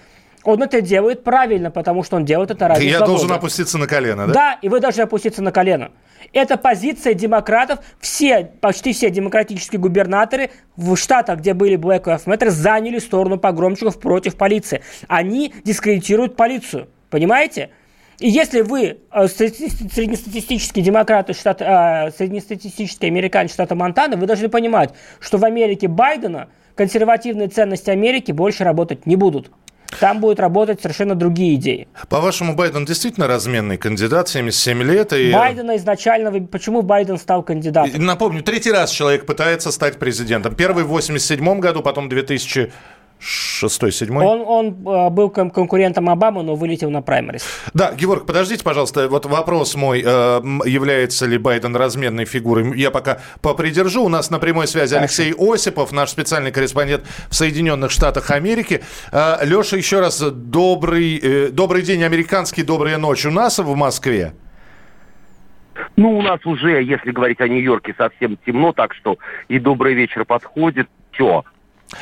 он 0.46 0.62
это 0.62 0.80
делает 0.80 1.24
правильно, 1.24 1.72
потому 1.72 2.04
что 2.04 2.16
он 2.16 2.24
делает 2.24 2.52
это 2.52 2.68
ради 2.68 2.84
Я 2.84 2.98
свободы. 2.98 3.18
должен 3.18 3.32
опуститься 3.32 3.78
на 3.78 3.88
колено, 3.88 4.28
да? 4.28 4.32
Да, 4.32 4.58
и 4.62 4.68
вы 4.68 4.78
должны 4.78 5.02
опуститься 5.02 5.42
на 5.42 5.50
колено. 5.50 5.90
Это 6.32 6.56
позиция 6.56 7.14
демократов. 7.14 7.80
Все, 8.00 8.52
почти 8.60 8.92
все 8.92 9.10
демократические 9.10 9.80
губернаторы 9.80 10.50
в 10.76 10.94
штатах, 10.96 11.40
где 11.40 11.52
были 11.52 11.76
Black 11.76 12.04
Lives 12.04 12.26
Matter, 12.26 12.50
заняли 12.50 13.00
сторону 13.00 13.38
погромщиков 13.38 13.98
против 13.98 14.36
полиции. 14.36 14.82
Они 15.08 15.52
дискредитируют 15.64 16.36
полицию. 16.36 16.88
Понимаете? 17.10 17.70
И 18.18 18.28
если 18.28 18.62
вы 18.62 18.98
э, 19.12 19.28
среднестатистический 19.28 20.80
демократ 20.80 21.28
из 21.30 21.38
штата, 21.38 22.08
э, 22.08 22.16
среднестатистический 22.16 23.06
американец 23.06 23.52
штата 23.52 23.74
Монтана, 23.74 24.16
вы 24.16 24.26
должны 24.26 24.48
понимать, 24.48 24.94
что 25.20 25.38
в 25.38 25.44
Америке 25.44 25.88
Байдена 25.88 26.48
консервативные 26.74 27.48
ценности 27.48 27.90
Америки 27.90 28.32
больше 28.32 28.64
работать 28.64 29.06
не 29.06 29.16
будут. 29.16 29.50
Там 30.00 30.20
будут 30.20 30.40
работать 30.40 30.80
совершенно 30.80 31.14
другие 31.14 31.54
идеи. 31.54 31.88
По-вашему, 32.08 32.54
Байден 32.54 32.84
действительно 32.84 33.26
разменный 33.26 33.76
кандидат, 33.76 34.28
77 34.28 34.82
лет? 34.82 35.12
И... 35.12 35.32
Байдена 35.32 35.76
изначально... 35.76 36.32
Почему 36.46 36.82
Байден 36.82 37.18
стал 37.18 37.42
кандидатом? 37.42 38.04
Напомню, 38.04 38.42
третий 38.42 38.72
раз 38.72 38.90
человек 38.90 39.26
пытается 39.26 39.70
стать 39.70 39.98
президентом. 39.98 40.54
Первый 40.54 40.84
в 40.84 40.88
87 40.88 41.60
году, 41.60 41.82
потом 41.82 42.08
2000 42.08 42.72
шестой, 43.18 43.92
седьмой? 43.92 44.24
Он, 44.24 44.42
он 44.46 44.66
э, 44.68 45.10
был 45.10 45.30
конкурентом 45.30 46.08
Обамы, 46.08 46.42
но 46.42 46.54
вылетел 46.54 46.90
на 46.90 47.02
праймерис. 47.02 47.44
Да, 47.74 47.92
Георг, 47.92 48.26
подождите, 48.26 48.62
пожалуйста, 48.62 49.08
вот 49.08 49.26
вопрос 49.26 49.74
мой, 49.74 50.02
э, 50.04 50.40
является 50.64 51.26
ли 51.26 51.38
Байден 51.38 51.74
разменной 51.74 52.24
фигурой? 52.24 52.78
Я 52.78 52.90
пока 52.90 53.20
попридержу. 53.42 54.04
У 54.04 54.08
нас 54.08 54.30
на 54.30 54.38
прямой 54.38 54.66
связи 54.66 54.94
Алексей 54.94 55.34
Осипов, 55.36 55.92
наш 55.92 56.10
специальный 56.10 56.52
корреспондент 56.52 57.04
в 57.28 57.34
Соединенных 57.34 57.90
Штатах 57.90 58.30
Америки. 58.30 58.82
Э, 59.12 59.38
Леша, 59.44 59.76
еще 59.76 60.00
раз 60.00 60.20
добрый, 60.20 61.50
добрый 61.50 61.82
день, 61.82 62.02
американский, 62.02 62.62
добрая 62.62 62.98
ночь 62.98 63.24
у 63.26 63.30
нас 63.30 63.58
в 63.58 63.74
Москве. 63.74 64.32
Ну, 65.96 66.18
у 66.18 66.22
нас 66.22 66.44
уже, 66.44 66.82
если 66.82 67.10
говорить 67.10 67.40
о 67.40 67.48
Нью-Йорке, 67.48 67.94
совсем 67.96 68.38
темно, 68.44 68.72
так 68.72 68.94
что 68.94 69.18
и 69.48 69.58
добрый 69.58 69.94
вечер 69.94 70.24
подходит. 70.24 70.88
Все, 71.12 71.44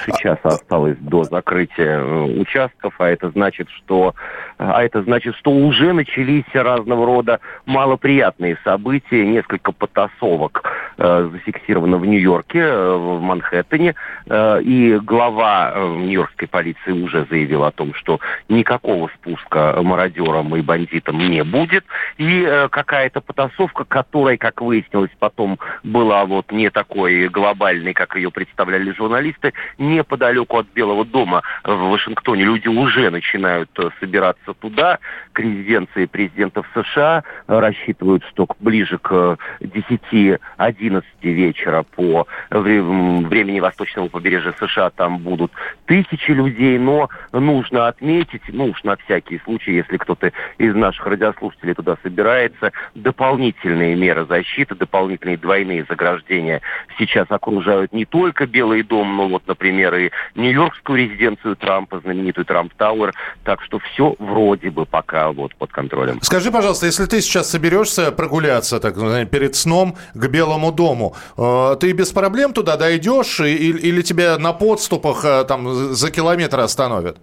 Сейчас 0.06 0.38
осталось 0.42 0.96
до 0.98 1.24
закрытия 1.24 1.98
э, 1.98 2.22
участков, 2.40 2.94
а 2.98 3.08
это 3.08 3.30
значит, 3.30 3.68
что 3.70 4.14
а 4.56 4.82
это 4.82 5.02
значит, 5.02 5.34
что 5.36 5.50
уже 5.50 5.92
начались 5.92 6.44
разного 6.52 7.06
рода 7.06 7.40
малоприятные 7.66 8.56
события, 8.64 9.26
несколько 9.26 9.72
потасовок 9.72 10.62
э, 10.96 11.28
зафиксировано 11.32 11.98
в 11.98 12.06
Нью-Йорке, 12.06 12.60
э, 12.60 12.96
в 12.96 13.20
Манхэттене, 13.20 13.94
э, 14.26 14.62
и 14.62 14.98
глава 14.98 15.72
э, 15.74 15.86
нью-йоркской 15.96 16.46
полиции 16.48 16.92
уже 16.92 17.26
заявил 17.28 17.64
о 17.64 17.72
том, 17.72 17.94
что 17.94 18.20
никакого 18.48 19.10
спуска 19.16 19.78
мародерам 19.82 20.54
и 20.56 20.62
бандитам 20.62 21.18
не 21.18 21.42
будет, 21.42 21.84
и 22.16 22.44
э, 22.46 22.68
какая-то 22.68 23.20
потасовка, 23.20 23.84
которая, 23.84 24.36
как 24.36 24.60
выяснилось 24.60 25.10
потом, 25.18 25.58
была 25.82 26.24
вот 26.26 26.52
не 26.52 26.70
такой 26.70 27.28
глобальной, 27.28 27.92
как 27.92 28.14
ее 28.14 28.30
представляли 28.30 28.92
журналисты, 28.92 29.52
неподалеку 29.78 30.58
от 30.58 30.66
Белого 30.74 31.04
дома 31.04 31.42
в 31.64 31.90
Вашингтоне 31.90 32.44
люди 32.44 32.68
уже 32.68 33.10
начинают 33.10 33.70
э, 33.78 33.90
собираться 34.00 34.54
туда, 34.54 34.98
к 35.32 35.40
резиденции 35.40 36.06
президентов 36.06 36.66
США. 36.74 37.24
Рассчитывают, 37.46 38.24
что 38.30 38.48
ближе 38.60 38.98
к 38.98 39.36
10-11 39.60 41.04
вечера 41.22 41.82
по 41.82 42.26
времени 42.50 43.60
восточного 43.60 44.08
побережья 44.08 44.54
США 44.58 44.90
там 44.90 45.18
будут 45.18 45.52
тысячи 45.86 46.30
людей, 46.30 46.78
но 46.78 47.08
нужно 47.32 47.88
отметить, 47.88 48.42
ну 48.48 48.66
уж 48.66 48.82
на 48.84 48.96
всякий 48.96 49.40
случай, 49.40 49.72
если 49.72 49.96
кто-то 49.96 50.32
из 50.58 50.74
наших 50.74 51.06
радиослушателей 51.06 51.74
туда 51.74 51.96
собирается, 52.02 52.72
дополнительные 52.94 53.96
меры 53.96 54.24
защиты, 54.26 54.74
дополнительные 54.74 55.36
двойные 55.36 55.84
заграждения 55.88 56.60
сейчас 56.98 57.26
окружают 57.30 57.92
не 57.92 58.04
только 58.04 58.46
Белый 58.46 58.82
дом, 58.82 59.16
но 59.16 59.28
вот, 59.28 59.46
например, 59.46 59.63
и 59.68 60.10
Нью-Йоркскую 60.34 60.98
резиденцию 60.98 61.56
Трампа, 61.56 62.00
знаменитую 62.00 62.44
Трамп 62.44 62.72
Тауэр, 62.74 63.14
так 63.44 63.62
что 63.62 63.78
все 63.78 64.14
вроде 64.18 64.70
бы 64.70 64.86
пока 64.86 65.32
вот 65.32 65.54
под 65.56 65.72
контролем. 65.72 66.20
Скажи, 66.22 66.50
пожалуйста, 66.50 66.86
если 66.86 67.06
ты 67.06 67.20
сейчас 67.20 67.50
соберешься 67.50 68.12
прогуляться 68.12 68.80
так, 68.80 68.94
перед 69.30 69.56
сном 69.56 69.96
к 70.14 70.26
Белому 70.28 70.72
дому, 70.72 71.14
э, 71.36 71.76
ты 71.80 71.92
без 71.92 72.12
проблем 72.12 72.52
туда 72.52 72.76
дойдешь 72.76 73.40
или 73.40 74.02
тебя 74.02 74.38
на 74.38 74.52
подступах 74.52 75.24
э, 75.24 75.44
там 75.44 75.94
за 75.94 76.10
километр 76.10 76.60
остановят? 76.60 77.18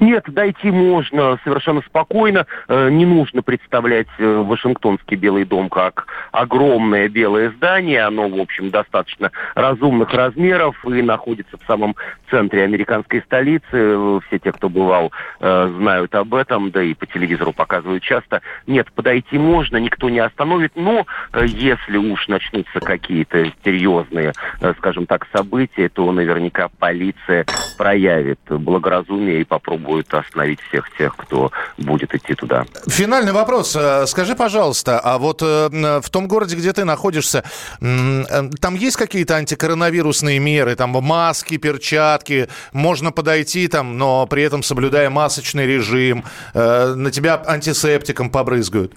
Нет, 0.00 0.24
дойти 0.28 0.70
можно 0.70 1.38
совершенно 1.44 1.82
спокойно. 1.82 2.46
Э, 2.68 2.88
не 2.90 3.06
нужно 3.06 3.42
представлять 3.42 4.08
э, 4.18 4.42
Вашингтонский 4.42 5.16
Белый 5.16 5.44
дом 5.44 5.68
как 5.68 6.06
огромное 6.32 7.08
белое 7.08 7.50
здание. 7.50 8.02
Оно, 8.02 8.28
в 8.28 8.40
общем, 8.40 8.70
достаточно 8.70 9.30
разумных 9.54 10.12
размеров 10.12 10.84
и 10.86 11.02
находится 11.02 11.56
в 11.56 11.66
самом 11.66 11.96
центре 12.30 12.64
американской 12.64 13.22
столицы. 13.22 13.64
Э, 13.72 14.20
все 14.26 14.38
те, 14.38 14.52
кто 14.52 14.68
бывал, 14.68 15.12
знают 15.40 16.14
об 16.14 16.34
этом, 16.34 16.70
да 16.70 16.82
и 16.82 16.94
по 16.94 17.06
телевизору 17.06 17.52
показывают 17.52 18.02
часто. 18.02 18.40
Нет, 18.66 18.90
подойти 18.92 19.38
можно, 19.38 19.76
никто 19.76 20.08
не 20.08 20.18
остановит. 20.18 20.72
Но 20.74 21.06
если 21.44 21.96
уж 21.96 22.28
начнутся 22.28 22.80
какие-то 22.80 23.52
серьезные, 23.64 24.32
скажем 24.78 25.06
так, 25.06 25.26
события, 25.34 25.88
то 25.88 26.10
наверняка 26.12 26.68
полиция 26.78 27.44
проявит 27.76 28.40
благоразумие 28.48 29.40
и 29.40 29.44
попробует 29.44 29.63
будет 29.72 30.12
остановить 30.14 30.60
всех 30.68 30.86
тех, 30.96 31.16
кто 31.16 31.50
будет 31.78 32.14
идти 32.14 32.34
туда. 32.34 32.64
Финальный 32.86 33.32
вопрос. 33.32 33.74
Э, 33.76 34.06
скажи, 34.06 34.34
пожалуйста, 34.34 35.00
а 35.00 35.18
вот 35.18 35.42
э, 35.42 36.00
в 36.00 36.10
том 36.10 36.28
городе, 36.28 36.56
где 36.56 36.72
ты 36.72 36.84
находишься, 36.84 37.44
э, 37.80 38.50
там 38.60 38.74
есть 38.74 38.96
какие-то 38.96 39.36
антикоронавирусные 39.36 40.38
меры, 40.38 40.76
там 40.76 40.90
маски, 40.90 41.56
перчатки, 41.56 42.48
можно 42.72 43.12
подойти 43.12 43.68
там, 43.68 43.98
но 43.98 44.26
при 44.26 44.42
этом 44.42 44.62
соблюдая 44.62 45.10
масочный 45.10 45.66
режим, 45.66 46.24
на 46.54 47.10
тебя 47.10 47.42
антисептиком 47.46 48.30
побрызгают? 48.30 48.92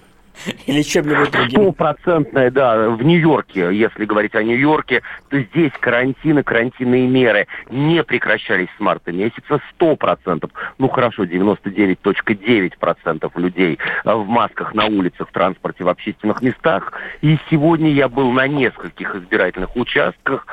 Или 0.66 0.82
чем-нибудь 0.82 1.30
другим? 1.30 1.72
Стопроцентное, 1.72 2.50
да. 2.50 2.90
В 2.90 3.02
Нью-Йорке, 3.02 3.70
если 3.72 4.04
говорить 4.04 4.34
о 4.34 4.42
Нью-Йорке, 4.42 5.00
то 5.28 5.40
здесь 5.40 5.72
карантины, 5.80 6.42
карантинные 6.42 7.06
меры 7.06 7.46
не 7.70 8.02
прекращались 8.02 8.68
с 8.76 8.80
марта 8.80 9.12
месяца. 9.12 9.60
Сто 9.74 9.94
процентов, 9.96 10.50
ну 10.78 10.88
хорошо, 10.88 11.24
99.9% 11.24 13.30
людей 13.36 13.78
в 14.04 14.26
масках 14.26 14.74
на 14.74 14.86
улицах, 14.86 15.28
в 15.28 15.32
транспорте, 15.32 15.84
в 15.84 15.88
общественных 15.88 16.42
местах. 16.42 16.92
И 17.20 17.38
сегодня 17.50 17.90
я 17.90 18.08
был 18.08 18.32
на 18.32 18.46
нескольких 18.46 19.14
избирательных 19.14 19.76
участках. 19.76 20.46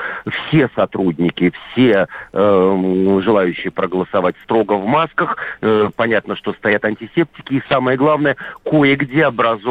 Все 0.47 0.69
сотрудники, 0.75 1.53
все 1.71 2.07
э, 2.33 3.19
желающие 3.23 3.71
проголосовать 3.71 4.35
строго 4.43 4.73
в 4.73 4.85
масках. 4.85 5.37
Э, 5.61 5.89
понятно, 5.95 6.35
что 6.35 6.51
стоят 6.53 6.83
антисептики. 6.85 7.53
И 7.53 7.63
самое 7.69 7.97
главное, 7.97 8.35
кое-где 8.63 9.25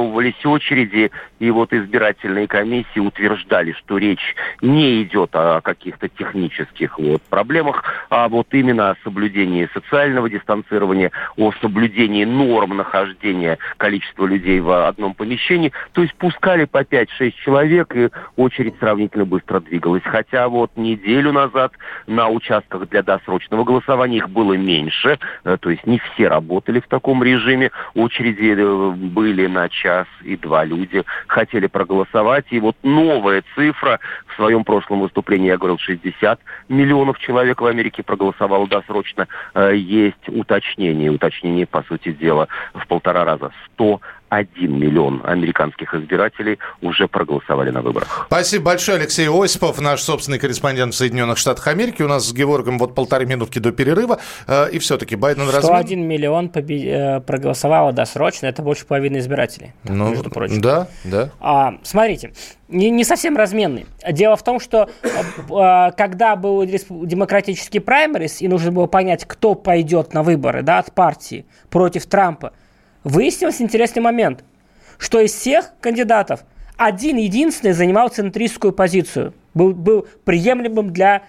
образовывались 0.04 0.44
очереди. 0.44 1.10
И 1.38 1.50
вот 1.50 1.72
избирательные 1.72 2.46
комиссии 2.46 2.98
утверждали, 2.98 3.72
что 3.72 3.98
речь 3.98 4.34
не 4.62 5.02
идет 5.02 5.30
о 5.34 5.60
каких-то 5.60 6.08
технических 6.08 6.98
вот, 6.98 7.22
проблемах, 7.22 7.84
а 8.10 8.28
вот 8.28 8.48
именно 8.52 8.90
о 8.90 8.96
соблюдении 9.04 9.68
социального 9.74 10.30
дистанцирования, 10.30 11.10
о 11.36 11.52
соблюдении 11.60 12.24
норм 12.24 12.76
нахождения 12.76 13.58
количества 13.76 14.26
людей 14.26 14.60
в 14.60 14.86
одном 14.86 15.14
помещении. 15.14 15.72
То 15.92 16.02
есть 16.02 16.14
пускали 16.14 16.64
по 16.64 16.82
5-6 16.82 17.34
человек, 17.44 17.94
и 17.94 18.10
очередь 18.36 18.74
сравнительно 18.78 19.24
быстро 19.24 19.60
двигалась. 19.60 20.02
Хотя 20.04 20.48
вот 20.48 20.70
неделю 20.76 21.32
назад 21.32 21.72
на 22.06 22.28
участках 22.28 22.88
для 22.88 23.02
досрочного 23.02 23.64
голосования 23.64 24.18
их 24.18 24.30
было 24.30 24.54
меньше, 24.54 25.18
э, 25.44 25.56
то 25.60 25.70
есть 25.70 25.86
не 25.86 25.98
все 25.98 26.28
работали 26.28 26.80
в 26.80 26.88
таком 26.88 27.22
режиме. 27.22 27.70
Очереди 27.94 28.54
э, 28.56 28.90
были 28.90 29.46
на 29.46 29.68
час 29.68 29.93
и 30.22 30.36
два 30.36 30.64
люди 30.64 31.04
хотели 31.26 31.66
проголосовать. 31.66 32.46
И 32.50 32.60
вот 32.60 32.76
новая 32.82 33.42
цифра, 33.54 34.00
в 34.26 34.34
своем 34.36 34.64
прошлом 34.64 35.00
выступлении 35.00 35.48
я 35.48 35.58
говорил, 35.58 35.78
60 35.78 36.40
миллионов 36.68 37.18
человек 37.18 37.60
в 37.60 37.66
Америке 37.66 38.02
проголосовало 38.02 38.66
досрочно. 38.66 39.28
Э, 39.54 39.72
есть 39.74 40.28
уточнение, 40.28 41.10
уточнение, 41.10 41.66
по 41.66 41.82
сути 41.84 42.12
дела, 42.12 42.48
в 42.74 42.86
полтора 42.86 43.24
раза. 43.24 43.52
100 43.74 44.00
1 44.28 44.78
миллион 44.78 45.22
американских 45.24 45.94
избирателей 45.94 46.58
уже 46.82 47.08
проголосовали 47.08 47.70
на 47.70 47.82
выборах. 47.82 48.26
Спасибо 48.26 48.66
большое, 48.66 48.98
Алексей 48.98 49.28
Осипов, 49.28 49.80
наш 49.80 50.00
собственный 50.00 50.38
корреспондент 50.38 50.94
в 50.94 50.96
Соединенных 50.96 51.38
Штатах 51.38 51.66
Америки. 51.68 52.02
У 52.02 52.08
нас 52.08 52.28
с 52.28 52.32
Георгом 52.32 52.78
вот 52.78 52.94
полторы 52.94 53.26
минутки 53.26 53.58
до 53.58 53.72
перерыва. 53.72 54.18
Э, 54.46 54.68
и 54.70 54.78
все-таки 54.78 55.16
Байден 55.16 55.44
разве... 55.46 55.62
101 55.62 56.06
миллион 56.06 56.48
побед... 56.48 56.84
Э, 56.84 57.20
проголосовало 57.20 57.92
досрочно. 57.92 58.46
Это 58.46 58.62
больше 58.62 58.86
половины 58.86 59.18
избирателей, 59.18 59.72
ну, 59.84 60.10
между 60.10 60.30
прочим. 60.30 60.60
Да, 60.60 60.88
да. 61.04 61.30
А, 61.40 61.74
смотрите, 61.82 62.32
не, 62.68 62.90
не 62.90 63.04
совсем 63.04 63.36
разменный. 63.36 63.86
Дело 64.10 64.36
в 64.36 64.42
том, 64.42 64.58
что 64.58 64.88
э, 65.02 65.92
когда 65.96 66.36
был 66.36 66.64
демократический 66.64 67.78
праймерис, 67.78 68.42
и 68.42 68.48
нужно 68.48 68.72
было 68.72 68.86
понять, 68.86 69.24
кто 69.26 69.54
пойдет 69.54 70.12
на 70.14 70.22
выборы 70.22 70.62
да, 70.62 70.78
от 70.78 70.92
партии 70.92 71.46
против 71.70 72.06
Трампа, 72.06 72.52
выяснился 73.04 73.62
интересный 73.62 74.02
момент, 74.02 74.44
что 74.98 75.20
из 75.20 75.32
всех 75.32 75.72
кандидатов 75.80 76.44
один 76.76 77.16
единственный 77.18 77.72
занимал 77.72 78.08
центристскую 78.08 78.72
позицию, 78.72 79.34
был, 79.54 79.72
был 79.72 80.08
приемлемым 80.24 80.92
для, 80.92 81.22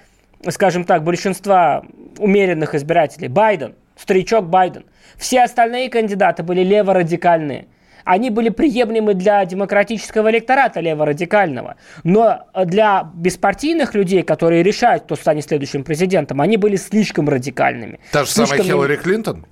скажем 0.49 0.86
так, 0.86 1.03
большинства 1.03 1.84
умеренных 2.17 2.73
избирателей. 2.73 3.28
Байден, 3.28 3.76
старичок 3.95 4.47
Байден. 4.47 4.86
Все 5.17 5.43
остальные 5.43 5.89
кандидаты 5.89 6.43
были 6.43 6.63
леворадикальные. 6.63 7.67
Они 8.03 8.30
были 8.30 8.49
приемлемы 8.49 9.15
для 9.15 9.43
демократического 9.45 10.30
электората 10.30 10.80
леворадикального. 10.80 11.76
Но 12.03 12.45
для 12.65 13.09
беспартийных 13.15 13.95
людей, 13.95 14.21
которые 14.21 14.61
решают, 14.61 15.03
кто 15.03 15.15
станет 15.15 15.45
следующим 15.45 15.84
президентом, 15.84 16.39
они 16.39 16.57
были 16.57 16.76
слишком 16.76 17.28
радикальными. 17.28 17.99
Та 18.11 18.26
же 18.26 18.32
слишком... 18.32 18.57
самая 18.57 18.63
Хиллари 18.63 18.95
Клинтон? 18.97 19.45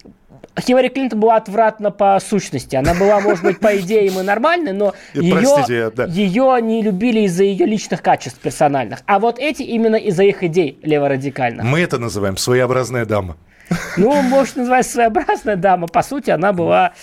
Хиллари 0.60 0.90
Клинтон 0.90 1.20
была 1.20 1.38
отвратна 1.38 1.92
по 1.92 2.20
сущности. 2.20 2.76
Она 2.76 2.94
была, 2.94 3.20
может 3.20 3.44
быть, 3.44 3.60
по 3.60 3.76
идее 3.80 4.08
и 4.08 4.12
нормальной, 4.12 4.72
но 4.74 4.94
ее, 5.14 5.36
Простите, 5.36 5.90
да. 5.90 6.06
ее 6.06 6.60
не 6.62 6.82
любили 6.84 7.22
из-за 7.22 7.44
ее 7.44 7.66
личных 7.66 8.02
качеств 8.02 8.40
персональных. 8.40 9.00
А 9.06 9.20
вот 9.20 9.40
эти 9.40 9.64
именно 9.64 9.96
из-за 9.96 10.24
их 10.24 10.44
идей 10.44 10.80
леворадикальных. 10.84 11.66
Мы 11.66 11.80
это 11.82 11.98
называем 11.98 12.38
своеобразная 12.38 13.06
дама. 13.06 13.38
Ну, 13.98 14.22
может, 14.22 14.56
называть 14.58 14.86
своеобразная 14.86 15.56
дама. 15.56 15.88
По 15.88 16.04
сути, 16.04 16.30
она 16.30 16.54
была 16.54 16.94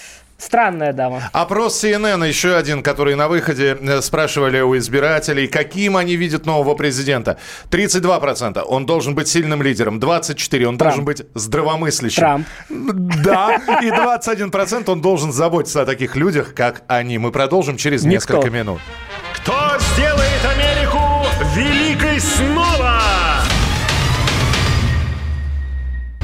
Странная 0.40 0.92
дама. 0.92 1.22
Опрос 1.32 1.84
CNN, 1.84 2.26
еще 2.26 2.56
один, 2.56 2.82
который 2.82 3.14
на 3.14 3.28
выходе 3.28 3.76
э, 3.80 4.00
спрашивали 4.00 4.60
у 4.60 4.76
избирателей, 4.78 5.46
каким 5.46 5.96
они 5.96 6.16
видят 6.16 6.46
нового 6.46 6.74
президента. 6.74 7.36
32% 7.70 8.62
он 8.62 8.86
должен 8.86 9.14
быть 9.14 9.28
сильным 9.28 9.62
лидером, 9.62 9.98
24% 9.98 10.64
он 10.64 10.78
Трамп. 10.78 10.78
должен 10.78 11.04
быть 11.04 11.22
здравомыслящим. 11.34 12.20
Трамп. 12.22 12.46
Да, 12.68 13.56
и 13.82 13.90
21% 13.90 14.90
он 14.90 15.00
должен 15.02 15.32
заботиться 15.32 15.82
о 15.82 15.86
таких 15.86 16.16
людях, 16.16 16.54
как 16.54 16.82
они. 16.88 17.18
Мы 17.18 17.32
продолжим 17.32 17.76
через 17.76 18.02
Никто. 18.04 18.14
несколько 18.34 18.50
минут. 18.50 18.80
Кто 19.34 19.54
сделает 19.94 20.44
Америку 20.56 21.00
великой 21.54 22.18
снова? 22.20 22.79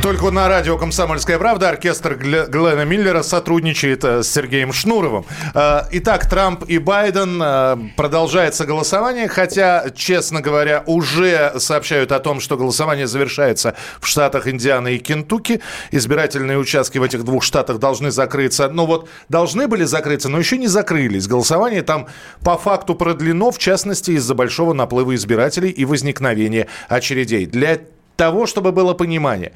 Только 0.06 0.30
на 0.30 0.48
радио 0.48 0.78
«Комсомольская 0.78 1.36
правда» 1.36 1.68
оркестр 1.68 2.14
Глена 2.14 2.84
Миллера 2.84 3.24
сотрудничает 3.24 4.04
э, 4.04 4.22
с 4.22 4.28
Сергеем 4.28 4.72
Шнуровым. 4.72 5.24
Э, 5.52 5.80
итак, 5.90 6.30
Трамп 6.30 6.62
и 6.68 6.78
Байден 6.78 7.42
э, 7.42 7.76
продолжается 7.96 8.66
голосование, 8.66 9.26
хотя, 9.26 9.86
честно 9.96 10.40
говоря, 10.40 10.84
уже 10.86 11.54
сообщают 11.58 12.12
о 12.12 12.20
том, 12.20 12.38
что 12.38 12.56
голосование 12.56 13.08
завершается 13.08 13.74
в 14.00 14.06
штатах 14.06 14.46
Индиана 14.46 14.86
и 14.86 14.98
Кентукки. 14.98 15.60
Избирательные 15.90 16.56
участки 16.56 16.98
в 16.98 17.02
этих 17.02 17.24
двух 17.24 17.42
штатах 17.42 17.80
должны 17.80 18.12
закрыться. 18.12 18.68
Ну 18.68 18.86
вот, 18.86 19.08
должны 19.28 19.66
были 19.66 19.82
закрыться, 19.82 20.28
но 20.28 20.38
еще 20.38 20.56
не 20.56 20.68
закрылись. 20.68 21.26
Голосование 21.26 21.82
там 21.82 22.06
по 22.44 22.56
факту 22.56 22.94
продлено, 22.94 23.50
в 23.50 23.58
частности, 23.58 24.12
из-за 24.12 24.36
большого 24.36 24.72
наплыва 24.72 25.16
избирателей 25.16 25.70
и 25.70 25.84
возникновения 25.84 26.68
очередей. 26.88 27.46
Для 27.46 27.80
того, 28.16 28.46
чтобы 28.46 28.72
было 28.72 28.94
понимание. 28.94 29.52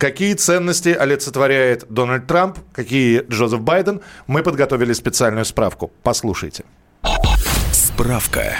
Какие 0.00 0.32
ценности 0.32 0.88
олицетворяет 0.88 1.84
Дональд 1.90 2.26
Трамп, 2.26 2.58
какие 2.72 3.22
Джозеф 3.28 3.60
Байден, 3.60 4.00
мы 4.26 4.42
подготовили 4.42 4.94
специальную 4.94 5.44
справку. 5.44 5.92
Послушайте. 6.02 6.64
Справка. 7.70 8.56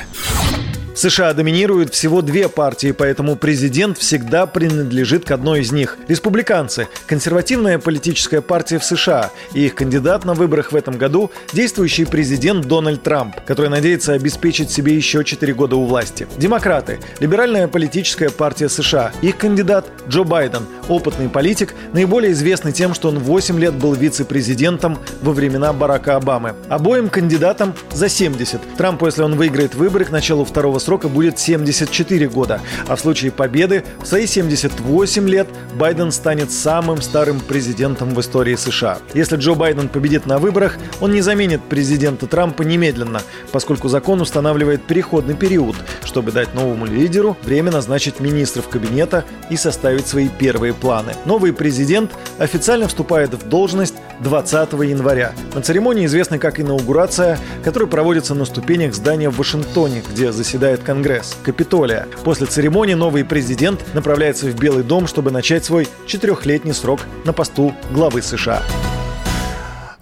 США 0.94 1.32
доминируют 1.32 1.94
всего 1.94 2.20
две 2.20 2.48
партии, 2.48 2.92
поэтому 2.92 3.36
президент 3.36 3.96
всегда 3.98 4.46
принадлежит 4.46 5.24
к 5.24 5.30
одной 5.30 5.60
из 5.60 5.72
них. 5.72 5.96
Республиканцы– 6.08 6.88
консервативная 7.06 7.78
политическая 7.78 8.40
партия 8.40 8.78
в 8.78 8.84
США, 8.84 9.30
и 9.54 9.66
их 9.66 9.76
кандидат 9.76 10.24
на 10.24 10.34
выборах 10.34 10.72
в 10.72 10.76
этом 10.76 10.98
году– 10.98 11.30
действующий 11.52 12.04
президент 12.04 12.66
Дональд 12.66 13.02
Трамп, 13.02 13.36
который 13.46 13.70
надеется 13.70 14.14
обеспечить 14.14 14.70
себе 14.70 14.94
еще 14.94 15.24
4 15.24 15.54
года 15.54 15.76
у 15.76 15.84
власти. 15.86 16.26
Демократы– 16.36 16.98
либеральная 17.20 17.68
политическая 17.68 18.30
партия 18.30 18.68
США. 18.68 19.12
Их 19.22 19.36
кандидат– 19.38 19.86
Джо 20.08 20.24
Байден, 20.24 20.64
опытный 20.88 21.28
политик, 21.28 21.74
наиболее 21.92 22.32
известный 22.32 22.72
тем, 22.72 22.94
что 22.94 23.08
он 23.08 23.20
8 23.20 23.58
лет 23.60 23.74
был 23.74 23.94
вице-президентом 23.94 24.98
во 25.22 25.32
времена 25.32 25.72
Барака 25.72 26.16
Обамы. 26.16 26.54
Обоим 26.68 27.08
кандидатам 27.08 27.74
за 27.92 28.08
70. 28.08 28.60
Трампу, 28.76 29.06
если 29.06 29.22
он 29.22 29.36
выиграет 29.36 29.74
выборы 29.74 30.04
к 30.04 30.10
началу 30.10 30.44
второго 30.44 30.79
срока 30.80 31.08
будет 31.08 31.38
74 31.38 32.28
года, 32.28 32.60
а 32.88 32.96
в 32.96 33.00
случае 33.00 33.30
победы 33.30 33.84
в 34.02 34.06
свои 34.06 34.26
78 34.26 35.28
лет 35.28 35.48
Байден 35.74 36.10
станет 36.10 36.50
самым 36.50 37.00
старым 37.02 37.40
президентом 37.40 38.14
в 38.14 38.20
истории 38.20 38.56
США. 38.56 38.98
Если 39.14 39.36
Джо 39.36 39.54
Байден 39.54 39.88
победит 39.88 40.26
на 40.26 40.38
выборах, 40.38 40.78
он 41.00 41.12
не 41.12 41.20
заменит 41.20 41.62
президента 41.62 42.26
Трампа 42.26 42.62
немедленно, 42.62 43.22
поскольку 43.52 43.88
закон 43.88 44.20
устанавливает 44.20 44.82
переходный 44.82 45.34
период, 45.34 45.76
чтобы 46.04 46.32
дать 46.32 46.54
новому 46.54 46.86
лидеру 46.86 47.36
время 47.42 47.70
назначить 47.70 48.20
министров 48.20 48.68
кабинета 48.68 49.24
и 49.50 49.56
составить 49.56 50.06
свои 50.06 50.28
первые 50.28 50.74
планы. 50.74 51.14
Новый 51.24 51.52
президент 51.52 52.10
официально 52.38 52.88
вступает 52.88 53.34
в 53.34 53.48
должность 53.48 53.94
20 54.20 54.72
января. 54.72 55.32
На 55.54 55.62
церемонии, 55.62 56.06
известной 56.06 56.38
как 56.38 56.60
инаугурация, 56.60 57.38
которая 57.64 57.88
проводится 57.88 58.34
на 58.34 58.44
ступенях 58.44 58.94
здания 58.94 59.30
в 59.30 59.36
Вашингтоне, 59.36 60.02
где 60.08 60.32
заседает 60.32 60.82
Конгресс, 60.82 61.36
Капитолия. 61.42 62.06
После 62.24 62.46
церемонии 62.46 62.94
новый 62.94 63.24
президент 63.24 63.82
направляется 63.94 64.46
в 64.46 64.54
Белый 64.58 64.84
дом, 64.84 65.06
чтобы 65.06 65.30
начать 65.30 65.64
свой 65.64 65.88
четырехлетний 66.06 66.74
срок 66.74 67.00
на 67.24 67.32
посту 67.32 67.74
главы 67.90 68.22
США. 68.22 68.62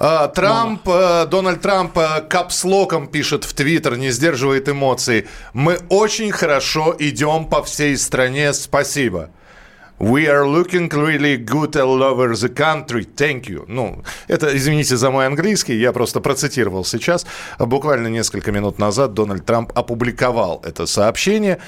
А, 0.00 0.28
Трамп, 0.28 0.86
Но. 0.86 1.22
Э, 1.24 1.26
Дональд 1.26 1.60
Трамп 1.60 1.98
э, 1.98 2.20
капслоком 2.28 3.08
пишет 3.08 3.42
в 3.42 3.52
Твиттер, 3.52 3.96
не 3.96 4.10
сдерживает 4.10 4.68
эмоций. 4.68 5.26
Мы 5.52 5.78
очень 5.88 6.30
хорошо 6.30 6.94
идем 7.00 7.46
по 7.46 7.64
всей 7.64 7.96
стране, 7.96 8.52
спасибо. 8.52 9.30
We 9.98 10.28
are 10.28 10.46
looking 10.46 10.88
really 10.90 11.36
good 11.36 11.76
all 11.76 12.04
over 12.04 12.32
the 12.32 12.54
country. 12.54 13.04
Thank 13.04 13.48
you. 13.48 13.64
Ну, 13.66 14.04
это, 14.28 14.56
извините 14.56 14.96
за 14.96 15.10
мой 15.10 15.26
английский, 15.26 15.74
я 15.74 15.92
просто 15.92 16.20
процитировал 16.20 16.84
сейчас. 16.84 17.26
Буквально 17.58 18.06
несколько 18.06 18.52
минут 18.52 18.78
назад 18.78 19.14
Дональд 19.14 19.44
Трамп 19.44 19.72
опубликовал 19.76 20.62
это 20.64 20.86
сообщение. 20.86 21.58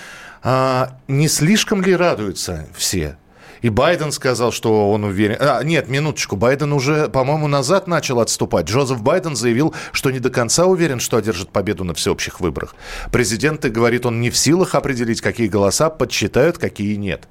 А, 0.45 0.99
не 1.09 1.26
слишком 1.26 1.83
ли 1.83 1.97
радуются 1.97 2.68
все? 2.76 3.16
И 3.62 3.68
Байден 3.68 4.12
сказал, 4.12 4.53
что 4.53 4.91
он 4.93 5.03
уверен... 5.03 5.37
А, 5.41 5.62
нет, 5.64 5.89
минуточку. 5.89 6.37
Байден 6.37 6.72
уже, 6.72 7.09
по-моему, 7.09 7.49
назад 7.49 7.89
начал 7.89 8.20
отступать. 8.20 8.66
Джозеф 8.66 9.03
Байден 9.03 9.35
заявил, 9.35 9.74
что 9.91 10.12
не 10.12 10.20
до 10.20 10.31
конца 10.31 10.66
уверен, 10.66 11.01
что 11.01 11.16
одержит 11.16 11.51
победу 11.51 11.83
на 11.83 11.95
всеобщих 11.95 12.41
выборах. 12.41 12.76
Президент 13.11 13.64
говорит, 13.66 14.07
он 14.07 14.20
не 14.20 14.31
в 14.31 14.37
силах 14.37 14.76
определить, 14.76 15.20
какие 15.20 15.49
голоса 15.49 15.91
подсчитают, 15.91 16.59
какие 16.59 16.95
нет. 16.95 17.28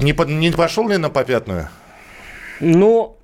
Не, 0.00 0.12
под, 0.12 0.28
не 0.28 0.50
пошел 0.50 0.88
ли 0.88 0.96
на 0.96 1.10
попятную? 1.10 1.68
Ну, 2.60 3.16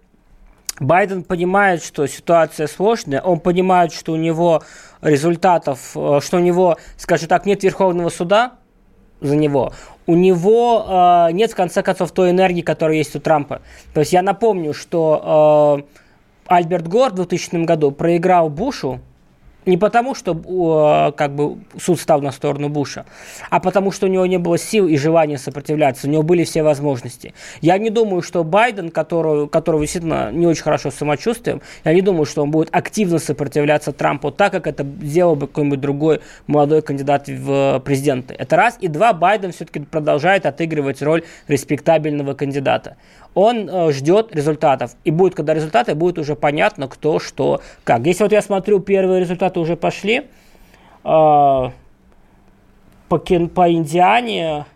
Байден 0.81 1.23
понимает, 1.23 1.85
что 1.85 2.07
ситуация 2.07 2.67
сложная, 2.67 3.21
он 3.21 3.39
понимает, 3.39 3.93
что 3.93 4.13
у 4.13 4.17
него 4.17 4.63
результатов, 5.01 5.93
э, 5.95 6.21
что 6.23 6.39
у 6.39 6.41
него, 6.41 6.77
скажем 6.97 7.29
так, 7.29 7.47
нет 7.47 7.63
Верховного 7.63 8.09
суда 8.09 8.55
за 9.21 9.37
него, 9.37 9.73
у 10.07 10.17
него 10.17 10.85
э, 11.29 11.33
нет, 11.33 11.53
в 11.53 11.55
конце 11.55 11.83
концов, 11.83 12.11
той 12.11 12.31
энергии, 12.31 12.63
которая 12.63 12.97
есть 12.97 13.15
у 13.15 13.21
Трампа. 13.21 13.63
То 13.93 14.01
есть 14.01 14.13
я 14.13 14.23
напомню, 14.23 14.75
что 14.75 15.87
э, 16.49 16.55
Альберт 16.55 16.89
Гор 16.89 17.13
в 17.13 17.15
2000 17.15 17.65
году 17.65 17.93
проиграл 17.93 18.49
Бушу, 18.49 19.01
не 19.67 19.77
потому, 19.77 20.15
что 20.15 21.13
как 21.17 21.35
бы 21.35 21.59
суд 21.79 22.01
стал 22.01 22.21
на 22.21 22.33
сторону 22.33 22.69
Буша, 22.69 23.07
а 23.51 23.61
потому, 23.61 23.91
что 23.91 24.07
у 24.07 24.09
него 24.09 24.27
не 24.27 24.39
было 24.39 24.59
сил 24.59 24.87
и 24.87 24.97
желания 24.97 25.39
сопротивляться, 25.39 26.07
у 26.07 26.11
него 26.11 26.23
были 26.23 26.45
все 26.45 26.63
возможности. 26.63 27.35
Я 27.61 27.79
не 27.79 27.91
думаю, 27.91 28.23
что 28.23 28.45
Байден, 28.45 28.91
который, 28.91 29.49
которого 29.49 29.83
действительно 29.83 30.31
не 30.33 30.47
очень 30.47 30.63
хорошо 30.63 30.91
с 30.91 30.95
самочувствием, 30.95 31.63
я 31.85 31.93
не 31.93 32.03
думаю, 32.03 32.27
что 32.27 32.43
он 32.43 32.51
будет 32.51 32.69
активно 32.73 33.19
сопротивляться 33.19 33.93
Трампу 33.93 34.31
так, 34.31 34.53
как 34.53 34.67
это 34.67 34.85
сделал 35.03 35.37
бы 35.37 35.47
какой-нибудь 35.47 35.81
другой 35.81 36.21
молодой 36.47 36.83
кандидат 36.83 37.29
в 37.29 37.81
президенты. 37.85 38.35
Это 38.35 38.57
раз. 38.57 38.77
И 38.81 38.89
два, 38.89 39.13
Байден 39.13 39.53
все-таки 39.53 39.81
продолжает 39.81 40.47
отыгрывать 40.47 41.03
роль 41.03 41.23
респектабельного 41.49 42.35
кандидата 42.35 42.97
он 43.35 43.69
э, 43.69 43.93
ждет 43.93 44.35
результатов. 44.35 44.93
И 45.05 45.11
будет, 45.11 45.35
когда 45.35 45.55
результаты, 45.55 45.95
будет 45.95 46.19
уже 46.19 46.37
понятно, 46.37 46.89
кто, 46.89 47.19
что, 47.19 47.61
как. 47.83 48.07
Если 48.07 48.23
вот 48.23 48.33
я 48.33 48.43
смотрю, 48.43 48.81
первые 48.81 49.21
результаты 49.21 49.61
уже 49.61 49.77
пошли, 49.77 50.19
э, 50.19 50.25
по, 51.05 51.71
по 53.09 53.73
Индиане... 53.73 54.67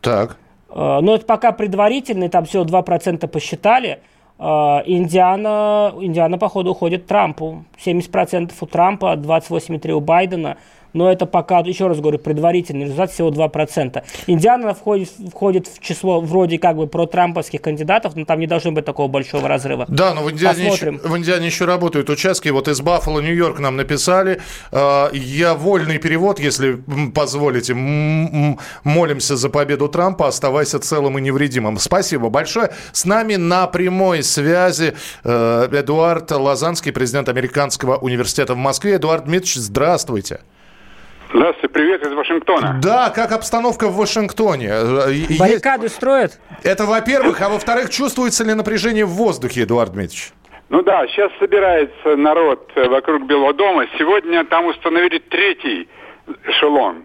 Так. 0.00 0.36
Э, 0.70 1.00
но 1.00 1.14
это 1.14 1.24
пока 1.24 1.52
предварительно, 1.52 2.28
там 2.28 2.44
всего 2.44 2.64
2% 2.64 3.26
посчитали. 3.28 4.00
Э, 4.38 4.44
Индиана, 4.84 5.94
Индиана, 6.00 6.38
походу, 6.38 6.72
уходит 6.72 7.06
Трампу. 7.06 7.64
70% 7.84 8.52
у 8.60 8.66
Трампа, 8.66 9.14
28,3% 9.14 9.92
у 9.92 10.00
Байдена 10.00 10.56
но 10.92 11.10
это 11.10 11.26
пока, 11.26 11.60
еще 11.60 11.86
раз 11.86 12.00
говорю, 12.00 12.18
предварительный 12.18 12.84
результат 12.84 13.12
всего 13.12 13.30
2%. 13.30 14.02
Индиана 14.26 14.74
входит, 14.74 15.10
входит 15.30 15.66
в 15.66 15.80
число 15.80 16.20
вроде 16.20 16.58
как 16.58 16.76
бы 16.76 16.86
протрамповских 16.86 17.60
кандидатов, 17.60 18.16
но 18.16 18.24
там 18.24 18.40
не 18.40 18.46
должно 18.46 18.72
быть 18.72 18.84
такого 18.84 19.08
большого 19.08 19.48
разрыва. 19.48 19.86
Да, 19.88 20.14
но 20.14 20.22
в 20.22 20.30
Индиане, 20.30 20.66
еще, 20.66 20.92
в 20.92 21.16
Индиане 21.16 21.46
еще 21.46 21.64
работают 21.64 22.10
участки. 22.10 22.48
Вот 22.48 22.68
из 22.68 22.80
Баффало, 22.80 23.20
Нью-Йорк 23.20 23.58
нам 23.58 23.76
написали. 23.76 24.40
Э, 24.72 25.08
я 25.12 25.54
вольный 25.54 25.98
перевод, 25.98 26.40
если 26.40 26.78
позволите. 27.14 27.74
Молимся 27.74 29.36
за 29.36 29.48
победу 29.48 29.88
Трампа. 29.88 30.28
Оставайся 30.28 30.78
целым 30.78 31.18
и 31.18 31.20
невредимым. 31.20 31.78
Спасибо 31.78 32.28
большое. 32.28 32.70
С 32.92 33.04
нами 33.04 33.36
на 33.36 33.66
прямой 33.66 34.22
связи 34.22 34.94
э, 35.24 35.68
Эдуард 35.72 36.30
Лазанский, 36.30 36.92
президент 36.92 37.28
Американского 37.28 37.96
университета 37.96 38.54
в 38.54 38.58
Москве. 38.58 38.96
Эдуард 38.96 39.24
Дмитриевич, 39.24 39.56
здравствуйте. 39.56 40.40
Здравствуйте, 41.30 41.68
привет 41.68 42.06
из 42.06 42.12
Вашингтона. 42.14 42.80
Да, 42.82 43.10
как 43.10 43.32
обстановка 43.32 43.88
в 43.88 43.96
Вашингтоне? 43.96 44.68
Баррикады 45.38 45.84
Есть... 45.84 45.96
строят? 45.96 46.40
Это 46.64 46.86
во-первых, 46.86 47.42
а 47.42 47.50
во-вторых, 47.50 47.90
чувствуется 47.90 48.44
ли 48.44 48.54
напряжение 48.54 49.04
в 49.04 49.10
воздухе, 49.10 49.64
Эдуард 49.64 49.92
Дмитриевич? 49.92 50.32
Ну 50.70 50.82
да, 50.82 51.06
сейчас 51.08 51.30
собирается 51.38 52.16
народ 52.16 52.72
вокруг 52.74 53.26
Белого 53.26 53.52
дома. 53.52 53.86
Сегодня 53.98 54.42
там 54.46 54.66
установили 54.66 55.18
третий 55.18 55.88
эшелон 56.46 57.04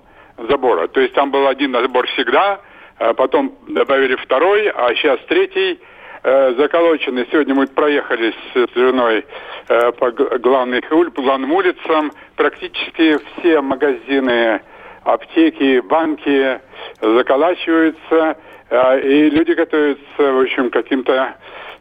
забора. 0.50 0.88
То 0.88 1.02
есть 1.02 1.14
там 1.14 1.30
был 1.30 1.46
один 1.46 1.74
забор 1.74 2.08
всегда, 2.08 2.62
а 3.00 3.14
потом 3.14 3.58
добавили 3.68 4.16
второй, 4.16 4.70
а 4.70 4.96
сейчас 4.96 5.20
третий– 5.28 5.82
э, 6.24 6.54
заколочены. 6.58 7.28
Сегодня 7.32 7.56
мы 7.56 7.68
проехались 7.68 8.36
с 8.54 8.74
женой 8.76 9.26
э, 9.68 9.92
по, 9.94 10.12
главных, 10.12 10.90
главным 10.90 11.52
улицам. 11.52 12.12
Практически 12.36 13.18
все 13.38 13.62
магазины, 13.62 14.62
аптеки, 15.04 15.80
банки 15.82 16.60
заколачиваются. 17.02 18.38
Э, 18.70 19.00
и 19.02 19.30
люди 19.30 19.52
готовятся, 19.52 20.04
в 20.18 20.42
общем, 20.42 20.70
каким-то 20.70 21.36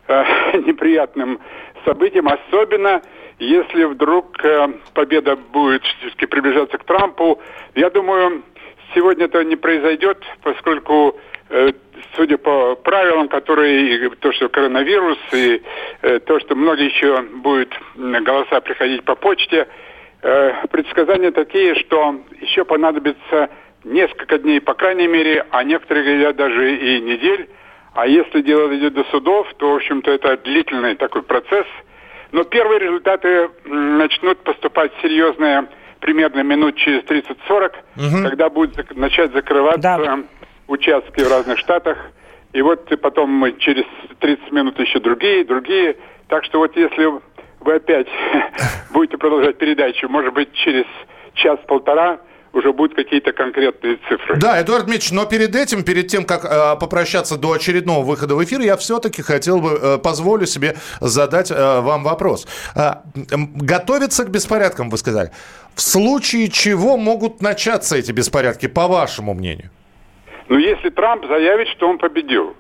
неприятным 0.67 1.39
событиям. 1.85 2.29
Особенно 2.29 3.03
если 3.39 3.85
вдруг 3.85 4.37
победа 4.95 5.37
будет 5.37 5.83
приближаться 6.31 6.79
к 6.79 6.85
Трампу. 6.85 7.41
Я 7.75 7.91
думаю, 7.91 8.43
сегодня 8.95 9.25
это 9.25 9.43
не 9.45 9.57
произойдет, 9.57 10.23
поскольку 10.43 11.19
судя 12.17 12.39
по 12.39 12.75
правилам, 12.77 13.29
которые, 13.29 14.11
то, 14.11 14.33
что 14.33 14.49
коронавирус, 14.49 15.19
и 15.33 15.63
э, 16.03 16.19
то, 16.21 16.41
что 16.41 16.55
многие 16.55 16.87
еще 16.87 17.23
будут 17.23 17.75
голоса 17.95 18.61
приходить 18.61 19.05
по 19.05 19.15
почте, 19.15 19.69
э, 20.23 20.67
предсказания 20.71 21.31
такие, 21.31 21.75
что 21.77 22.17
еще 22.41 22.65
понадобится 22.65 23.51
несколько 23.85 24.39
дней, 24.39 24.61
по 24.61 24.75
крайней 24.75 25.09
мере, 25.09 25.47
а 25.51 25.65
некоторые 25.65 26.05
говорят 26.05 26.37
даже 26.37 26.77
и 26.77 27.01
недель. 27.01 27.49
А 27.95 28.07
если 28.07 28.41
дело 28.41 28.69
дойдет 28.69 28.95
до 28.95 29.05
судов, 29.05 29.47
то, 29.59 29.73
в 29.73 29.77
общем-то, 29.77 30.11
это 30.11 30.37
длительный 30.39 30.95
такой 30.95 31.23
процесс. 31.23 31.67
Но 32.31 32.45
первые 32.45 32.79
результаты 32.79 33.51
начнут 33.65 34.39
поступать 34.39 34.93
серьезные 35.03 35.69
примерно 36.01 36.41
минут 36.41 36.77
через 36.77 37.03
30-40, 37.05 37.73
угу. 37.97 38.29
когда 38.29 38.49
будет 38.49 38.97
начать 38.97 39.33
закрываться 39.33 39.83
да 39.83 40.19
участки 40.69 41.21
в 41.21 41.31
разных 41.31 41.59
штатах. 41.59 41.99
И 42.53 42.61
вот 42.63 42.91
потом 43.01 43.31
мы 43.31 43.53
через 43.59 43.85
30 44.21 44.53
минут 44.53 44.79
еще 44.79 45.01
другие, 45.01 45.45
другие. 45.45 45.97
Так 46.29 46.45
что 46.45 46.59
вот 46.59 46.77
если 46.77 47.11
вы 47.61 47.75
опять 47.75 48.09
будете 48.93 49.17
продолжать 49.17 49.59
передачу, 49.59 50.09
может 50.09 50.35
быть, 50.35 50.53
через 50.53 50.85
час-полтора 51.35 52.21
уже 52.53 52.73
будут 52.73 52.95
какие-то 52.95 53.33
конкретные 53.33 53.99
цифры. 54.09 54.37
Да, 54.37 54.61
Эдуард 54.61 54.85
Дмитриевич, 54.85 55.13
но 55.13 55.25
перед 55.25 55.57
этим, 55.57 55.85
перед 55.85 56.09
тем, 56.09 56.25
как 56.25 56.45
э, 56.45 56.77
попрощаться 56.79 57.39
до 57.39 57.53
очередного 57.53 58.05
выхода 58.05 58.35
в 58.35 58.45
эфир, 58.45 58.61
я 58.61 58.77
все-таки 58.77 59.23
хотел 59.23 59.61
бы, 59.61 59.71
э, 59.71 59.99
позволю 59.99 60.47
себе 60.47 60.77
задать 61.01 61.51
э, 61.51 61.81
вам 61.81 62.05
вопрос. 62.05 62.47
Э, 62.75 62.97
готовиться 63.15 64.25
к 64.25 64.31
беспорядкам, 64.31 64.91
вы 64.91 64.99
сказали. 64.99 65.31
В 65.75 65.81
случае 65.81 66.49
чего 66.49 66.99
могут 66.99 67.41
начаться 67.41 67.97
эти 67.97 68.13
беспорядки, 68.13 68.67
по 68.67 68.87
вашему 68.87 69.33
мнению? 69.33 69.71
Но 70.53 70.59
если 70.59 70.91
Трамп 70.91 71.25
заявит, 71.25 71.67
что 71.69 71.89
он 71.89 71.97
победил, 71.97 72.55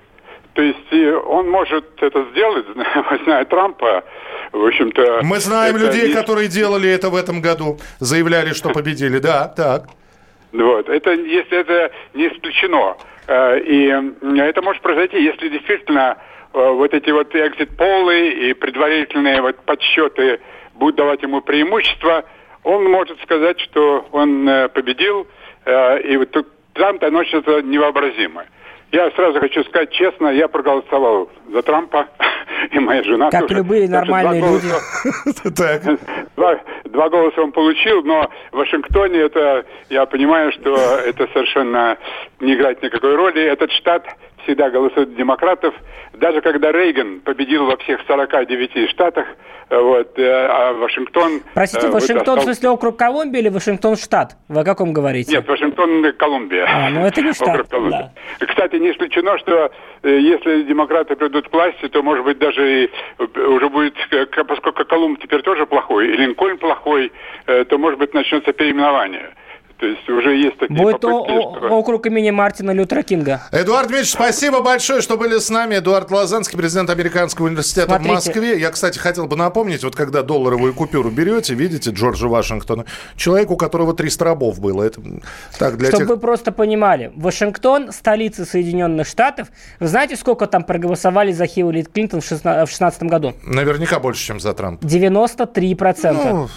то 0.54 0.62
есть 0.62 0.90
он 1.26 1.50
может 1.50 1.84
это 2.00 2.24
сделать, 2.30 2.64
зная 3.24 3.44
Трампа, 3.44 4.02
в 4.50 4.64
общем-то... 4.64 5.20
Мы 5.22 5.38
знаем 5.40 5.76
людей, 5.76 6.08
не... 6.08 6.14
которые 6.14 6.48
делали 6.48 6.88
это 6.88 7.10
в 7.10 7.14
этом 7.14 7.42
году, 7.42 7.78
заявляли, 8.00 8.54
что 8.54 8.70
победили, 8.70 9.18
да, 9.18 9.46
так. 9.46 9.90
Вот, 10.52 10.88
это, 10.88 11.12
если 11.12 11.58
это 11.58 11.92
не 12.14 12.28
исключено. 12.28 12.96
Э, 13.26 13.60
и 13.60 13.88
это 14.38 14.62
может 14.62 14.80
произойти, 14.80 15.22
если 15.22 15.50
действительно 15.50 16.16
э, 16.54 16.70
вот 16.70 16.94
эти 16.94 17.10
вот 17.10 17.34
экзит-полы 17.34 18.30
и 18.30 18.54
предварительные 18.54 19.42
вот 19.42 19.56
подсчеты 19.66 20.40
будут 20.72 20.96
давать 20.96 21.20
ему 21.22 21.42
преимущество, 21.42 22.24
он 22.64 22.90
может 22.90 23.20
сказать, 23.20 23.60
что 23.60 24.06
он 24.12 24.48
э, 24.48 24.68
победил, 24.70 25.26
и 25.66 26.16
вот 26.16 26.30
тут 26.30 26.48
Трамп 26.74 27.02
что-то 27.26 27.60
невообразимое. 27.62 28.46
Я 28.92 29.10
сразу 29.12 29.40
хочу 29.40 29.64
сказать 29.64 29.90
честно, 29.90 30.28
я 30.28 30.48
проголосовал 30.48 31.30
за 31.50 31.62
Трампа, 31.62 32.08
и 32.70 32.78
моя 32.78 33.02
жена 33.02 33.30
Как 33.30 33.42
тоже. 33.42 33.54
любые 33.54 33.88
нормальные 33.88 34.42
люди. 34.42 34.68
Два, 36.36 36.60
два 36.84 37.08
голоса 37.08 37.40
он 37.40 37.52
получил, 37.52 38.02
но 38.02 38.30
в 38.52 38.56
Вашингтоне 38.56 39.20
это, 39.20 39.64
я 39.88 40.04
понимаю, 40.04 40.52
что 40.52 40.74
это 40.76 41.26
совершенно 41.32 41.96
не 42.40 42.54
играет 42.54 42.82
никакой 42.82 43.14
роли. 43.16 43.42
Этот 43.42 43.72
штат 43.72 44.04
всегда 44.44 44.70
голосуют 44.70 45.14
демократов. 45.16 45.74
Даже 46.14 46.40
когда 46.40 46.72
Рейган 46.72 47.20
победил 47.20 47.66
во 47.66 47.76
всех 47.78 48.00
49 48.06 48.90
штатах, 48.90 49.26
э, 49.70 49.78
вот, 49.78 50.18
э, 50.18 50.46
а 50.48 50.72
Вашингтон... 50.74 51.42
Простите, 51.54 51.88
Вашингтон 51.88 52.40
в 52.40 52.42
смысле 52.42 52.70
округ 52.70 52.98
Колумбия 52.98 53.40
или 53.40 53.48
Вашингтон 53.48 53.96
штат? 53.96 54.36
Вы 54.48 54.60
о 54.60 54.64
каком 54.64 54.92
говорите? 54.92 55.32
Нет, 55.32 55.48
Вашингтон 55.48 56.12
Колумбия. 56.18 56.66
А, 56.68 56.90
ну 56.90 57.06
это 57.06 57.22
не 57.22 57.32
штат, 57.32 57.66
да. 57.70 58.12
Кстати, 58.40 58.76
не 58.76 58.92
исключено, 58.92 59.38
что 59.38 59.70
если 60.02 60.62
демократы 60.62 61.16
придут 61.16 61.48
к 61.48 61.52
власти, 61.52 61.88
то, 61.88 62.02
может 62.02 62.24
быть, 62.24 62.38
даже 62.38 62.84
и 62.84 62.90
уже 63.38 63.68
будет, 63.68 63.94
поскольку 64.48 64.84
Колумб 64.84 65.20
теперь 65.20 65.42
тоже 65.42 65.66
плохой, 65.66 66.08
и 66.08 66.16
Линкольн 66.16 66.58
плохой, 66.58 67.12
то, 67.46 67.78
может 67.78 67.98
быть, 67.98 68.14
начнется 68.14 68.52
переименование. 68.52 69.30
То 69.82 69.88
есть 69.88 70.08
уже 70.08 70.36
есть 70.36 70.56
такие 70.58 70.80
Будет 70.80 71.00
попытки. 71.00 71.68
Округ 71.68 72.06
имени 72.06 72.30
Мартина 72.30 72.70
Лютера 72.70 73.02
Кинга. 73.02 73.42
Эдуард 73.50 73.88
Дмитриевич, 73.88 74.12
спасибо 74.12 74.60
большое, 74.62 75.00
что 75.00 75.16
были 75.16 75.40
с 75.40 75.50
нами. 75.50 75.78
Эдуард 75.78 76.08
Лазанский, 76.12 76.56
президент 76.56 76.88
Американского 76.88 77.46
университета 77.46 77.88
Смотрите. 77.88 78.10
в 78.10 78.14
Москве. 78.14 78.60
Я, 78.60 78.70
кстати, 78.70 79.00
хотел 79.00 79.26
бы 79.26 79.34
напомнить, 79.34 79.82
вот 79.82 79.96
когда 79.96 80.22
долларовую 80.22 80.72
купюру 80.72 81.10
берете, 81.10 81.54
видите, 81.54 81.90
Джорджа 81.90 82.28
Вашингтона, 82.28 82.84
человек, 83.16 83.50
у 83.50 83.56
которого 83.56 83.92
300 83.92 84.24
рабов 84.24 84.60
было. 84.60 84.84
Это 84.84 85.02
так 85.58 85.78
для 85.78 85.88
Чтобы 85.88 86.04
тех... 86.04 86.08
вы 86.10 86.16
просто 86.16 86.52
понимали, 86.52 87.10
Вашингтон, 87.16 87.90
столица 87.90 88.44
Соединенных 88.44 89.08
Штатов, 89.08 89.48
вы 89.80 89.88
знаете, 89.88 90.14
сколько 90.14 90.46
там 90.46 90.62
проголосовали 90.62 91.32
за 91.32 91.46
Хиллари 91.46 91.82
Клинтон 91.82 92.20
в 92.20 92.28
2016 92.28 93.02
году? 93.02 93.34
Наверняка 93.42 93.98
больше, 93.98 94.24
чем 94.24 94.38
за 94.38 94.52
Трампа. 94.52 94.86
93%. 94.86 96.12
Ну... 96.22 96.48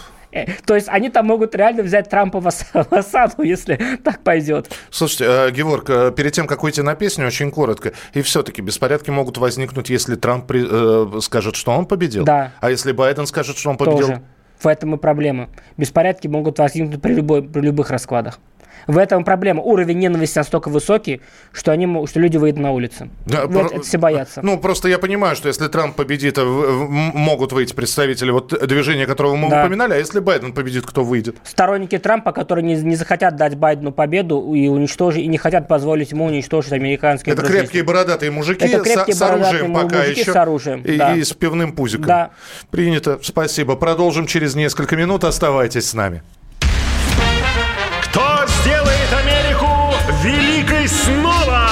То 0.66 0.76
есть 0.76 0.88
они 0.90 1.10
там 1.10 1.28
могут 1.28 1.56
реально 1.56 1.84
взять 1.84 2.10
Трампа 2.10 2.40
в 2.40 2.48
осаду, 2.48 3.44
если 3.44 3.80
так 4.04 4.22
пойдет. 4.22 4.72
Слушайте, 4.90 5.26
э, 5.28 5.52
Геворг, 5.52 5.90
э, 5.90 6.12
перед 6.16 6.34
тем, 6.34 6.48
как 6.48 6.64
уйти 6.64 6.82
на 6.82 6.96
песню, 6.96 7.28
очень 7.28 7.52
коротко. 7.52 7.94
И 8.14 8.22
все-таки 8.22 8.62
беспорядки 8.62 9.10
могут 9.10 9.38
возникнуть, 9.38 9.90
если 9.90 10.16
Трамп 10.16 10.52
э, 10.52 11.20
скажет, 11.22 11.56
что 11.56 11.72
он 11.72 11.86
победил. 11.86 12.24
Да. 12.26 12.52
А 12.60 12.70
если 12.70 12.92
Байден 12.92 13.26
скажет, 13.28 13.58
что 13.58 13.70
он 13.70 13.78
победил? 13.78 14.08
Тоже. 14.08 14.22
В 14.60 14.68
этом 14.68 14.96
и 14.96 14.98
проблема. 14.98 15.50
Беспорядки 15.78 16.28
могут 16.28 16.60
возникнуть 16.60 17.02
при, 17.02 17.14
любой, 17.14 17.44
при 17.44 17.62
любых 17.62 17.90
раскладах. 17.90 18.40
В 18.88 18.98
этом 18.98 19.24
проблема. 19.24 19.62
Уровень 19.62 20.00
ненависти 20.00 20.38
настолько 20.38 20.70
высокий, 20.70 21.22
что, 21.52 21.72
они, 21.72 22.06
что 22.08 22.20
люди 22.20 22.38
выйдут 22.38 22.62
на 22.62 22.72
улицу. 22.72 23.10
Да, 23.26 23.48
про... 23.48 23.66
это 23.66 23.82
все 23.82 23.98
боятся. 23.98 24.42
Ну, 24.44 24.58
просто 24.58 24.88
я 24.88 25.00
понимаю, 25.00 25.36
что 25.36 25.48
если 25.48 25.68
Трамп 25.68 25.96
победит, 25.96 26.38
могут 26.38 27.52
выйти 27.52 27.74
представители 27.74 28.32
вот 28.32 28.68
движения, 28.68 29.06
которого 29.06 29.36
мы 29.36 29.50
да. 29.50 29.62
упоминали, 29.62 29.94
а 29.94 29.98
если 29.98 30.20
Байден 30.20 30.54
победит, 30.54 30.86
кто 30.86 31.04
выйдет? 31.04 31.38
Сторонники 31.44 31.98
Трампа, 31.98 32.32
которые 32.32 32.64
не, 32.64 32.76
не 32.76 32.96
захотят 32.96 33.36
дать 33.36 33.56
Байдену 33.56 33.92
победу 33.92 34.54
и 34.54 34.68
уничтожить, 34.68 35.24
и 35.24 35.28
не 35.28 35.38
хотят 35.38 35.68
позволить 35.68 36.12
ему 36.12 36.26
уничтожить 36.26 36.74
американские 36.74 37.34
Это 37.34 37.44
крепкие 37.44 37.84
бородатые 37.84 38.32
мужики 38.32 38.66
это 38.66 38.84
крепкие 38.84 39.16
с, 39.16 39.20
с 39.20 39.22
оружием 39.22 39.74
пока 39.74 40.04
еще. 40.04 40.32
с 40.32 40.36
оружием, 40.36 40.82
и, 40.82 40.98
да. 40.98 41.16
и 41.16 41.24
с 41.24 41.34
пивным 41.34 41.74
пузиком. 41.74 42.06
Да. 42.06 42.32
Принято. 42.72 43.20
Спасибо. 43.22 43.76
Продолжим 43.76 44.28
через 44.28 44.56
несколько 44.56 44.96
минут. 44.96 45.24
Оставайтесь 45.24 45.90
с 45.90 45.94
нами. 45.94 46.24
Великой 50.26 50.88
снова? 50.88 51.65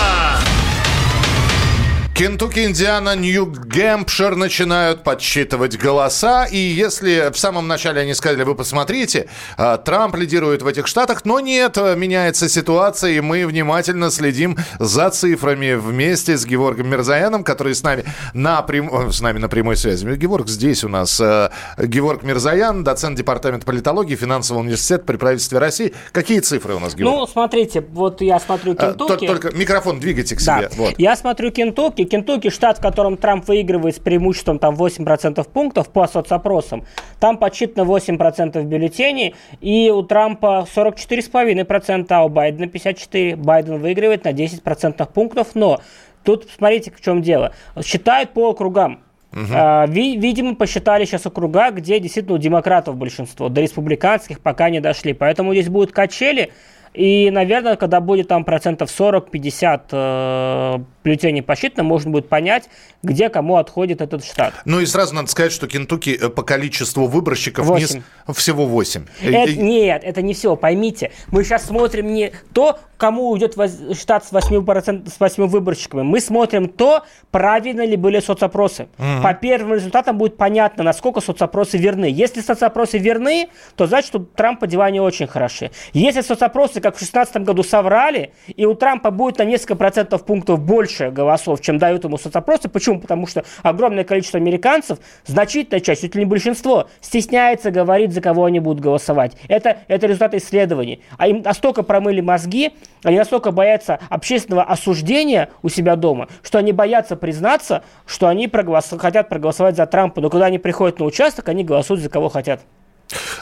Кентукки, 2.16 2.60
Индиана, 2.60 3.16
Нью-Гэмпшир 3.16 4.36
начинают 4.36 5.02
подсчитывать 5.02 5.80
голоса. 5.80 6.46
И 6.46 6.58
если 6.58 7.32
в 7.32 7.38
самом 7.40 7.68
начале 7.68 8.02
они 8.02 8.14
сказали, 8.14 8.44
вы 8.44 8.54
посмотрите, 8.54 9.28
а, 9.58 9.80
Трамп 9.80 10.16
лидирует 10.16 10.62
в 10.62 10.68
этих 10.68 10.86
штатах, 10.86 11.26
но 11.26 11.40
нет, 11.40 11.76
меняется 11.76 12.50
ситуация, 12.50 13.14
и 13.14 13.20
мы 13.20 13.48
внимательно 13.48 14.12
следим 14.12 14.58
за 14.78 15.10
цифрами 15.10 15.74
вместе 15.74 16.38
с 16.38 16.46
Георгом 16.46 16.88
Мирзаяном, 16.88 17.44
который 17.44 17.74
с 17.74 17.82
нами 17.82 18.04
на, 18.36 18.62
прям... 18.62 19.12
с 19.12 19.20
нами 19.20 19.40
на 19.40 19.50
прямой 19.50 19.76
связи. 19.76 20.06
Георг 20.16 20.48
здесь 20.48 20.84
у 20.84 20.90
нас. 20.90 21.20
А, 21.20 21.52
Георг 21.80 22.22
Мирзаян, 22.22 22.84
доцент 22.84 23.18
Департамента 23.18 23.66
политологии 23.66 24.16
Финансового 24.16 24.62
университета 24.62 25.04
при 25.04 25.18
правительстве 25.18 25.58
России. 25.58 25.96
Какие 26.12 26.42
цифры 26.42 26.76
у 26.76 26.80
нас, 26.80 26.94
Георг? 26.94 27.12
Ну, 27.12 27.26
смотрите, 27.26 27.82
вот 27.82 28.22
я 28.22 28.40
смотрю 28.40 28.74
а, 28.74 28.92
Кентукки. 28.92 29.26
Только, 29.26 29.48
только 29.48 29.58
микрофон 29.58 30.00
двигайте 30.00 30.36
к 30.36 30.40
себе. 30.40 30.70
Да. 30.70 30.76
Вот. 30.78 30.94
Я 31.00 31.16
смотрю 31.16 31.50
Кентукки, 31.50 32.03
Кентукки, 32.06 32.34
Кентукки, 32.34 32.50
штат, 32.50 32.78
в 32.78 32.82
котором 32.82 33.18
Трамп 33.18 33.48
выигрывает 33.48 33.96
с 33.96 34.00
преимуществом 34.00 34.60
там 34.60 34.76
8% 34.76 35.48
пунктов 35.50 35.90
по 35.90 36.08
соцопросам, 36.08 36.86
там 37.20 37.38
подсчитано 37.38 37.86
8% 37.86 38.64
бюллетеней, 38.64 39.36
и 39.62 39.92
у 39.92 40.04
Трампа 40.04 40.66
44,5%, 40.74 42.08
а 42.10 42.24
у 42.24 42.30
Байдена 42.30 42.66
54%. 42.66 43.36
Байден 43.36 43.80
выигрывает 43.80 44.24
на 44.26 44.30
10% 44.30 45.08
пунктов, 45.14 45.50
но 45.56 45.80
тут 46.24 46.48
смотрите, 46.56 46.92
в 46.92 47.02
чем 47.02 47.22
дело. 47.22 47.52
Считают 47.84 48.32
по 48.32 48.50
округам. 48.50 49.00
Угу. 49.34 49.54
А, 49.54 49.86
ви, 49.88 50.18
видимо, 50.18 50.56
посчитали 50.56 51.06
сейчас 51.06 51.26
округа, 51.26 51.72
где 51.72 52.00
действительно 52.00 52.36
у 52.36 52.40
демократов 52.40 52.96
большинство. 52.96 53.50
До 53.50 53.62
республиканских 53.62 54.40
пока 54.40 54.70
не 54.70 54.80
дошли. 54.80 55.14
Поэтому 55.14 55.54
здесь 55.54 55.70
будут 55.70 55.92
качели. 55.92 56.52
И, 56.94 57.32
наверное, 57.32 57.76
когда 57.76 58.00
будет 58.00 58.28
там 58.28 58.44
процентов 58.46 58.90
40-50 58.90 59.82
э, 59.92 60.84
бюллетеней 61.04 61.42
посчитано, 61.42 61.84
можно 61.84 62.12
будет 62.12 62.30
понять, 62.30 62.70
где 63.02 63.30
кому 63.30 63.58
отходит 63.58 64.02
этот 64.02 64.24
штат. 64.24 64.54
Ну 64.66 64.80
и 64.80 64.86
сразу 64.86 65.16
надо 65.16 65.30
сказать, 65.30 65.52
что 65.52 65.68
Кентукки 65.68 66.12
э, 66.12 66.30
по 66.30 66.44
количеству 66.44 67.08
выборщиков 67.08 67.66
8. 67.66 67.96
Не, 68.28 68.34
всего 68.34 68.68
8. 68.68 69.06
Это, 69.24 69.54
нет, 69.56 70.04
это 70.04 70.22
не 70.22 70.34
все, 70.36 70.56
поймите. 70.56 71.12
Мы 71.30 71.44
сейчас 71.44 71.66
смотрим 71.66 72.14
не 72.14 72.32
то, 72.54 72.78
кому 73.04 73.32
уйдет 73.32 73.58
штат 74.00 74.24
с 74.24 74.32
8%, 74.32 75.10
с 75.10 75.20
8 75.20 75.48
выборщиками. 75.48 76.04
Мы 76.04 76.22
смотрим 76.22 76.70
то, 76.70 77.04
правильно 77.32 77.86
ли 77.86 77.98
были 77.98 78.22
соцопросы. 78.22 78.88
Угу. 78.98 79.22
По 79.22 79.34
первым 79.34 79.74
результатам 79.74 80.18
будет 80.18 80.38
понятно, 80.38 80.86
насколько 80.86 81.20
соцопросы 81.20 81.78
верны. 81.78 82.06
Если 82.06 82.40
соцопросы 82.40 82.98
верны, 82.98 83.50
то 83.76 83.88
значит, 83.88 84.16
у 84.16 84.20
Трампа 84.20 84.68
дела 84.68 84.90
не 84.90 85.02
очень 85.02 85.28
хороши. 85.28 85.72
Если 85.92 86.22
соцопросы 86.22 86.80
как 86.80 86.96
в 86.96 87.00
2016 87.00 87.44
году 87.44 87.62
соврали, 87.64 88.32
и 88.48 88.66
у 88.66 88.74
Трампа 88.74 89.12
будет 89.12 89.40
на 89.40 89.44
несколько 89.44 89.76
процентов 89.76 90.24
пунктов 90.24 90.62
больше 90.62 91.12
голосов, 91.12 91.60
чем 91.60 91.80
дают 91.80 92.06
ему 92.06 92.18
соцопросы. 92.18 92.70
Почему? 92.70 93.02
Потому 93.02 93.28
что 93.28 93.44
огромное 93.64 94.06
количество 94.06 94.40
американцев, 94.40 95.00
значительная 95.26 95.82
часть, 95.82 96.04
чуть 96.04 96.16
ли 96.16 96.22
не 96.24 96.26
большинство, 96.26 96.88
стесняется 97.02 97.70
говорить, 97.70 98.14
за 98.14 98.22
кого 98.22 98.46
они 98.46 98.62
будут 98.62 98.82
голосовать. 98.82 99.36
Это, 99.50 99.80
это 99.90 100.08
результат 100.08 100.36
исследований. 100.36 101.02
А 101.18 101.28
им 101.28 101.42
настолько 101.42 101.84
промыли 101.84 102.22
мозги, 102.22 102.72
они 103.04 103.18
настолько 103.18 103.52
боятся 103.52 104.00
общественного 104.10 104.64
осуждения 104.64 105.50
у 105.62 105.70
себя 105.70 105.96
дома, 105.96 106.28
что 106.42 106.58
они 106.58 106.72
боятся 106.72 107.16
признаться, 107.16 107.84
что 108.06 108.28
они 108.28 108.48
проголос... 108.48 108.94
хотят 108.98 109.30
проголосовать 109.30 109.76
за 109.76 109.86
Трампа, 109.86 110.22
но 110.22 110.30
когда 110.30 110.46
они 110.46 110.60
приходят 110.60 111.00
на 111.00 111.06
участок, 111.06 111.50
они 111.50 111.64
голосуют 111.64 112.02
за 112.02 112.10
кого 112.10 112.30
хотят. 112.30 112.62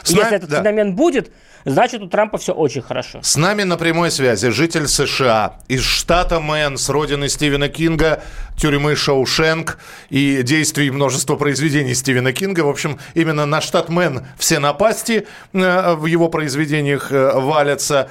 С 0.02 0.10
Если 0.10 0.36
этот 0.36 0.50
да. 0.50 0.58
феномен 0.58 0.94
будет, 0.94 1.30
значит 1.64 2.02
у 2.02 2.08
Трампа 2.08 2.38
все 2.38 2.52
очень 2.52 2.82
хорошо. 2.82 3.20
С 3.22 3.36
нами 3.36 3.62
на 3.62 3.76
прямой 3.76 4.10
связи 4.10 4.50
житель 4.50 4.88
США 4.88 5.56
из 5.68 5.82
штата 5.82 6.40
Мэн, 6.40 6.76
с 6.78 6.88
родины 6.88 7.28
Стивена 7.28 7.68
Кинга, 7.68 8.22
тюрьмы 8.56 8.96
Шоушенк 8.96 9.78
и 10.10 10.42
действий 10.42 10.90
множества 10.90 11.36
произведений 11.36 11.94
Стивена 11.94 12.32
Кинга. 12.32 12.60
В 12.60 12.68
общем, 12.68 12.98
именно 13.14 13.46
на 13.46 13.60
штат 13.60 13.88
Мэн 13.88 14.26
все 14.38 14.58
напасти 14.58 15.26
э, 15.52 15.94
в 15.94 16.06
его 16.06 16.28
произведениях 16.28 17.12
э, 17.12 17.32
валятся. 17.34 18.08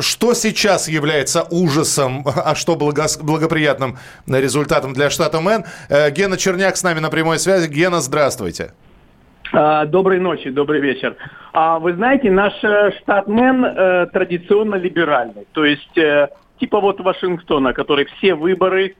Что 0.00 0.34
сейчас 0.34 0.88
является 0.88 1.42
ужасом, 1.44 2.26
а 2.26 2.54
что 2.54 2.76
благоприятным 2.76 3.98
результатом 4.26 4.92
для 4.94 5.10
штата 5.10 5.40
Мэн? 5.40 5.64
Э, 5.88 6.10
Гена 6.10 6.36
Черняк 6.36 6.76
с 6.76 6.82
нами 6.82 6.98
на 6.98 7.10
прямой 7.10 7.38
связи. 7.38 7.68
Гена, 7.68 8.00
здравствуйте. 8.00 8.72
А, 9.52 9.86
доброй 9.86 10.18
ночи, 10.18 10.50
добрый 10.50 10.80
вечер. 10.80 11.16
А, 11.52 11.78
вы 11.78 11.94
знаете, 11.94 12.30
наш 12.30 12.52
э, 12.62 12.90
штат 12.98 13.28
Мэн 13.28 13.64
э, 13.64 14.06
традиционно 14.12 14.76
либеральный. 14.76 15.46
То 15.52 15.64
есть, 15.64 15.96
э, 15.96 16.28
типа 16.58 16.80
вот 16.80 17.00
Вашингтона, 17.00 17.72
который 17.72 18.06
все 18.06 18.34
выборы 18.34 18.96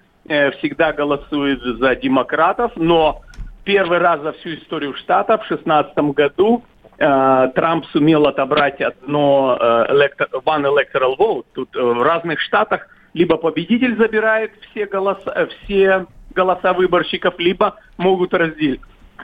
всегда 0.59 0.93
голосует 0.93 1.61
за 1.63 1.95
демократов, 1.95 2.73
но 2.75 3.21
первый 3.65 3.99
раз 3.99 4.21
за 4.23 4.33
всю 4.33 4.55
историю 4.57 4.93
штата 4.95 5.39
в 5.39 5.47
2016 5.47 5.97
году 6.17 6.65
Трамп 6.99 7.87
сумел 7.93 8.27
отобрать 8.27 8.81
одно 8.81 9.57
one 9.61 10.65
electoral 10.65 11.17
vote. 11.17 11.45
Тут 11.55 11.77
в 11.77 12.03
разных 12.03 12.41
штатах 12.41 12.89
либо 13.15 13.37
победитель 13.37 13.97
забирает 13.97 14.51
все 14.69 14.87
голоса, 14.87 15.49
все 15.63 16.07
голоса 16.35 16.73
выборщиков, 16.73 17.39
либо 17.39 17.77
могут 17.97 18.35
разделить, 18.35 18.81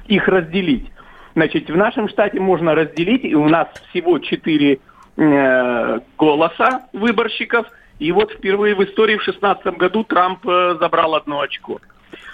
их 0.07 0.29
разделить. 0.29 0.89
Значит, 1.35 1.70
в 1.70 1.76
нашем 1.76 2.09
штате 2.09 2.41
можно 2.41 2.74
разделить, 2.74 3.24
и 3.24 3.35
у 3.35 3.49
нас 3.49 3.68
всего 3.91 4.18
четыре 4.18 4.80
э, 5.16 5.99
голоса 6.18 6.83
выборщиков, 6.93 7.66
и 7.99 8.12
вот 8.12 8.33
впервые 8.33 8.74
в 8.74 8.85
истории 8.85 9.16
в 9.16 9.24
2016 9.24 9.78
году 9.78 10.05
Трамп 10.05 10.47
э, 10.47 10.76
забрал 10.78 11.14
одно 11.14 11.41
очко. 11.41 11.80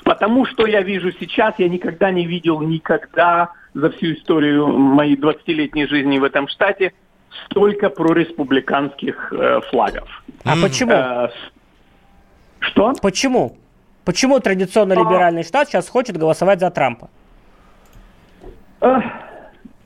Потому 0.04 0.46
что 0.46 0.66
я 0.66 0.82
вижу 0.82 1.12
сейчас, 1.12 1.54
я 1.58 1.68
никогда 1.68 2.10
не 2.10 2.26
видел, 2.26 2.60
никогда 2.60 3.52
за 3.74 3.90
всю 3.90 4.14
историю 4.14 4.66
моей 4.66 5.16
20-летней 5.16 5.86
жизни 5.86 6.18
в 6.18 6.24
этом 6.24 6.48
штате 6.48 6.92
столько 7.44 7.90
прореспубликанских 7.90 9.32
э, 9.32 9.60
флагов. 9.70 10.08
А 10.44 10.54
почему? 10.60 10.92
Э, 10.92 11.28
Что? 12.60 12.94
Почему? 13.00 13.56
Почему 14.04 14.40
традиционно 14.40 14.94
либеральный 14.94 15.44
штат 15.44 15.68
сейчас 15.68 15.88
хочет 15.88 16.16
голосовать 16.16 16.60
за 16.60 16.70
Трампа? 16.70 17.10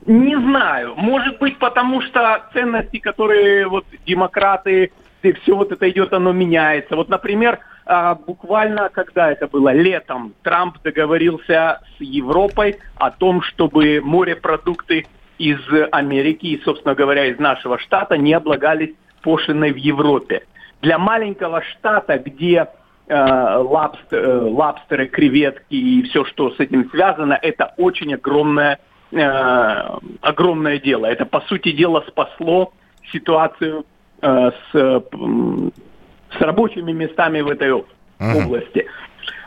Не 0.05 0.35
знаю. 0.35 0.95
Может 0.95 1.39
быть, 1.39 1.57
потому 1.59 2.01
что 2.01 2.43
ценности, 2.53 2.97
которые 2.97 3.67
вот 3.67 3.85
демократы, 4.05 4.91
и 5.21 5.31
все 5.31 5.55
вот 5.55 5.71
это 5.71 5.89
идет, 5.89 6.11
оно 6.13 6.33
меняется. 6.33 6.95
Вот, 6.95 7.07
например, 7.07 7.59
а, 7.85 8.15
буквально, 8.15 8.89
когда 8.89 9.31
это 9.31 9.47
было, 9.47 9.73
летом, 9.73 10.33
Трамп 10.43 10.77
договорился 10.83 11.81
с 11.97 12.01
Европой 12.01 12.79
о 12.97 13.11
том, 13.11 13.41
чтобы 13.41 14.01
морепродукты 14.03 15.05
из 15.37 15.59
Америки 15.91 16.47
и, 16.47 16.61
собственно 16.63 16.95
говоря, 16.95 17.25
из 17.25 17.39
нашего 17.39 17.79
штата 17.79 18.17
не 18.17 18.33
облагались 18.33 18.93
пошлиной 19.21 19.71
в 19.71 19.77
Европе. 19.77 20.43
Для 20.81 20.97
маленького 20.97 21.61
штата, 21.61 22.17
где 22.19 22.67
э, 23.07 23.55
лабст, 23.57 24.11
э, 24.11 24.39
лабстеры, 24.41 25.07
креветки 25.07 25.73
и 25.73 26.03
все, 26.03 26.25
что 26.25 26.51
с 26.51 26.59
этим 26.59 26.89
связано, 26.89 27.37
это 27.41 27.73
очень 27.77 28.13
огромное, 28.13 28.79
э, 29.11 29.97
огромное 30.21 30.79
дело. 30.79 31.05
Это, 31.05 31.25
по 31.25 31.41
сути 31.41 31.71
дела, 31.71 32.03
спасло 32.07 32.73
ситуацию 33.11 33.85
с, 34.21 34.53
с 34.71 36.41
рабочими 36.41 36.93
местами 36.93 37.41
в 37.41 37.49
этой 37.49 37.71
области. 37.71 38.87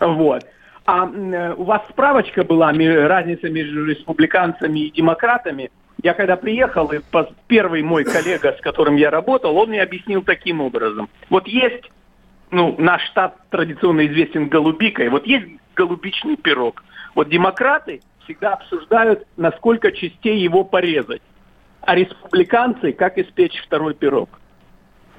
Uh-huh. 0.01 0.13
Вот. 0.13 0.45
А 0.85 1.05
у 1.57 1.65
вас 1.65 1.81
справочка 1.89 2.45
была, 2.45 2.73
разница 2.73 3.49
между 3.49 3.87
республиканцами 3.87 4.81
и 4.81 4.91
демократами. 4.91 5.71
Я 6.03 6.13
когда 6.13 6.37
приехал, 6.37 6.93
и 6.93 7.01
первый 7.47 7.83
мой 7.83 8.05
коллега, 8.05 8.55
с 8.57 8.61
которым 8.61 8.97
я 8.97 9.11
работал, 9.11 9.57
он 9.57 9.71
мне 9.71 9.83
объяснил 9.83 10.23
таким 10.23 10.61
образом. 10.61 11.09
Вот 11.31 11.49
есть, 11.49 11.91
ну, 12.51 12.75
наш 12.79 13.03
штат 13.07 13.37
традиционно 13.51 14.07
известен 14.07 14.49
голубикой, 14.49 15.09
вот 15.09 15.27
есть 15.27 15.47
голубичный 15.75 16.37
пирог. 16.37 16.83
Вот 17.15 17.29
демократы 17.29 18.01
всегда 18.25 18.55
обсуждают, 18.55 19.27
насколько 19.37 19.93
частей 19.93 20.39
его 20.39 20.65
порезать. 20.65 21.23
А 21.81 21.95
республиканцы, 21.95 22.93
как 22.93 23.19
испечь 23.19 23.61
второй 23.65 23.95
пирог. 23.95 24.29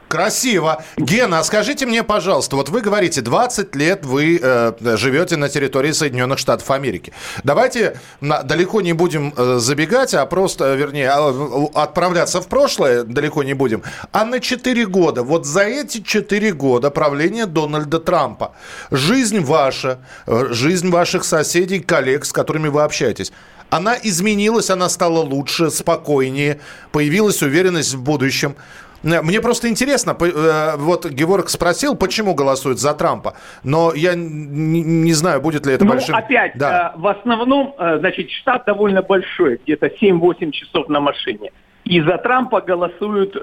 Красиво. 0.07 0.83
Гена, 0.97 1.39
а 1.39 1.43
скажите 1.43 1.85
мне, 1.85 2.03
пожалуйста, 2.03 2.55
вот 2.55 2.69
вы 2.69 2.81
говорите, 2.81 3.21
20 3.21 3.75
лет 3.75 4.05
вы 4.05 4.39
э, 4.41 4.73
живете 4.95 5.35
на 5.35 5.49
территории 5.49 5.91
Соединенных 5.91 6.39
Штатов 6.39 6.71
Америки. 6.71 7.11
Давайте 7.43 7.99
на, 8.21 8.41
далеко 8.41 8.79
не 8.81 8.93
будем 8.93 9.33
э, 9.35 9.57
забегать, 9.59 10.13
а 10.13 10.25
просто, 10.25 10.75
вернее, 10.75 11.11
а, 11.11 11.67
отправляться 11.75 12.39
в 12.39 12.47
прошлое 12.47 13.03
далеко 13.03 13.43
не 13.43 13.53
будем. 13.53 13.83
А 14.13 14.23
на 14.23 14.39
4 14.39 14.85
года, 14.85 15.23
вот 15.23 15.45
за 15.45 15.63
эти 15.63 16.01
4 16.01 16.53
года 16.53 16.89
правления 16.89 17.45
Дональда 17.45 17.99
Трампа, 17.99 18.53
жизнь 18.91 19.41
ваша, 19.41 19.99
э, 20.25 20.47
жизнь 20.51 20.89
ваших 20.89 21.25
соседей, 21.25 21.79
коллег, 21.81 22.23
с 22.23 22.31
которыми 22.31 22.69
вы 22.69 22.83
общаетесь, 22.83 23.33
она 23.69 23.97
изменилась, 24.01 24.69
она 24.69 24.87
стала 24.89 25.19
лучше, 25.19 25.69
спокойнее, 25.69 26.59
появилась 26.91 27.41
уверенность 27.41 27.93
в 27.93 28.01
будущем. 28.01 28.55
Мне 29.07 29.41
просто 29.41 29.69
интересно, 29.69 30.15
э, 30.19 30.75
вот 30.77 31.05
Геворг 31.05 31.49
спросил, 31.49 31.95
почему 31.95 32.35
голосуют 32.35 32.79
за 32.79 32.93
Трампа, 32.93 33.35
но 33.63 33.93
я 33.93 34.15
не, 34.15 35.13
знаю, 35.13 35.41
будет 35.41 35.65
ли 35.65 35.73
это 35.73 35.85
ну, 35.85 35.91
большим... 35.91 36.15
опять, 36.15 36.51
да. 36.55 36.93
Э, 36.93 36.99
в 36.99 37.07
основном, 37.07 37.73
э, 37.77 37.99
значит, 37.99 38.29
штат 38.31 38.65
довольно 38.65 39.01
большой, 39.01 39.61
где-то 39.63 39.87
7-8 39.87 40.51
часов 40.51 40.89
на 40.89 40.99
машине. 40.99 41.51
И 41.85 42.01
за 42.01 42.17
Трампа 42.17 42.59
голосуют 42.59 43.37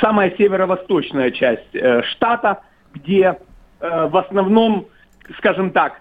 самая 0.00 0.32
северо-восточная 0.38 1.32
часть 1.32 1.76
штата, 2.12 2.60
где 2.94 3.36
в 3.80 4.16
основном, 4.16 4.86
скажем 5.38 5.72
так, 5.72 6.00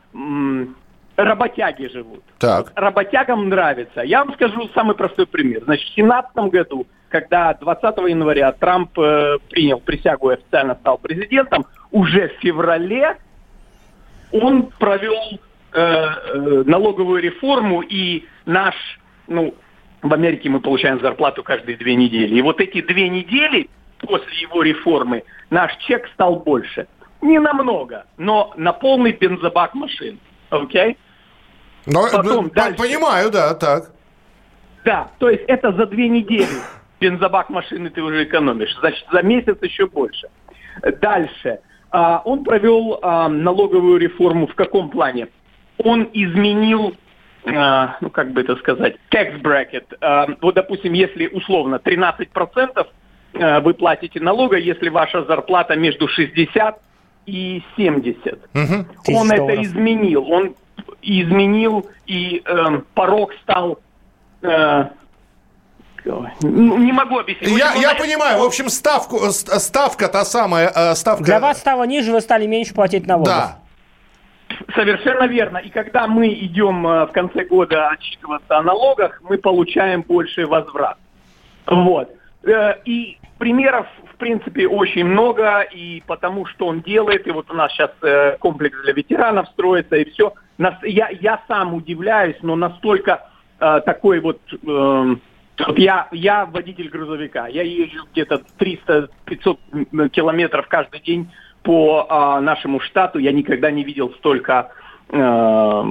работяги 1.16 1.88
живут. 1.92 2.24
Так. 2.38 2.72
Работягам 2.76 3.50
нравится. 3.50 4.02
Я 4.02 4.24
вам 4.24 4.36
скажу 4.36 4.70
самый 4.76 4.96
простой 4.96 5.26
пример. 5.26 5.64
Значит, 5.64 5.90
в 5.90 5.96
2017 5.96 6.36
году 6.52 6.86
когда 7.14 7.54
20 7.54 7.96
января 8.10 8.52
Трамп 8.54 8.98
э, 8.98 9.38
принял 9.52 9.80
присягу 9.80 10.32
и 10.32 10.34
официально 10.34 10.74
стал 10.74 10.98
президентом, 10.98 11.64
уже 11.92 12.30
в 12.30 12.42
феврале 12.42 13.18
он 14.32 14.64
провел 14.80 15.40
э, 15.74 15.80
э, 15.80 16.64
налоговую 16.66 17.22
реформу, 17.22 17.82
и 17.82 18.26
наш, 18.48 18.74
ну, 19.28 19.54
в 20.02 20.12
Америке 20.12 20.50
мы 20.50 20.60
получаем 20.60 21.00
зарплату 21.02 21.44
каждые 21.44 21.78
две 21.78 21.94
недели. 21.94 22.36
И 22.36 22.42
вот 22.42 22.60
эти 22.60 22.82
две 22.82 23.10
недели 23.10 23.70
после 24.00 24.36
его 24.42 24.64
реформы 24.64 25.24
наш 25.52 25.78
чек 25.86 26.10
стал 26.16 26.38
больше. 26.38 26.88
Не 27.22 27.38
намного, 27.38 28.08
но 28.18 28.56
на 28.58 28.74
полный 28.74 29.12
бензобак 29.12 29.76
машин. 29.76 30.18
Окей? 30.50 30.98
Okay? 31.86 32.12
Потом, 32.12 32.46
ну, 32.46 32.50
дальше. 32.50 32.80
Понимаю, 32.80 33.30
да, 33.30 33.54
так. 33.54 33.92
Да, 34.84 35.12
то 35.20 35.30
есть 35.30 35.44
это 35.48 35.72
за 35.74 35.86
две 35.86 36.10
недели 36.10 36.48
бензобак 37.04 37.50
машины 37.50 37.90
ты 37.90 38.02
уже 38.02 38.24
экономишь. 38.24 38.74
Значит, 38.80 39.06
за 39.12 39.22
месяц 39.22 39.58
еще 39.62 39.88
больше. 39.88 40.30
Дальше. 41.02 41.60
А, 41.92 42.22
он 42.24 42.44
провел 42.44 43.00
а, 43.02 43.28
налоговую 43.28 43.98
реформу 44.00 44.48
в 44.48 44.56
каком 44.56 44.90
плане? 44.90 45.28
Он 45.78 46.10
изменил, 46.14 46.96
а, 47.46 47.98
ну 48.00 48.10
как 48.10 48.32
бы 48.32 48.42
это 48.42 48.56
сказать, 48.56 48.96
tax 49.12 49.42
bracket. 49.42 50.38
Вот, 50.42 50.56
допустим, 50.56 50.94
если 50.94 51.28
условно 51.28 51.76
13% 51.84 52.88
вы 53.34 53.74
платите 53.74 54.20
налога, 54.20 54.58
если 54.58 54.90
ваша 54.90 55.24
зарплата 55.26 55.76
между 55.76 56.08
60 56.08 56.80
и 57.26 57.64
70. 57.76 58.34
Угу. 58.54 59.18
Он 59.18 59.32
это 59.32 59.62
изменил. 59.62 60.32
Он 60.32 60.56
изменил, 61.02 61.90
и 62.06 62.44
э, 62.46 62.82
порог 62.94 63.34
стал 63.42 63.80
э, 64.44 64.86
не 66.06 66.92
могу 66.92 67.20
объяснить. 67.20 67.50
Я, 67.58 67.74
я 67.74 67.96
понимаю, 67.96 68.40
в 68.40 68.44
общем, 68.44 68.70
ставку, 68.70 69.18
э, 69.26 69.32
ставка 69.32 70.08
та 70.08 70.26
самая, 70.26 70.72
э, 70.76 70.96
ставка... 70.96 71.24
Для 71.24 71.40
вас 71.40 71.60
стало 71.60 71.84
ниже, 71.84 72.12
вы 72.12 72.22
стали 72.22 72.46
меньше 72.46 72.74
платить 72.74 73.08
налогов. 73.08 73.34
Да. 73.34 73.60
Совершенно 74.76 75.26
верно. 75.26 75.58
И 75.58 75.70
когда 75.70 76.08
мы 76.08 76.28
идем 76.28 76.86
э, 76.86 77.06
в 77.06 77.12
конце 77.12 77.46
года 77.46 77.90
отчитываться 77.90 78.58
о 78.58 78.64
налогах, 78.64 79.22
мы 79.24 79.38
получаем 79.38 80.02
больше 80.02 80.46
возврат. 80.46 80.98
Вот. 81.66 82.10
И 82.86 83.18
примеров, 83.38 83.88
в 84.14 84.18
принципе, 84.18 84.68
очень 84.68 85.06
много, 85.06 85.62
и 85.62 86.04
потому 86.06 86.46
что 86.46 86.68
он 86.68 86.82
делает, 86.82 87.26
и 87.26 87.32
вот 87.32 87.50
у 87.50 87.54
нас 87.54 87.72
сейчас 87.72 87.92
комплекс 88.40 88.78
для 88.84 88.92
ветеранов 88.92 89.48
строится, 89.48 89.96
и 89.96 90.12
все. 90.12 90.34
Я, 90.84 91.08
я 91.10 91.42
сам 91.48 91.74
удивляюсь, 91.74 92.36
но 92.42 92.58
настолько 92.58 93.26
такой 93.60 94.20
вот 94.20 94.42
эм, 94.68 95.22
вот 95.60 95.78
я, 95.78 96.08
я 96.12 96.46
водитель 96.46 96.90
грузовика. 96.90 97.48
Я 97.48 97.64
езжу 97.64 98.06
где-то 98.12 98.42
300-500 98.60 100.10
километров 100.10 100.68
каждый 100.68 101.00
день 101.02 101.32
по 101.62 102.06
а, 102.10 102.42
нашему 102.42 102.80
штату. 102.80 103.20
Я 103.20 103.32
никогда 103.32 103.70
не 103.72 103.84
видел 103.84 104.12
столько 104.18 104.72
а, 105.10 105.86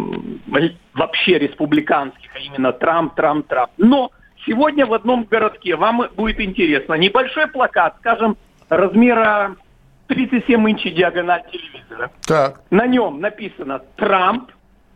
вообще 0.94 1.38
республиканских, 1.38 2.30
а 2.34 2.38
именно 2.38 2.72
Трамп, 2.72 3.14
Трамп, 3.14 3.46
Трамп. 3.46 3.70
Но 3.78 4.10
сегодня 4.44 4.84
в 4.84 4.92
одном 4.92 5.24
городке 5.24 5.76
вам 5.76 6.08
будет 6.16 6.40
интересно. 6.40 6.94
Небольшой 6.94 7.46
плакат, 7.46 7.94
скажем, 8.00 8.36
размера 8.68 9.56
37 10.08 10.70
инчей 10.70 10.90
диагональ 10.90 11.44
телевизора. 11.52 12.10
Так. 12.26 12.60
На 12.70 12.86
нем 12.86 13.20
написано 13.20 13.80
Трамп, 13.96 14.50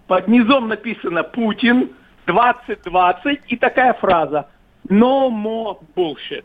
под 0.09 0.27
низом 0.29 0.69
написано 0.69 1.23
Путин, 1.23 1.91
2020 2.27 3.41
и 3.47 3.57
такая 3.57 3.95
фраза 3.95 4.49
No 4.89 5.30
more 5.30 5.78
bullshit. 5.95 6.45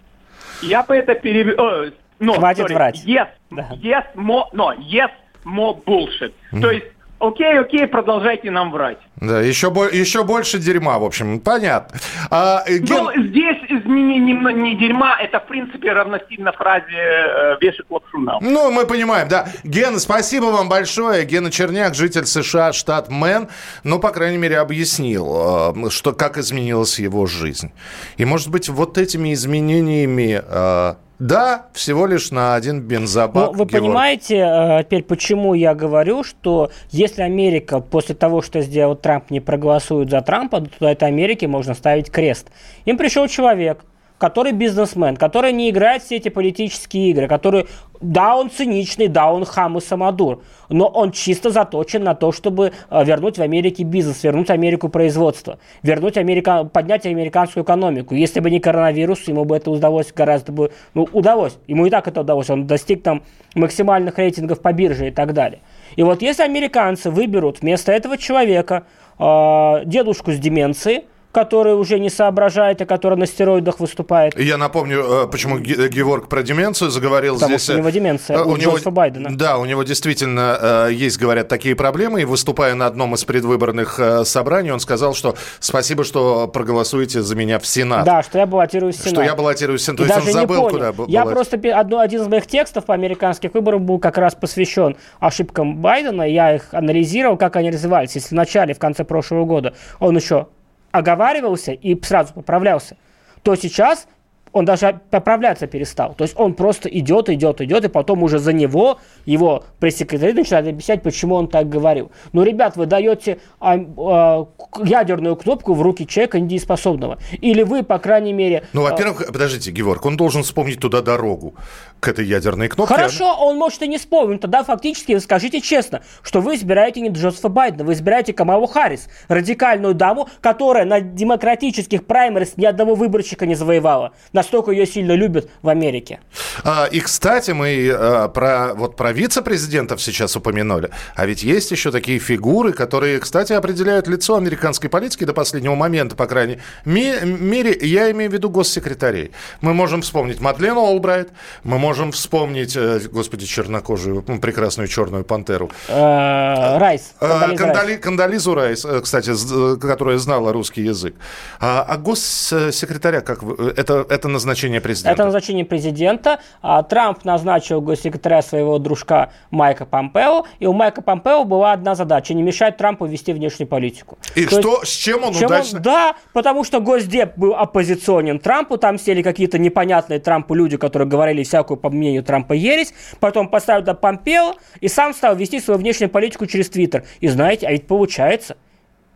Я 0.62 0.84
по 0.84 0.94
это 0.94 1.16
перевел... 1.16 1.94
No, 2.20 2.36
Хватит 2.36 2.66
sorry. 2.66 2.74
врать. 2.76 3.04
Yes, 3.06 3.30
да. 3.50 3.70
yes, 3.82 4.06
more, 4.16 4.46
no, 4.54 4.78
yes, 4.78 5.10
more 5.44 5.84
bullshit. 5.84 6.34
Mm. 6.52 6.62
То 6.62 6.70
есть 6.72 6.86
окей, 7.22 7.60
окей, 7.60 7.88
продолжайте 7.88 8.52
нам 8.52 8.72
врать. 8.72 8.98
Да, 9.18 9.40
еще, 9.42 9.68
еще 9.92 10.24
больше 10.24 10.58
дерьма, 10.58 10.98
в 11.00 11.04
общем, 11.04 11.40
понятно. 11.40 12.00
А, 12.30 12.64
э, 12.66 12.78
ген... 12.80 13.04
Ну, 13.04 13.24
здесь 13.30 13.58
не, 13.86 14.20
не, 14.20 14.34
не 14.34 14.76
дерьма, 14.76 15.18
это, 15.20 15.40
в 15.40 15.46
принципе, 15.46 15.94
равносильно 15.94 16.52
фразе 16.52 16.86
э, 16.92 17.58
«вешать 17.62 17.86
лапшу 17.90 18.20
на 18.20 18.40
Ну, 18.42 18.72
мы 18.72 18.86
понимаем, 18.86 19.28
да. 19.28 19.48
Ген, 19.64 20.00
спасибо 20.00 20.46
вам 20.46 20.70
большое. 20.70 21.26
Гена 21.26 21.52
Черняк, 21.52 21.94
житель 21.96 22.26
США, 22.26 22.74
штат 22.74 23.10
Мэн, 23.10 23.48
ну, 23.84 24.00
по 24.00 24.10
крайней 24.10 24.38
мере, 24.38 24.58
объяснил, 24.60 25.74
э, 25.76 25.90
что, 25.90 26.14
как 26.14 26.38
изменилась 26.38 27.00
его 27.00 27.26
жизнь. 27.28 27.72
И, 28.18 28.26
может 28.26 28.50
быть, 28.50 28.70
вот 28.70 28.98
этими 28.98 29.34
изменениями... 29.34 30.42
Э, 30.44 30.96
да, 31.22 31.68
всего 31.74 32.08
лишь 32.08 32.32
на 32.32 32.56
один 32.56 32.82
бензобак. 32.82 33.52
Но 33.52 33.52
вы 33.52 33.66
Георг. 33.66 33.72
понимаете 33.72 34.38
э, 34.38 34.84
теперь, 34.84 35.04
почему 35.04 35.54
я 35.54 35.76
говорю, 35.76 36.24
что 36.24 36.72
если 36.90 37.22
Америка 37.22 37.80
после 37.80 38.16
того, 38.16 38.42
что 38.42 38.62
сделал 38.62 38.96
Трамп, 38.96 39.30
не 39.30 39.40
проголосует 39.40 40.10
за 40.10 40.22
Трампа, 40.22 40.62
то 40.62 40.88
это 40.88 41.06
Америке 41.06 41.48
можно 41.48 41.76
ставить 41.76 42.10
крест. 42.10 42.50
Им 42.86 42.98
пришел 42.98 43.28
человек, 43.28 43.86
который 44.22 44.52
бизнесмен, 44.52 45.18
который 45.18 45.52
не 45.52 45.72
играет 45.72 46.04
все 46.04 46.18
эти 46.18 46.30
политические 46.30 47.10
игры, 47.10 47.28
который, 47.28 47.66
да, 48.02 48.36
он 48.38 48.52
циничный, 48.52 49.08
да, 49.08 49.34
он 49.34 49.46
хам 49.46 49.80
и 49.80 49.82
самодур, 49.82 50.44
но 50.70 50.86
он 50.86 51.12
чисто 51.12 51.50
заточен 51.50 52.04
на 52.04 52.14
то, 52.14 52.32
чтобы 52.32 52.72
э, 52.92 53.04
вернуть 53.04 53.40
в 53.40 53.42
Америке 53.42 53.82
бизнес, 53.82 54.24
вернуть 54.24 54.52
Америку 54.52 54.90
производство, 54.90 55.58
вернуть 55.82 56.18
Америка, 56.18 56.66
поднять 56.66 57.08
американскую 57.08 57.64
экономику. 57.64 58.14
Если 58.14 58.40
бы 58.42 58.52
не 58.52 58.60
коронавирус, 58.60 59.28
ему 59.28 59.44
бы 59.44 59.56
это 59.58 59.72
удалось 59.72 60.14
гораздо 60.14 60.52
бы, 60.52 60.72
ну, 60.94 61.10
удалось. 61.14 61.58
Ему 61.66 61.88
и 61.88 61.90
так 61.90 62.08
это 62.08 62.22
удалось. 62.22 62.52
Он 62.52 62.68
достиг 62.68 63.02
там 63.02 63.24
максимальных 63.56 64.20
рейтингов 64.20 64.62
по 64.62 64.72
бирже 64.72 65.08
и 65.08 65.12
так 65.12 65.34
далее. 65.34 65.62
И 65.96 66.04
вот 66.04 66.22
если 66.22 66.44
американцы 66.44 67.10
выберут 67.10 67.62
вместо 67.62 67.92
этого 67.92 68.20
человека 68.20 68.84
э, 69.18 69.82
дедушку 69.86 70.32
с 70.32 70.38
деменцией, 70.38 71.06
который 71.32 71.76
уже 71.76 72.00
не 72.00 72.10
соображает, 72.10 72.82
и 72.82 72.86
который 72.86 73.18
на 73.18 73.26
стероидах 73.26 73.80
выступает. 73.80 74.38
Я 74.38 74.58
напомню, 74.58 75.24
э, 75.24 75.28
почему 75.28 75.60
Геворг 75.60 76.28
про 76.28 76.44
деменцию 76.44 76.92
заговорил 76.92 77.36
Потому 77.36 77.58
здесь. 77.58 77.64
Что 77.64 77.74
у 77.76 77.78
него 77.78 77.90
деменция, 77.90 78.38
э, 78.38 78.44
у, 78.44 78.52
у 78.52 78.58
него, 78.58 78.78
Байдена. 78.92 79.30
Да, 79.32 79.58
у 79.58 79.66
него 79.66 79.84
действительно 79.84 80.88
э, 80.88 80.90
есть, 80.94 81.18
говорят, 81.18 81.48
такие 81.48 81.76
проблемы. 81.76 82.22
И 82.22 82.26
выступая 82.26 82.76
на 82.76 82.86
одном 82.86 83.16
из 83.16 83.24
предвыборных 83.24 84.00
собраний, 84.24 84.72
он 84.72 84.80
сказал, 84.80 85.14
что 85.14 85.36
спасибо, 85.60 86.04
что 86.04 86.48
проголосуете 86.48 87.22
за 87.22 87.36
меня 87.36 87.60
в 87.60 87.66
Сенат. 87.66 88.06
Да, 88.06 88.24
что 88.24 88.38
я 88.40 88.46
баллотируюсь 88.46 88.96
в 88.96 89.00
Сенат. 89.00 89.14
Что 89.14 89.24
я 89.24 89.36
баллотируюсь 89.36 89.82
в 89.82 89.86
Сенат. 89.86 89.98
То 89.98 90.04
есть 90.04 90.28
он 90.28 90.34
забыл, 90.34 90.70
куда 90.70 90.94
Я 91.08 91.26
просто 91.26 91.58
одно, 91.74 92.00
один 92.00 92.22
из 92.22 92.28
моих 92.28 92.48
текстов 92.48 92.86
по 92.86 92.94
американских 92.94 93.54
выборам 93.54 93.86
был 93.86 94.00
как 94.00 94.18
раз 94.18 94.36
посвящен 94.36 94.98
ошибкам 95.20 95.78
Байдена. 95.78 96.24
Я 96.24 96.56
их 96.56 96.74
анализировал, 96.74 97.38
как 97.38 97.56
они 97.56 97.72
развивались. 97.72 98.16
Если 98.16 98.30
в 98.30 98.38
начале, 98.38 98.74
в 98.74 98.80
конце 98.80 99.04
прошлого 99.04 99.46
года 99.46 99.74
он 100.00 100.18
еще 100.18 100.48
оговаривался 100.92 101.72
и 101.72 102.00
сразу 102.02 102.34
поправлялся, 102.34 102.98
то 103.44 103.56
сейчас 103.56 104.08
он 104.54 104.66
даже 104.66 105.00
поправляться 105.10 105.68
перестал. 105.68 106.14
То 106.14 106.24
есть 106.24 106.38
он 106.38 106.54
просто 106.54 106.90
идет, 106.90 107.30
идет, 107.30 107.62
идет, 107.62 107.86
и 107.86 107.88
потом 107.88 108.24
уже 108.24 108.40
за 108.40 108.54
него 108.54 109.00
его 109.26 109.64
пресс-секретарь 109.80 110.34
начинает 110.34 110.68
объяснять, 110.68 111.04
почему 111.04 111.36
он 111.36 111.48
так 111.48 111.70
говорил. 111.70 112.12
Ну, 112.34 112.44
ребят, 112.44 112.76
вы 112.76 112.86
даете 112.86 113.40
а, 113.60 113.76
а, 113.98 114.48
ядерную 114.84 115.36
кнопку 115.36 115.74
в 115.74 115.82
руки 115.82 116.06
человека 116.06 116.40
недееспособного. 116.40 117.20
Или 117.40 117.64
вы, 117.64 117.84
по 117.84 118.00
крайней 118.00 118.34
мере... 118.34 118.64
Ну, 118.74 118.82
во-первых, 118.82 119.22
а... 119.22 119.32
подождите, 119.32 119.72
Геворг, 119.72 120.06
он 120.06 120.18
должен 120.18 120.44
вспомнить 120.44 120.80
туда 120.80 121.02
дорогу 121.02 121.56
к 122.00 122.08
этой 122.08 122.26
ядерной 122.26 122.68
кнопке. 122.68 122.94
Хорошо, 122.94 123.36
он 123.40 123.58
может 123.58 123.82
и 123.84 123.88
не 123.88 123.98
вспомнить. 123.98 124.42
Тогда 124.42 124.64
фактически 124.64 125.18
скажите 125.20 125.62
честно, 125.62 126.02
что 126.24 126.42
вы 126.42 126.56
избираете 126.56 127.02
не 127.02 127.10
Джозефа 127.10 127.50
Байдена, 127.50 127.84
вы 127.84 127.94
избираете 127.94 128.34
Камалу 128.34 128.68
Харрис, 128.68 129.08
радикальную 129.28 129.94
даму, 129.94 130.28
которая 130.42 130.86
на 130.86 131.00
демократических 131.00 132.06
праймерис 132.06 132.58
ни 132.58 132.66
одного 132.66 132.96
выборщика 132.96 133.46
не 133.46 133.56
завоевала. 133.56 134.14
Настолько 134.42 134.72
ее 134.72 134.88
сильно 134.88 135.12
любят 135.12 135.50
в 135.62 135.70
Америке. 135.70 136.20
А, 136.64 136.86
и, 136.86 137.00
кстати, 137.00 137.52
мы 137.52 137.92
а, 137.94 138.28
про, 138.28 138.74
вот 138.74 138.96
про 138.96 139.12
вице-президентов 139.12 140.02
сейчас 140.02 140.36
упомянули. 140.36 140.90
А 141.16 141.28
ведь 141.28 141.44
есть 141.44 141.70
еще 141.70 141.92
такие 141.92 142.18
фигуры, 142.18 142.74
которые, 142.74 143.20
кстати, 143.20 143.54
определяют 143.54 144.08
лицо 144.08 144.36
американской 144.36 144.90
политики 144.90 145.26
до 145.26 145.34
последнего 145.34 145.76
момента, 145.76 146.16
по 146.16 146.26
крайней 146.26 146.58
мере. 146.86 147.78
Я 147.82 148.10
имею 148.10 148.32
в 148.32 148.34
виду 148.34 148.50
госсекретарей. 148.50 149.32
Мы 149.62 149.76
можем 149.76 150.02
вспомнить 150.02 150.42
Мадлен 150.42 150.76
Олбрайт, 150.76 151.30
мы 151.64 151.78
можем 151.78 152.12
вспомнить, 152.12 152.76
э, 152.76 153.00
господи, 153.12 153.46
чернокожую, 153.46 154.24
прекрасную 154.24 154.88
черную 154.88 155.24
пантеру. 155.24 155.70
Э, 155.88 156.80
Райс. 156.80 157.14
Кандали, 157.20 157.98
Кандализу 157.98 158.56
Райс, 158.56 158.86
э, 158.86 159.02
кстати, 159.02 159.34
которая 159.80 160.18
знала 160.18 160.52
русский 160.52 160.82
язык. 160.82 161.14
А, 161.60 161.86
а 161.88 161.98
госсекретаря, 161.98 163.22
как 163.22 163.44
это, 163.78 164.04
это 164.10 164.31
назначение 164.32 164.82
президента? 164.82 165.12
Это 165.12 165.26
назначение 165.26 165.66
президента. 165.66 166.40
А, 166.62 166.84
Трамп 166.84 167.24
назначил 167.26 167.82
госсекретаря 167.82 168.42
своего 168.42 168.80
дружка 168.80 169.32
Майка 169.52 169.86
Помпео, 169.86 170.46
и 170.60 170.66
у 170.66 170.74
Майка 170.74 171.02
Помпео 171.02 171.44
была 171.44 171.74
одна 171.74 171.96
задача– 171.96 172.34
не 172.36 172.44
мешать 172.44 172.78
Трампу 172.78 173.06
вести 173.06 173.34
внешнюю 173.34 173.68
политику. 173.68 174.18
И 174.36 174.46
То 174.46 174.60
что, 174.60 174.80
есть, 174.80 174.94
с 174.94 174.96
чем 174.96 175.24
он 175.24 175.34
чем 175.34 175.48
удачно? 175.48 175.78
Он, 175.78 175.84
да, 175.84 176.16
потому 176.34 176.64
что 176.64 176.80
Госдеп 176.80 177.38
был 177.38 177.54
оппозиционен 177.56 178.40
Трампу, 178.40 178.78
там 178.78 178.98
сели 178.98 179.22
какие-то 179.22 179.58
непонятные 179.58 180.20
Трампу 180.20 180.54
люди, 180.54 180.78
которые 180.78 181.08
говорили 181.08 181.44
всякую 181.44 181.78
по 181.78 181.90
мнению 181.90 182.24
Трампа, 182.24 182.54
ересь, 182.54 182.94
потом 183.20 183.50
поставил 183.50 183.84
до 183.84 183.94
Помпео 183.94 184.56
и 184.80 184.88
сам 184.88 185.14
стал 185.14 185.36
вести 185.36 185.60
свою 185.60 185.80
внешнюю 185.80 186.10
политику 186.10 186.46
через 186.46 186.70
Твиттер. 186.70 187.04
И 187.20 187.28
знаете, 187.28 187.68
а 187.68 187.72
ведь 187.72 187.88
получается, 187.88 188.58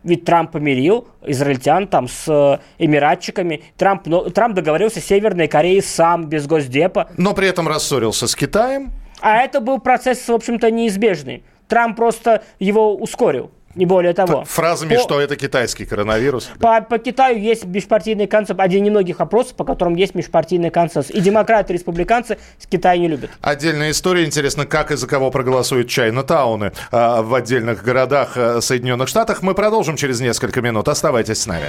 ведь 0.06 0.24
Трамп 0.24 0.52
помирил 0.52 1.08
израильтян 1.26 1.88
там 1.88 2.08
с 2.08 2.26
э, 2.28 2.58
эмиратчиками. 2.82 3.64
Трамп, 3.76 4.06
ну, 4.06 4.30
Трамп 4.30 4.54
договорился 4.54 5.00
с 5.00 5.04
Северной 5.04 5.48
Кореей 5.48 5.82
сам, 5.82 6.26
без 6.26 6.46
Госдепа. 6.46 7.10
Но 7.16 7.34
при 7.34 7.48
этом 7.48 7.68
рассорился 7.68 8.28
с 8.28 8.36
Китаем. 8.36 8.92
А 9.20 9.38
это 9.38 9.60
был 9.60 9.80
процесс, 9.80 10.28
в 10.28 10.32
общем-то, 10.32 10.70
неизбежный. 10.70 11.42
Трамп 11.68 11.96
просто 11.96 12.44
его 12.60 12.94
ускорил 12.94 13.50
не 13.76 13.86
более 13.86 14.14
того. 14.14 14.44
Фразами, 14.44 14.96
по, 14.96 15.00
что 15.00 15.20
это 15.20 15.36
китайский 15.36 15.84
коронавирус. 15.84 16.50
По, 16.58 16.80
по 16.80 16.98
Китаю 16.98 17.38
есть 17.38 17.64
межпартийный 17.64 18.26
консенсус, 18.26 18.56
один 18.58 18.82
из 18.82 18.86
немногих 18.86 19.18
вопросов, 19.18 19.54
по 19.54 19.64
которым 19.64 19.94
есть 19.94 20.14
межпартийный 20.14 20.70
консенсус. 20.70 21.10
И 21.14 21.20
демократы, 21.20 21.72
и 21.72 21.76
республиканцы 21.76 22.38
с 22.58 22.66
Китая 22.66 22.98
не 22.98 23.08
любят. 23.08 23.30
Отдельная 23.40 23.90
история. 23.90 24.24
Интересно, 24.24 24.66
как 24.66 24.90
и 24.90 24.96
за 24.96 25.06
кого 25.06 25.30
проголосуют 25.30 25.88
Чайна-тауны 25.88 26.72
э, 26.90 27.22
в 27.22 27.34
отдельных 27.34 27.82
городах 27.84 28.36
э, 28.36 28.60
Соединенных 28.60 29.08
Штатах. 29.08 29.42
Мы 29.42 29.54
продолжим 29.54 29.96
через 29.96 30.20
несколько 30.20 30.62
минут. 30.62 30.88
Оставайтесь 30.88 31.42
с 31.42 31.46
нами. 31.46 31.66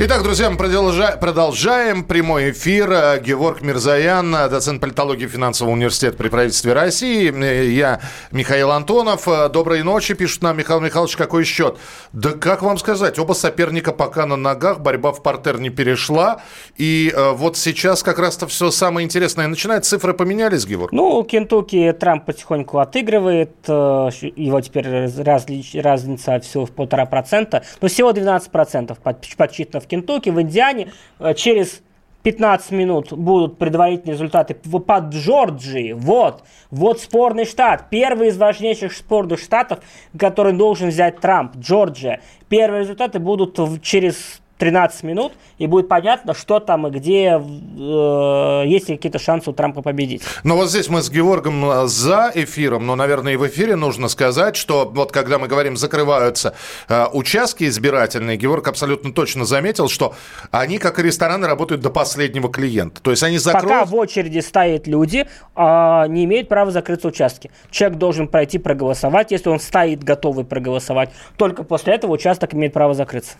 Итак, 0.00 0.22
друзья, 0.22 0.48
мы 0.48 0.56
продолжаем, 0.56 1.18
продолжаем 1.18 2.04
прямой 2.04 2.52
эфир. 2.52 2.88
Э, 2.92 3.20
Геворг 3.20 3.62
Мирзаян, 3.62 4.30
доцент 4.30 4.80
политологии 4.80 5.26
финансового 5.26 5.72
университета 5.72 6.16
при 6.16 6.28
правительстве 6.28 6.72
России. 6.72 7.34
Э, 7.36 7.68
я 7.68 8.00
Михаил 8.30 8.70
Антонов. 8.70 9.26
Э, 9.26 9.48
доброй 9.48 9.82
ночи, 9.82 10.14
пишет 10.14 10.40
нам 10.42 10.56
Михаил 10.56 10.78
Михайлович, 10.78 11.16
какой 11.16 11.42
счет? 11.42 11.78
Да 12.12 12.30
как 12.30 12.62
вам 12.62 12.78
сказать, 12.78 13.18
оба 13.18 13.32
соперника 13.32 13.90
пока 13.90 14.24
на 14.24 14.36
ногах, 14.36 14.78
борьба 14.78 15.10
в 15.10 15.20
портер 15.20 15.58
не 15.58 15.70
перешла. 15.70 16.42
И 16.76 17.12
вот 17.32 17.56
сейчас 17.56 18.04
как 18.04 18.20
раз-то 18.20 18.46
все 18.46 18.70
самое 18.70 19.04
интересное 19.04 19.48
начинает. 19.48 19.84
Цифры 19.84 20.14
поменялись, 20.14 20.64
Геворг? 20.64 20.92
Ну, 20.92 21.24
Кентукки 21.24 21.92
Трамп 21.98 22.24
потихоньку 22.24 22.78
отыгрывает. 22.78 23.66
Его 23.66 24.60
теперь 24.60 25.08
различ, 25.24 25.74
разница 25.74 26.38
всего 26.38 26.66
в 26.66 26.70
полтора 26.70 27.04
процента. 27.04 27.64
Но 27.80 27.88
всего 27.88 28.12
12 28.12 28.52
процентов 28.52 28.98
подсчитано 29.00 29.80
в 29.80 29.87
Кентукки, 29.88 30.30
в 30.30 30.40
Индиане. 30.40 30.92
Э, 31.18 31.34
через 31.34 31.82
15 32.22 32.72
минут 32.72 33.12
будут 33.12 33.58
предварительные 33.58 34.14
результаты 34.14 34.54
по 34.54 34.98
Джорджии. 34.98 35.92
Вот, 35.92 36.42
вот 36.70 37.00
спорный 37.00 37.44
штат. 37.44 37.90
Первый 37.90 38.28
из 38.28 38.36
важнейших 38.36 38.92
спорных 38.92 39.40
штатов, 39.40 39.80
который 40.18 40.52
должен 40.52 40.88
взять 40.88 41.20
Трамп, 41.20 41.56
Джорджия. 41.56 42.20
Первые 42.48 42.82
результаты 42.82 43.18
будут 43.18 43.58
через 43.82 44.40
13 44.58 45.04
минут, 45.04 45.32
и 45.58 45.66
будет 45.66 45.88
понятно, 45.88 46.34
что 46.34 46.60
там 46.60 46.86
и 46.88 46.90
где 46.90 47.40
э, 47.40 48.62
есть 48.66 48.88
ли 48.88 48.96
какие-то 48.96 49.18
шансы 49.18 49.50
у 49.50 49.52
Трампа 49.52 49.82
победить. 49.82 50.22
Но 50.42 50.56
вот 50.56 50.68
здесь 50.68 50.88
мы 50.88 51.00
с 51.00 51.10
Георгом 51.10 51.64
э, 51.64 51.86
за 51.86 52.30
эфиром, 52.34 52.86
но, 52.86 52.96
наверное, 52.96 53.34
и 53.34 53.36
в 53.36 53.46
эфире 53.46 53.76
нужно 53.76 54.08
сказать, 54.08 54.56
что 54.56 54.90
вот 54.92 55.12
когда 55.12 55.38
мы 55.38 55.46
говорим, 55.46 55.76
закрываются 55.76 56.54
э, 56.88 57.06
участки 57.12 57.64
избирательные, 57.64 58.36
Георг 58.36 58.66
абсолютно 58.68 59.12
точно 59.12 59.44
заметил, 59.44 59.88
что 59.88 60.14
они, 60.50 60.78
как 60.78 60.98
и 60.98 61.02
рестораны, 61.02 61.46
работают 61.46 61.80
до 61.80 61.90
последнего 61.90 62.50
клиента. 62.50 63.00
То 63.00 63.10
есть 63.12 63.22
они 63.22 63.38
закроют... 63.38 63.68
Пока 63.68 63.84
в 63.84 63.94
очереди 63.94 64.40
стоят 64.40 64.86
люди, 64.88 65.26
э, 65.54 66.04
не 66.08 66.24
имеют 66.24 66.48
права 66.48 66.72
закрыться 66.72 67.08
участки. 67.08 67.50
Человек 67.70 67.98
должен 67.98 68.26
пройти 68.26 68.58
проголосовать, 68.58 69.30
если 69.30 69.48
он 69.48 69.60
стоит 69.60 70.02
готовый 70.02 70.44
проголосовать. 70.44 71.10
Только 71.36 71.62
после 71.62 71.94
этого 71.94 72.12
участок 72.12 72.54
имеет 72.54 72.72
право 72.72 72.94
закрыться. 72.94 73.36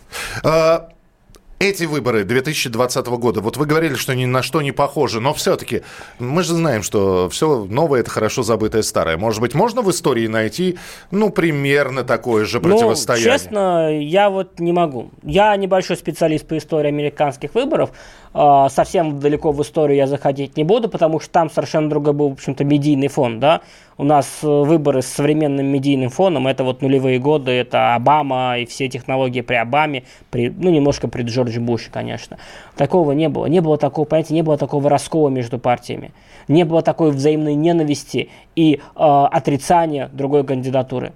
Эти 1.61 1.83
выборы 1.83 2.23
2020 2.23 3.05
года, 3.07 3.41
вот 3.41 3.57
вы 3.57 3.65
говорили, 3.65 3.95
что 3.95 4.15
ни 4.15 4.23
на 4.23 4.41
что 4.41 4.61
не 4.61 4.71
похожи, 4.71 5.19
но 5.19 5.33
все-таки 5.33 5.81
мы 6.17 6.41
же 6.41 6.53
знаем, 6.53 6.83
что 6.83 7.27
все 7.27 7.65
новое– 7.65 7.99
это 8.01 8.09
хорошо 8.09 8.43
забытое 8.43 8.81
старое. 8.81 9.17
Может 9.17 9.41
быть, 9.41 9.53
можно 9.53 9.81
в 9.81 9.91
истории 9.91 10.27
найти, 10.27 10.77
ну, 11.11 11.31
примерно 11.31 12.05
такое 12.05 12.45
же 12.45 12.61
ну, 12.61 12.69
противостояние? 12.69 13.33
Ну, 13.33 13.37
честно, 13.37 13.99
я 13.99 14.29
вот 14.29 14.61
не 14.61 14.71
могу. 14.71 15.11
Я 15.21 15.53
небольшой 15.57 15.97
специалист 15.97 16.47
по 16.47 16.57
истории 16.57 16.87
американских 16.87 17.53
выборов, 17.53 17.89
совсем 18.33 19.19
далеко 19.19 19.51
в 19.51 19.61
историю 19.61 19.97
я 19.97 20.07
заходить 20.07 20.55
не 20.57 20.63
буду, 20.63 20.89
потому 20.89 21.19
что 21.19 21.31
там 21.31 21.49
совершенно 21.49 21.89
другой 21.89 22.13
был, 22.13 22.29
в 22.29 22.33
общем-то, 22.33 22.63
медийный 22.63 23.07
фон, 23.07 23.39
да. 23.39 23.61
У 23.97 24.03
нас 24.05 24.39
э, 24.43 24.47
выборы 24.47 25.01
с 25.01 25.07
современным 25.07 25.65
медийным 25.65 26.09
фоном, 26.09 26.47
это 26.47 26.63
вот 26.63 26.81
нулевые 26.81 27.19
годы, 27.19 27.51
это 27.51 27.95
Обама 27.95 28.57
и 28.57 28.65
все 28.65 28.87
технологии 28.87 29.41
при 29.41 29.55
Обаме, 29.55 30.03
при, 30.29 30.49
ну, 30.49 30.69
немножко 30.69 31.09
при 31.09 31.23
Джорджи 31.23 31.59
Буше, 31.59 31.89
конечно. 31.91 32.37
Такого 32.77 33.11
не 33.11 33.27
было. 33.27 33.47
Не 33.47 33.59
было 33.59 33.77
такого 33.77 34.05
понятия, 34.05 34.35
не 34.35 34.41
было 34.41 34.57
такого 34.57 34.89
раскола 34.89 35.27
между 35.27 35.59
партиями. 35.59 36.11
Не 36.47 36.63
было 36.63 36.81
такой 36.81 37.11
взаимной 37.11 37.55
ненависти 37.55 38.29
и 38.55 38.75
э, 38.75 38.79
отрицания 38.95 40.09
другой 40.13 40.45
кандидатуры. 40.45 41.11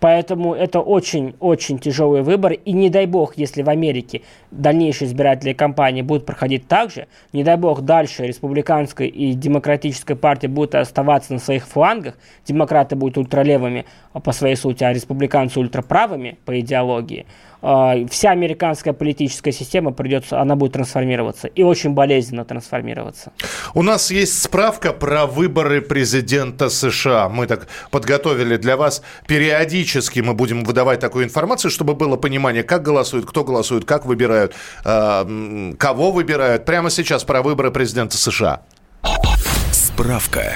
Поэтому 0.00 0.54
это 0.54 0.80
очень-очень 0.80 1.78
тяжелый 1.78 2.22
выбор. 2.22 2.52
И 2.52 2.72
не 2.72 2.88
дай 2.88 3.06
бог, 3.06 3.36
если 3.36 3.62
в 3.62 3.68
Америке 3.68 4.22
дальнейшие 4.52 5.08
избирательные 5.08 5.54
кампании 5.54 6.02
будут 6.02 6.24
проходить 6.24 6.68
так 6.68 6.90
же, 6.90 7.08
не 7.32 7.42
дай 7.42 7.56
бог 7.56 7.82
дальше 7.82 8.26
республиканская 8.26 9.08
и 9.08 9.32
демократическая 9.32 10.14
партия 10.14 10.48
будут 10.48 10.76
оставаться 10.76 11.32
на 11.32 11.40
своих 11.40 11.66
флангах, 11.66 12.16
демократы 12.46 12.94
будут 12.94 13.18
ультралевыми 13.18 13.86
по 14.12 14.32
своей 14.32 14.56
сути, 14.56 14.84
а 14.84 14.92
республиканцы 14.92 15.58
ультраправыми 15.58 16.38
по 16.44 16.58
идеологии, 16.60 17.26
а, 17.57 17.57
вся 17.60 18.30
американская 18.30 18.92
политическая 18.92 19.52
система 19.52 19.92
придется, 19.92 20.40
она 20.40 20.54
будет 20.54 20.72
трансформироваться 20.72 21.48
и 21.48 21.62
очень 21.62 21.90
болезненно 21.90 22.44
трансформироваться. 22.44 23.32
У 23.74 23.82
нас 23.82 24.10
есть 24.10 24.42
справка 24.42 24.92
про 24.92 25.26
выборы 25.26 25.80
президента 25.80 26.68
США. 26.68 27.28
Мы 27.28 27.46
так 27.46 27.66
подготовили 27.90 28.56
для 28.56 28.76
вас. 28.76 29.02
Периодически 29.26 30.20
мы 30.20 30.34
будем 30.34 30.64
выдавать 30.64 31.00
такую 31.00 31.24
информацию, 31.24 31.70
чтобы 31.70 31.94
было 31.94 32.16
понимание, 32.16 32.62
как 32.62 32.82
голосуют, 32.82 33.26
кто 33.26 33.44
голосует, 33.44 33.84
как 33.84 34.06
выбирают, 34.06 34.54
э, 34.84 35.74
кого 35.78 36.12
выбирают. 36.12 36.64
Прямо 36.64 36.90
сейчас 36.90 37.24
про 37.24 37.42
выборы 37.42 37.70
президента 37.70 38.16
США. 38.16 38.62
Справка. 39.72 40.54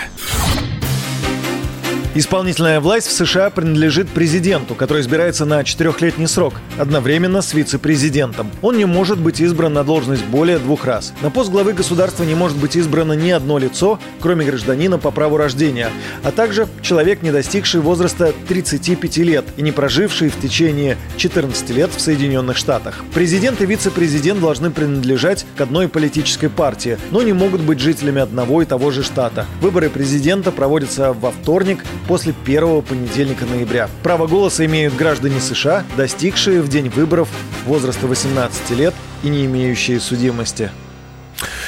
Исполнительная 2.14 2.78
власть 2.80 3.06
в 3.06 3.12
США 3.12 3.48
принадлежит 3.48 4.06
президенту, 4.06 4.74
который 4.74 5.01
избирается 5.01 5.47
на 5.47 5.64
четырехлетний 5.64 6.28
срок, 6.28 6.52
одновременно 6.78 7.40
с 7.40 7.55
вице-президентом. 7.55 8.51
Он 8.60 8.76
не 8.76 8.84
может 8.84 9.18
быть 9.18 9.40
избран 9.40 9.72
на 9.72 9.82
должность 9.82 10.26
более 10.26 10.59
двух 10.59 10.84
раз. 10.84 11.14
На 11.22 11.30
пост 11.30 11.51
главы 11.51 11.72
государства 11.72 12.24
не 12.24 12.34
может 12.34 12.59
быть 12.59 12.76
избрано 12.76 13.14
ни 13.14 13.30
одно 13.30 13.56
лицо, 13.56 13.98
кроме 14.20 14.44
гражданина 14.44 14.98
по 14.98 15.10
праву 15.10 15.39
рождения, 15.39 15.89
а 16.22 16.32
также 16.32 16.68
человек, 16.82 17.22
не 17.22 17.32
достигший 17.32 17.80
возраста 17.80 18.34
35 18.47 19.16
лет 19.18 19.47
и 19.56 19.62
не 19.62 19.72
проживший 19.72 20.28
в 20.28 20.39
течение 20.39 20.98
14 21.16 21.70
лет 21.70 21.90
в 21.97 22.01
Соединенных 22.02 22.59
Штатах. 22.59 23.02
Президент 23.14 23.62
и 23.62 23.66
вице-президент 23.66 24.39
должны 24.39 24.70
принадлежать 24.70 25.47
к 25.56 25.60
одной 25.62 25.89
политической 25.89 26.51
партии, 26.51 26.98
но 27.10 27.22
не 27.22 27.32
могут 27.32 27.62
быть 27.62 27.80
жителями 27.80 28.20
одного 28.20 28.60
и 28.60 28.66
того 28.66 28.90
же 28.90 29.02
штата. 29.02 29.47
Выборы 29.62 29.89
президента 29.89 30.52
проводятся 30.52 31.14
во 31.14 31.30
вторник 31.30 31.82
после 32.07 32.33
первого 32.33 32.81
понедельника 32.81 33.45
ноября. 33.47 33.89
Право 34.03 34.27
голоса 34.27 34.65
имеют 34.66 34.95
граждане 34.95 35.41
США, 35.41 35.85
достигшие 35.97 36.61
в 36.62 36.69
день 36.69 36.89
выборов 36.89 37.29
возраста 37.66 38.07
18 38.07 38.70
лет 38.70 38.95
и 39.23 39.29
не 39.29 39.47
имеющие 39.47 40.01
судимости. 40.01 40.70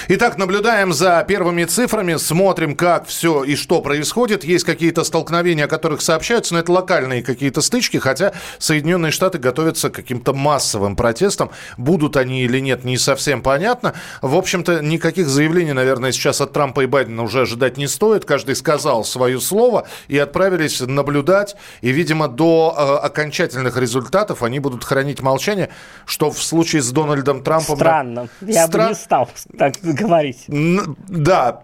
Итак, 0.06 0.36
наблюдаем 0.36 0.93
за 0.93 1.24
первыми 1.26 1.64
цифрами, 1.64 2.16
смотрим, 2.16 2.76
как 2.76 3.06
все 3.06 3.43
и 3.43 3.56
что 3.56 3.81
происходит. 3.81 4.44
Есть 4.44 4.64
какие-то 4.64 5.02
столкновения, 5.02 5.64
о 5.64 5.68
которых 5.68 6.02
сообщаются, 6.02 6.52
но 6.52 6.60
это 6.60 6.72
локальные 6.72 7.22
какие-то 7.22 7.62
стычки, 7.62 7.97
хотя 7.97 8.35
Соединенные 8.59 9.12
Штаты 9.12 9.39
готовятся 9.39 9.89
к 9.89 9.94
каким-то 9.94 10.35
массовым 10.35 10.94
протестам. 10.94 11.51
Будут 11.78 12.18
они 12.18 12.43
или 12.43 12.59
нет, 12.59 12.85
не 12.85 12.98
совсем 12.98 13.40
понятно. 13.40 13.94
В 14.20 14.36
общем-то, 14.36 14.81
никаких 14.82 15.26
заявлений, 15.26 15.72
наверное, 15.72 16.12
сейчас 16.12 16.43
от 16.43 16.52
Трампа 16.52 16.82
и 16.82 16.86
Байдена 16.86 17.22
уже 17.22 17.43
ожидать 17.43 17.78
не 17.78 17.86
стоит. 17.86 18.26
Каждый 18.26 18.56
сказал 18.56 19.05
свое 19.05 19.40
слово 19.40 19.86
и 20.09 20.18
отправились 20.18 20.81
наблюдать. 20.81 21.56
И, 21.81 21.93
видимо, 21.93 22.28
до 22.28 22.74
э, 22.76 23.06
окончательных 23.06 23.78
результатов 23.78 24.43
они 24.43 24.59
будут 24.59 24.85
хранить 24.85 25.22
молчание, 25.22 25.70
что 26.05 26.31
в 26.31 26.43
случае 26.43 26.82
с 26.82 26.90
Дональдом 26.90 27.43
Трампом... 27.43 27.76
Странно. 27.76 28.28
Я 28.43 28.66
Стра... 28.66 28.82
бы 28.82 28.89
не 28.90 28.94
стал 28.94 29.31
так 29.56 29.74
говорить. 29.94 30.44
Да, 30.48 31.62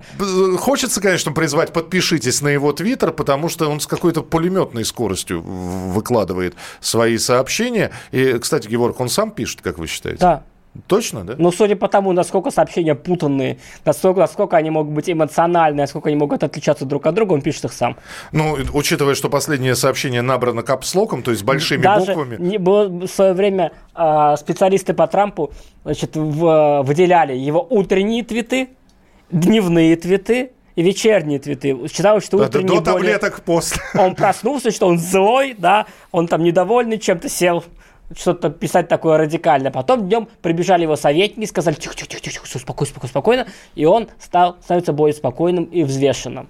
хочется, 0.58 1.00
конечно, 1.00 1.32
призвать, 1.32 1.72
подпишитесь 1.72 2.40
на 2.42 2.48
его 2.48 2.72
твиттер, 2.72 3.12
потому 3.12 3.48
что 3.48 3.68
он 3.68 3.80
с 3.80 3.86
какой-то 3.86 4.22
пулеметной 4.22 4.84
скоростью 4.84 5.42
выкладывает 5.42 6.54
свои 6.80 7.18
сообщения. 7.18 7.90
И, 8.12 8.38
кстати, 8.38 8.68
Георг, 8.68 9.00
он 9.00 9.08
сам 9.08 9.30
пишет, 9.30 9.60
как 9.62 9.78
вы 9.78 9.86
считаете? 9.86 10.20
Да. 10.20 10.44
Точно, 10.86 11.24
да? 11.24 11.34
Ну, 11.36 11.50
судя 11.50 11.74
по 11.74 11.88
тому, 11.88 12.12
насколько 12.12 12.50
сообщения 12.52 12.94
путанные, 12.94 13.58
насколько, 13.84 14.20
насколько 14.20 14.56
они 14.56 14.70
могут 14.70 14.92
быть 14.92 15.10
эмоциональные, 15.10 15.82
насколько 15.82 16.08
они 16.08 16.16
могут 16.16 16.44
отличаться 16.44 16.84
друг 16.84 17.06
от 17.06 17.14
друга, 17.14 17.32
он 17.32 17.42
пишет 17.42 17.64
их 17.64 17.72
сам. 17.72 17.96
Ну, 18.30 18.56
учитывая, 18.72 19.16
что 19.16 19.28
последнее 19.28 19.74
сообщение 19.74 20.22
набрано 20.22 20.62
капслоком, 20.62 21.22
то 21.22 21.32
есть 21.32 21.42
большими 21.42 21.82
Даже 21.82 22.06
буквами. 22.06 22.36
Не 22.38 22.58
было 22.58 22.88
в 22.88 23.08
свое 23.08 23.32
время 23.32 23.72
э, 23.96 24.36
специалисты 24.38 24.94
по 24.94 25.08
Трампу 25.08 25.52
значит, 25.84 26.14
в, 26.14 26.82
выделяли 26.82 27.34
его 27.34 27.66
утренние 27.68 28.22
твиты, 28.22 28.68
дневные 29.32 29.96
твиты, 29.96 30.52
и 30.76 30.82
вечерние 30.82 31.38
твиты. 31.38 31.76
Считалось, 31.92 32.24
что 32.24 32.38
утренние 32.38 32.80
До 32.80 32.92
более... 32.92 33.18
таблеток 33.18 33.42
после. 33.42 33.82
Он 33.98 34.14
проснулся, 34.14 34.70
что 34.70 34.86
он 34.86 34.98
злой, 34.98 35.54
да, 35.58 35.86
он 36.12 36.28
там 36.28 36.42
недовольный 36.42 36.98
чем-то, 36.98 37.28
сел 37.28 37.64
что-то 38.16 38.50
писать 38.50 38.88
такое 38.88 39.18
радикальное. 39.18 39.70
Потом 39.70 40.08
днем 40.08 40.28
прибежали 40.42 40.82
его 40.82 40.96
советники, 40.96 41.48
сказали, 41.48 41.74
тихо-тихо-тихо, 41.74 42.46
спокойно, 42.58 42.90
спокойно, 42.90 43.08
спокойно. 43.08 43.46
И 43.74 43.84
он 43.84 44.08
стал 44.18 44.56
становиться 44.62 44.92
более 44.92 45.14
спокойным 45.14 45.64
и 45.64 45.82
взвешенным. 45.82 46.48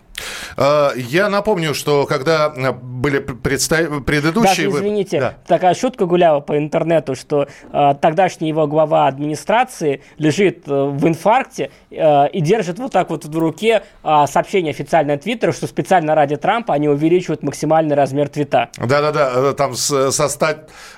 А, 0.57 0.93
я 0.95 1.29
напомню, 1.29 1.75
что 1.75 2.07
когда 2.07 2.53
э, 2.55 2.73
были 2.73 3.19
предста... 3.19 4.01
предыдущие... 4.05 4.71
Даже, 4.71 4.85
извините, 4.85 5.21
да. 5.21 5.35
такая 5.47 5.75
шутка 5.75 6.07
гуляла 6.07 6.41
по 6.41 6.59
интернету, 6.59 7.15
что 7.15 7.47
э, 7.73 7.95
тогдашний 8.01 8.49
его 8.49 8.67
глава 8.67 9.07
администрации 9.07 10.03
лежит 10.19 10.65
э, 10.67 10.73
в 10.73 11.07
инфаркте 11.07 11.71
э, 11.91 12.29
и 12.29 12.41
держит 12.41 12.79
вот 12.79 12.93
так 12.93 13.11
вот 13.11 13.25
в 13.25 13.39
руке 13.39 13.83
э, 14.03 14.25
сообщение 14.27 14.71
официальное 14.71 15.17
Твиттера, 15.17 15.53
что 15.53 15.67
специально 15.67 16.15
ради 16.15 16.37
Трампа 16.37 16.75
они 16.75 16.89
увеличивают 16.89 17.43
максимальный 17.43 17.97
размер 17.97 18.29
твита. 18.29 18.71
Да-да-да, 18.77 19.31
э, 19.35 19.55
там 19.57 19.75
с, 19.75 20.11
со, 20.11 20.29
100, 20.29 20.47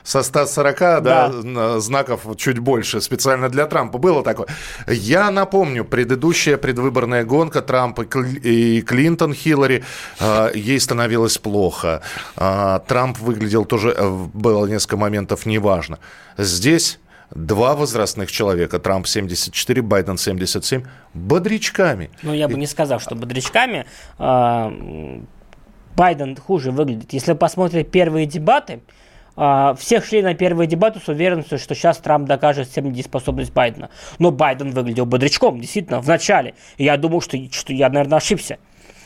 со 0.02 0.22
140 0.22 0.78
да. 0.78 1.28
Да, 1.28 1.80
знаков 1.80 2.26
чуть 2.36 2.58
больше 2.58 3.00
специально 3.00 3.48
для 3.48 3.66
Трампа. 3.66 3.98
Было 3.98 4.22
такое. 4.22 4.48
Я 4.88 5.30
напомню, 5.30 5.84
предыдущая 5.84 6.56
предвыборная 6.56 7.24
гонка 7.24 7.62
Трампа 7.62 8.02
и 8.02 8.82
Клинтон 8.82 9.21
Клинтон 9.22 9.34
Хиллари, 9.34 9.84
а, 10.20 10.50
ей 10.52 10.80
становилось 10.80 11.38
плохо. 11.38 12.02
А, 12.36 12.80
Трамп 12.80 13.18
выглядел 13.18 13.64
тоже, 13.64 13.94
э, 13.96 14.26
было 14.34 14.66
несколько 14.66 14.96
моментов, 14.96 15.46
неважно. 15.46 15.98
Здесь 16.38 16.98
два 17.30 17.74
возрастных 17.74 18.32
человека, 18.32 18.78
Трамп 18.78 19.06
74, 19.06 19.82
Байден 19.82 20.18
77, 20.18 20.82
бодрячками. 21.14 22.10
Ну, 22.22 22.34
я 22.34 22.48
бы 22.48 22.54
не 22.54 22.66
сказал, 22.66 22.98
что 23.00 23.14
бодрячками. 23.14 23.86
А, 24.18 24.72
Байден 25.96 26.36
хуже 26.36 26.72
выглядит. 26.72 27.12
Если 27.12 27.32
вы 27.32 27.38
посмотрите 27.38 27.88
первые 27.88 28.26
дебаты, 28.26 28.80
всех 29.78 30.04
шли 30.04 30.20
на 30.20 30.34
первые 30.34 30.66
дебаты 30.66 31.00
с 31.00 31.08
уверенностью, 31.08 31.58
что 31.58 31.74
сейчас 31.74 31.96
Трамп 31.98 32.28
докажет 32.28 32.68
всем 32.68 32.84
недееспособность 32.84 33.52
Байдена. 33.52 33.88
Но 34.18 34.30
Байден 34.30 34.72
выглядел 34.72 35.06
бодрячком, 35.06 35.58
действительно, 35.58 36.00
в 36.00 36.08
начале. 36.08 36.54
И 36.76 36.84
я 36.84 36.98
думал, 36.98 37.22
что, 37.22 37.38
что 37.50 37.72
я, 37.72 37.88
наверное, 37.88 38.18
ошибся. 38.18 38.58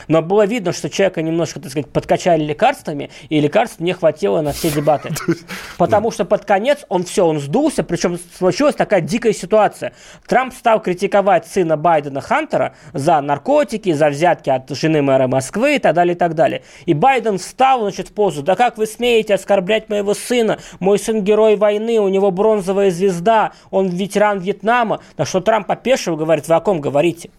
Но 0.08 0.22
было 0.22 0.46
видно, 0.46 0.72
что 0.72 0.88
человека 0.88 1.22
немножко, 1.22 1.60
так 1.60 1.70
сказать, 1.70 1.90
подкачали 1.90 2.44
лекарствами, 2.44 3.10
и 3.28 3.40
лекарств 3.40 3.80
не 3.80 3.92
хватило 3.92 4.40
на 4.40 4.52
все 4.52 4.70
дебаты. 4.70 5.10
Потому 5.78 6.10
что 6.10 6.24
под 6.24 6.44
конец 6.44 6.84
он 6.88 7.04
все, 7.04 7.26
он 7.26 7.40
сдулся, 7.40 7.82
причем 7.82 8.18
случилась 8.38 8.74
такая 8.74 9.00
дикая 9.00 9.32
ситуация. 9.32 9.92
Трамп 10.26 10.54
стал 10.54 10.80
критиковать 10.80 11.46
сына 11.46 11.76
Байдена 11.76 12.20
Хантера 12.20 12.74
за 12.92 13.20
наркотики, 13.20 13.92
за 13.92 14.08
взятки 14.08 14.50
от 14.50 14.70
жены 14.70 15.02
мэра 15.02 15.26
Москвы 15.26 15.76
и 15.76 15.78
так 15.78 15.94
далее, 15.94 16.14
и 16.14 16.18
так 16.18 16.34
далее. 16.34 16.62
И 16.86 16.94
Байден 16.94 17.38
встал, 17.38 17.80
значит, 17.82 18.08
в 18.08 18.12
позу, 18.12 18.42
да 18.42 18.56
как 18.56 18.78
вы 18.78 18.86
смеете 18.86 19.34
оскорблять 19.34 19.88
моего 19.88 20.14
сына? 20.14 20.58
Мой 20.80 20.98
сын 20.98 21.22
герой 21.22 21.56
войны, 21.56 21.98
у 21.98 22.08
него 22.08 22.30
бронзовая 22.30 22.90
звезда, 22.90 23.52
он 23.70 23.88
ветеран 23.88 24.38
Вьетнама. 24.38 25.00
На 25.16 25.24
что 25.24 25.40
Трамп 25.40 25.70
опешил, 25.70 26.16
говорит, 26.16 26.48
вы 26.48 26.54
о 26.54 26.60
ком 26.60 26.80
говорите? 26.80 27.30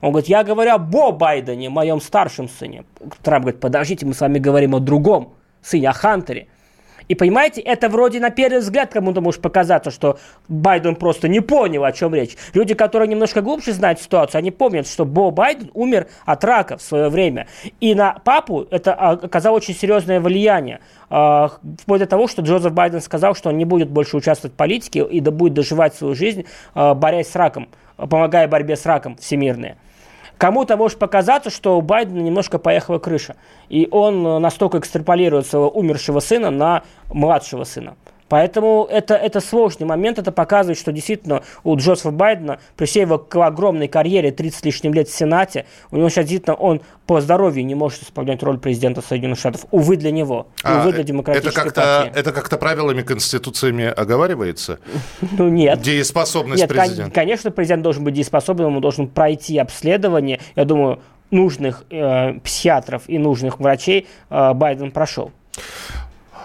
Он 0.00 0.10
говорит, 0.10 0.28
я 0.28 0.44
говорю 0.44 0.72
о 0.72 0.78
Бо 0.78 1.12
Байдене, 1.12 1.68
моем 1.68 2.00
старшем 2.00 2.48
сыне. 2.48 2.84
Трамп 3.22 3.44
говорит, 3.44 3.60
подождите, 3.60 4.06
мы 4.06 4.14
с 4.14 4.20
вами 4.20 4.38
говорим 4.38 4.74
о 4.74 4.80
другом 4.80 5.34
сыне, 5.62 5.90
о 5.90 5.92
Хантере. 5.92 6.48
И 7.10 7.16
понимаете, 7.16 7.60
это 7.60 7.88
вроде 7.88 8.20
на 8.20 8.30
первый 8.30 8.60
взгляд 8.60 8.92
кому-то 8.92 9.20
может 9.20 9.42
показаться, 9.42 9.90
что 9.90 10.20
Байден 10.46 10.94
просто 10.94 11.26
не 11.26 11.40
понял, 11.40 11.84
о 11.84 11.90
чем 11.90 12.14
речь. 12.14 12.36
Люди, 12.54 12.74
которые 12.74 13.08
немножко 13.08 13.40
глубже 13.42 13.72
знают 13.72 14.00
ситуацию, 14.00 14.38
они 14.38 14.52
помнят, 14.52 14.86
что 14.86 15.04
Бо 15.04 15.32
Байден 15.32 15.72
умер 15.74 16.06
от 16.24 16.44
рака 16.44 16.76
в 16.76 16.82
свое 16.82 17.08
время. 17.08 17.48
И 17.80 17.96
на 17.96 18.12
папу 18.12 18.64
это 18.70 18.94
оказало 18.94 19.56
очень 19.56 19.74
серьезное 19.74 20.20
влияние. 20.20 20.78
А, 21.08 21.50
вплоть 21.82 21.98
до 21.98 22.06
того, 22.06 22.28
что 22.28 22.42
Джозеф 22.42 22.72
Байден 22.72 23.00
сказал, 23.00 23.34
что 23.34 23.48
он 23.48 23.58
не 23.58 23.64
будет 23.64 23.90
больше 23.90 24.16
участвовать 24.16 24.54
в 24.54 24.56
политике 24.56 25.04
и 25.04 25.20
будет 25.20 25.54
доживать 25.54 25.96
свою 25.96 26.14
жизнь, 26.14 26.44
а, 26.74 26.94
борясь 26.94 27.28
с 27.28 27.34
раком, 27.34 27.68
помогая 27.96 28.46
борьбе 28.46 28.76
с 28.76 28.86
раком 28.86 29.16
всемирной. 29.16 29.74
Кому-то 30.40 30.78
может 30.78 30.98
показаться, 30.98 31.50
что 31.50 31.76
у 31.76 31.82
Байдена 31.82 32.20
немножко 32.20 32.58
поехала 32.58 32.98
крыша. 32.98 33.36
И 33.68 33.86
он 33.90 34.26
э, 34.26 34.38
настолько 34.38 34.78
экстраполирует 34.78 35.46
своего 35.46 35.68
умершего 35.68 36.20
сына 36.20 36.48
на 36.48 36.82
младшего 37.12 37.64
сына. 37.64 37.96
Поэтому 38.30 38.86
это, 38.88 39.14
это 39.14 39.40
сложный 39.40 39.88
момент, 39.88 40.20
это 40.20 40.30
показывает, 40.30 40.78
что 40.78 40.92
действительно 40.92 41.42
у 41.64 41.76
Джозефа 41.76 42.12
Байдена 42.12 42.60
при 42.76 42.86
всей 42.86 43.00
его 43.00 43.26
огромной 43.28 43.88
карьере, 43.88 44.30
30 44.30 44.60
с 44.60 44.64
лишним 44.64 44.94
лет 44.94 45.08
в 45.08 45.12
Сенате, 45.12 45.66
у 45.90 45.96
него 45.96 46.08
сейчас 46.08 46.26
действительно 46.26 46.54
он 46.54 46.80
по 47.06 47.20
здоровью 47.20 47.66
не 47.66 47.74
может 47.74 48.04
исполнять 48.04 48.40
роль 48.44 48.58
президента 48.58 49.02
Соединенных 49.02 49.40
Штатов. 49.40 49.66
Увы 49.72 49.96
для 49.96 50.12
него, 50.12 50.46
а, 50.62 50.78
увы 50.78 50.92
для 50.92 51.02
демократической 51.02 51.48
это 51.48 51.64
как-то, 51.64 51.80
партии. 51.80 52.20
Это 52.20 52.32
как-то 52.32 52.56
правилами, 52.56 53.02
конституциями 53.02 53.84
оговаривается? 53.84 54.78
Ну 55.32 55.48
нет. 55.48 55.80
Дееспособность 55.80 56.60
нет, 56.60 56.68
президента? 56.68 57.10
конечно, 57.10 57.50
президент 57.50 57.82
должен 57.82 58.04
быть 58.04 58.14
дееспособным, 58.14 58.76
он 58.76 58.80
должен 58.80 59.08
пройти 59.08 59.58
обследование. 59.58 60.38
Я 60.54 60.64
думаю, 60.64 61.00
нужных 61.32 61.84
э, 61.90 62.34
психиатров 62.44 63.02
и 63.08 63.18
нужных 63.18 63.58
врачей 63.58 64.06
э, 64.28 64.52
Байден 64.54 64.92
прошел. 64.92 65.32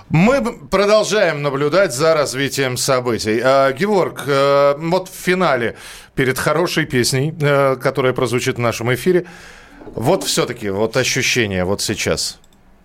Мы 0.09 0.43
продолжаем 0.69 1.41
наблюдать 1.41 1.91
за 1.91 2.13
развитием 2.13 2.77
событий. 2.77 3.41
Э, 3.43 3.73
Геворг, 3.73 4.23
э, 4.27 4.75
вот 4.77 5.09
в 5.09 5.13
финале, 5.13 5.77
перед 6.13 6.37
хорошей 6.37 6.85
песней, 6.85 7.33
э, 7.41 7.75
которая 7.77 8.13
прозвучит 8.13 8.57
в 8.57 8.59
нашем 8.59 8.93
эфире, 8.93 9.25
вот 9.95 10.23
все-таки 10.23 10.69
вот 10.69 10.95
ощущение 10.95 11.65
вот 11.65 11.81
сейчас. 11.81 12.39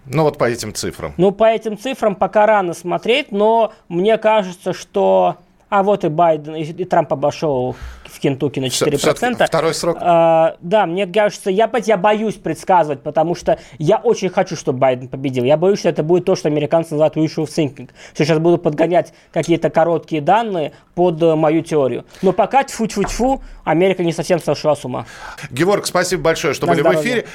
Ну 0.07 0.23
вот 0.23 0.39
по 0.39 0.45
этим 0.45 0.73
цифрам. 0.73 1.13
Ну 1.19 1.31
по 1.31 1.45
этим 1.45 1.77
цифрам 1.77 2.15
пока 2.15 2.47
рано 2.47 2.73
смотреть, 2.73 3.33
но 3.33 3.75
мне 3.89 4.17
кажется, 4.17 4.73
что 4.73 5.37
а 5.69 5.83
вот 5.83 6.05
и 6.05 6.09
Байден, 6.09 6.57
и, 6.57 6.63
и 6.63 6.85
Трамп 6.85 7.13
обошел 7.13 7.77
в 8.11 8.19
Кентукки 8.19 8.61
на 8.61 8.67
4%. 8.67 8.97
Все, 8.97 9.47
второй 9.47 9.75
срок? 9.75 9.99
А, 10.01 10.57
да, 10.61 10.87
мне 10.87 11.07
кажется, 11.07 11.51
я, 11.51 11.71
я 11.85 11.97
боюсь 11.97 12.35
предсказывать, 12.35 13.03
потому 13.03 13.35
что 13.35 13.59
я 13.79 13.97
очень 13.99 14.29
хочу, 14.29 14.57
чтобы 14.57 14.79
Байден 14.79 15.09
победил. 15.09 15.45
Я 15.45 15.57
боюсь, 15.57 15.81
что 15.81 15.89
это 15.89 16.03
будет 16.03 16.25
то, 16.25 16.35
что 16.35 16.49
американцы 16.49 16.95
называют 16.95 17.17
wishful 17.17 17.47
thinking. 17.47 17.91
Что 18.15 18.25
сейчас 18.25 18.39
буду 18.39 18.59
подгонять 18.59 19.13
какие-то 19.33 19.71
короткие 19.71 20.21
данные 20.21 20.73
под 20.95 21.23
э, 21.23 21.35
мою 21.35 21.63
теорию. 21.63 22.05
Но 22.23 22.33
пока 22.33 22.65
тьфу-тьфу-тьфу, 22.65 23.43
Америка 23.65 24.03
не 24.03 24.13
совсем 24.13 24.41
сошла 24.41 24.75
с 24.75 24.85
ума. 24.85 25.07
Георг, 25.51 25.87
спасибо 25.87 26.23
большое, 26.23 26.55
что 26.55 26.67
На 26.67 26.73
были 26.73 26.81
здоровье. 26.81 27.01
в 27.01 27.05
эфире. 27.05 27.27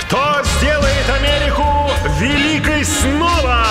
Кто 0.00 0.18
сделает 0.58 1.10
Америку 1.10 1.64
великой 2.20 2.84
снова? 2.84 3.65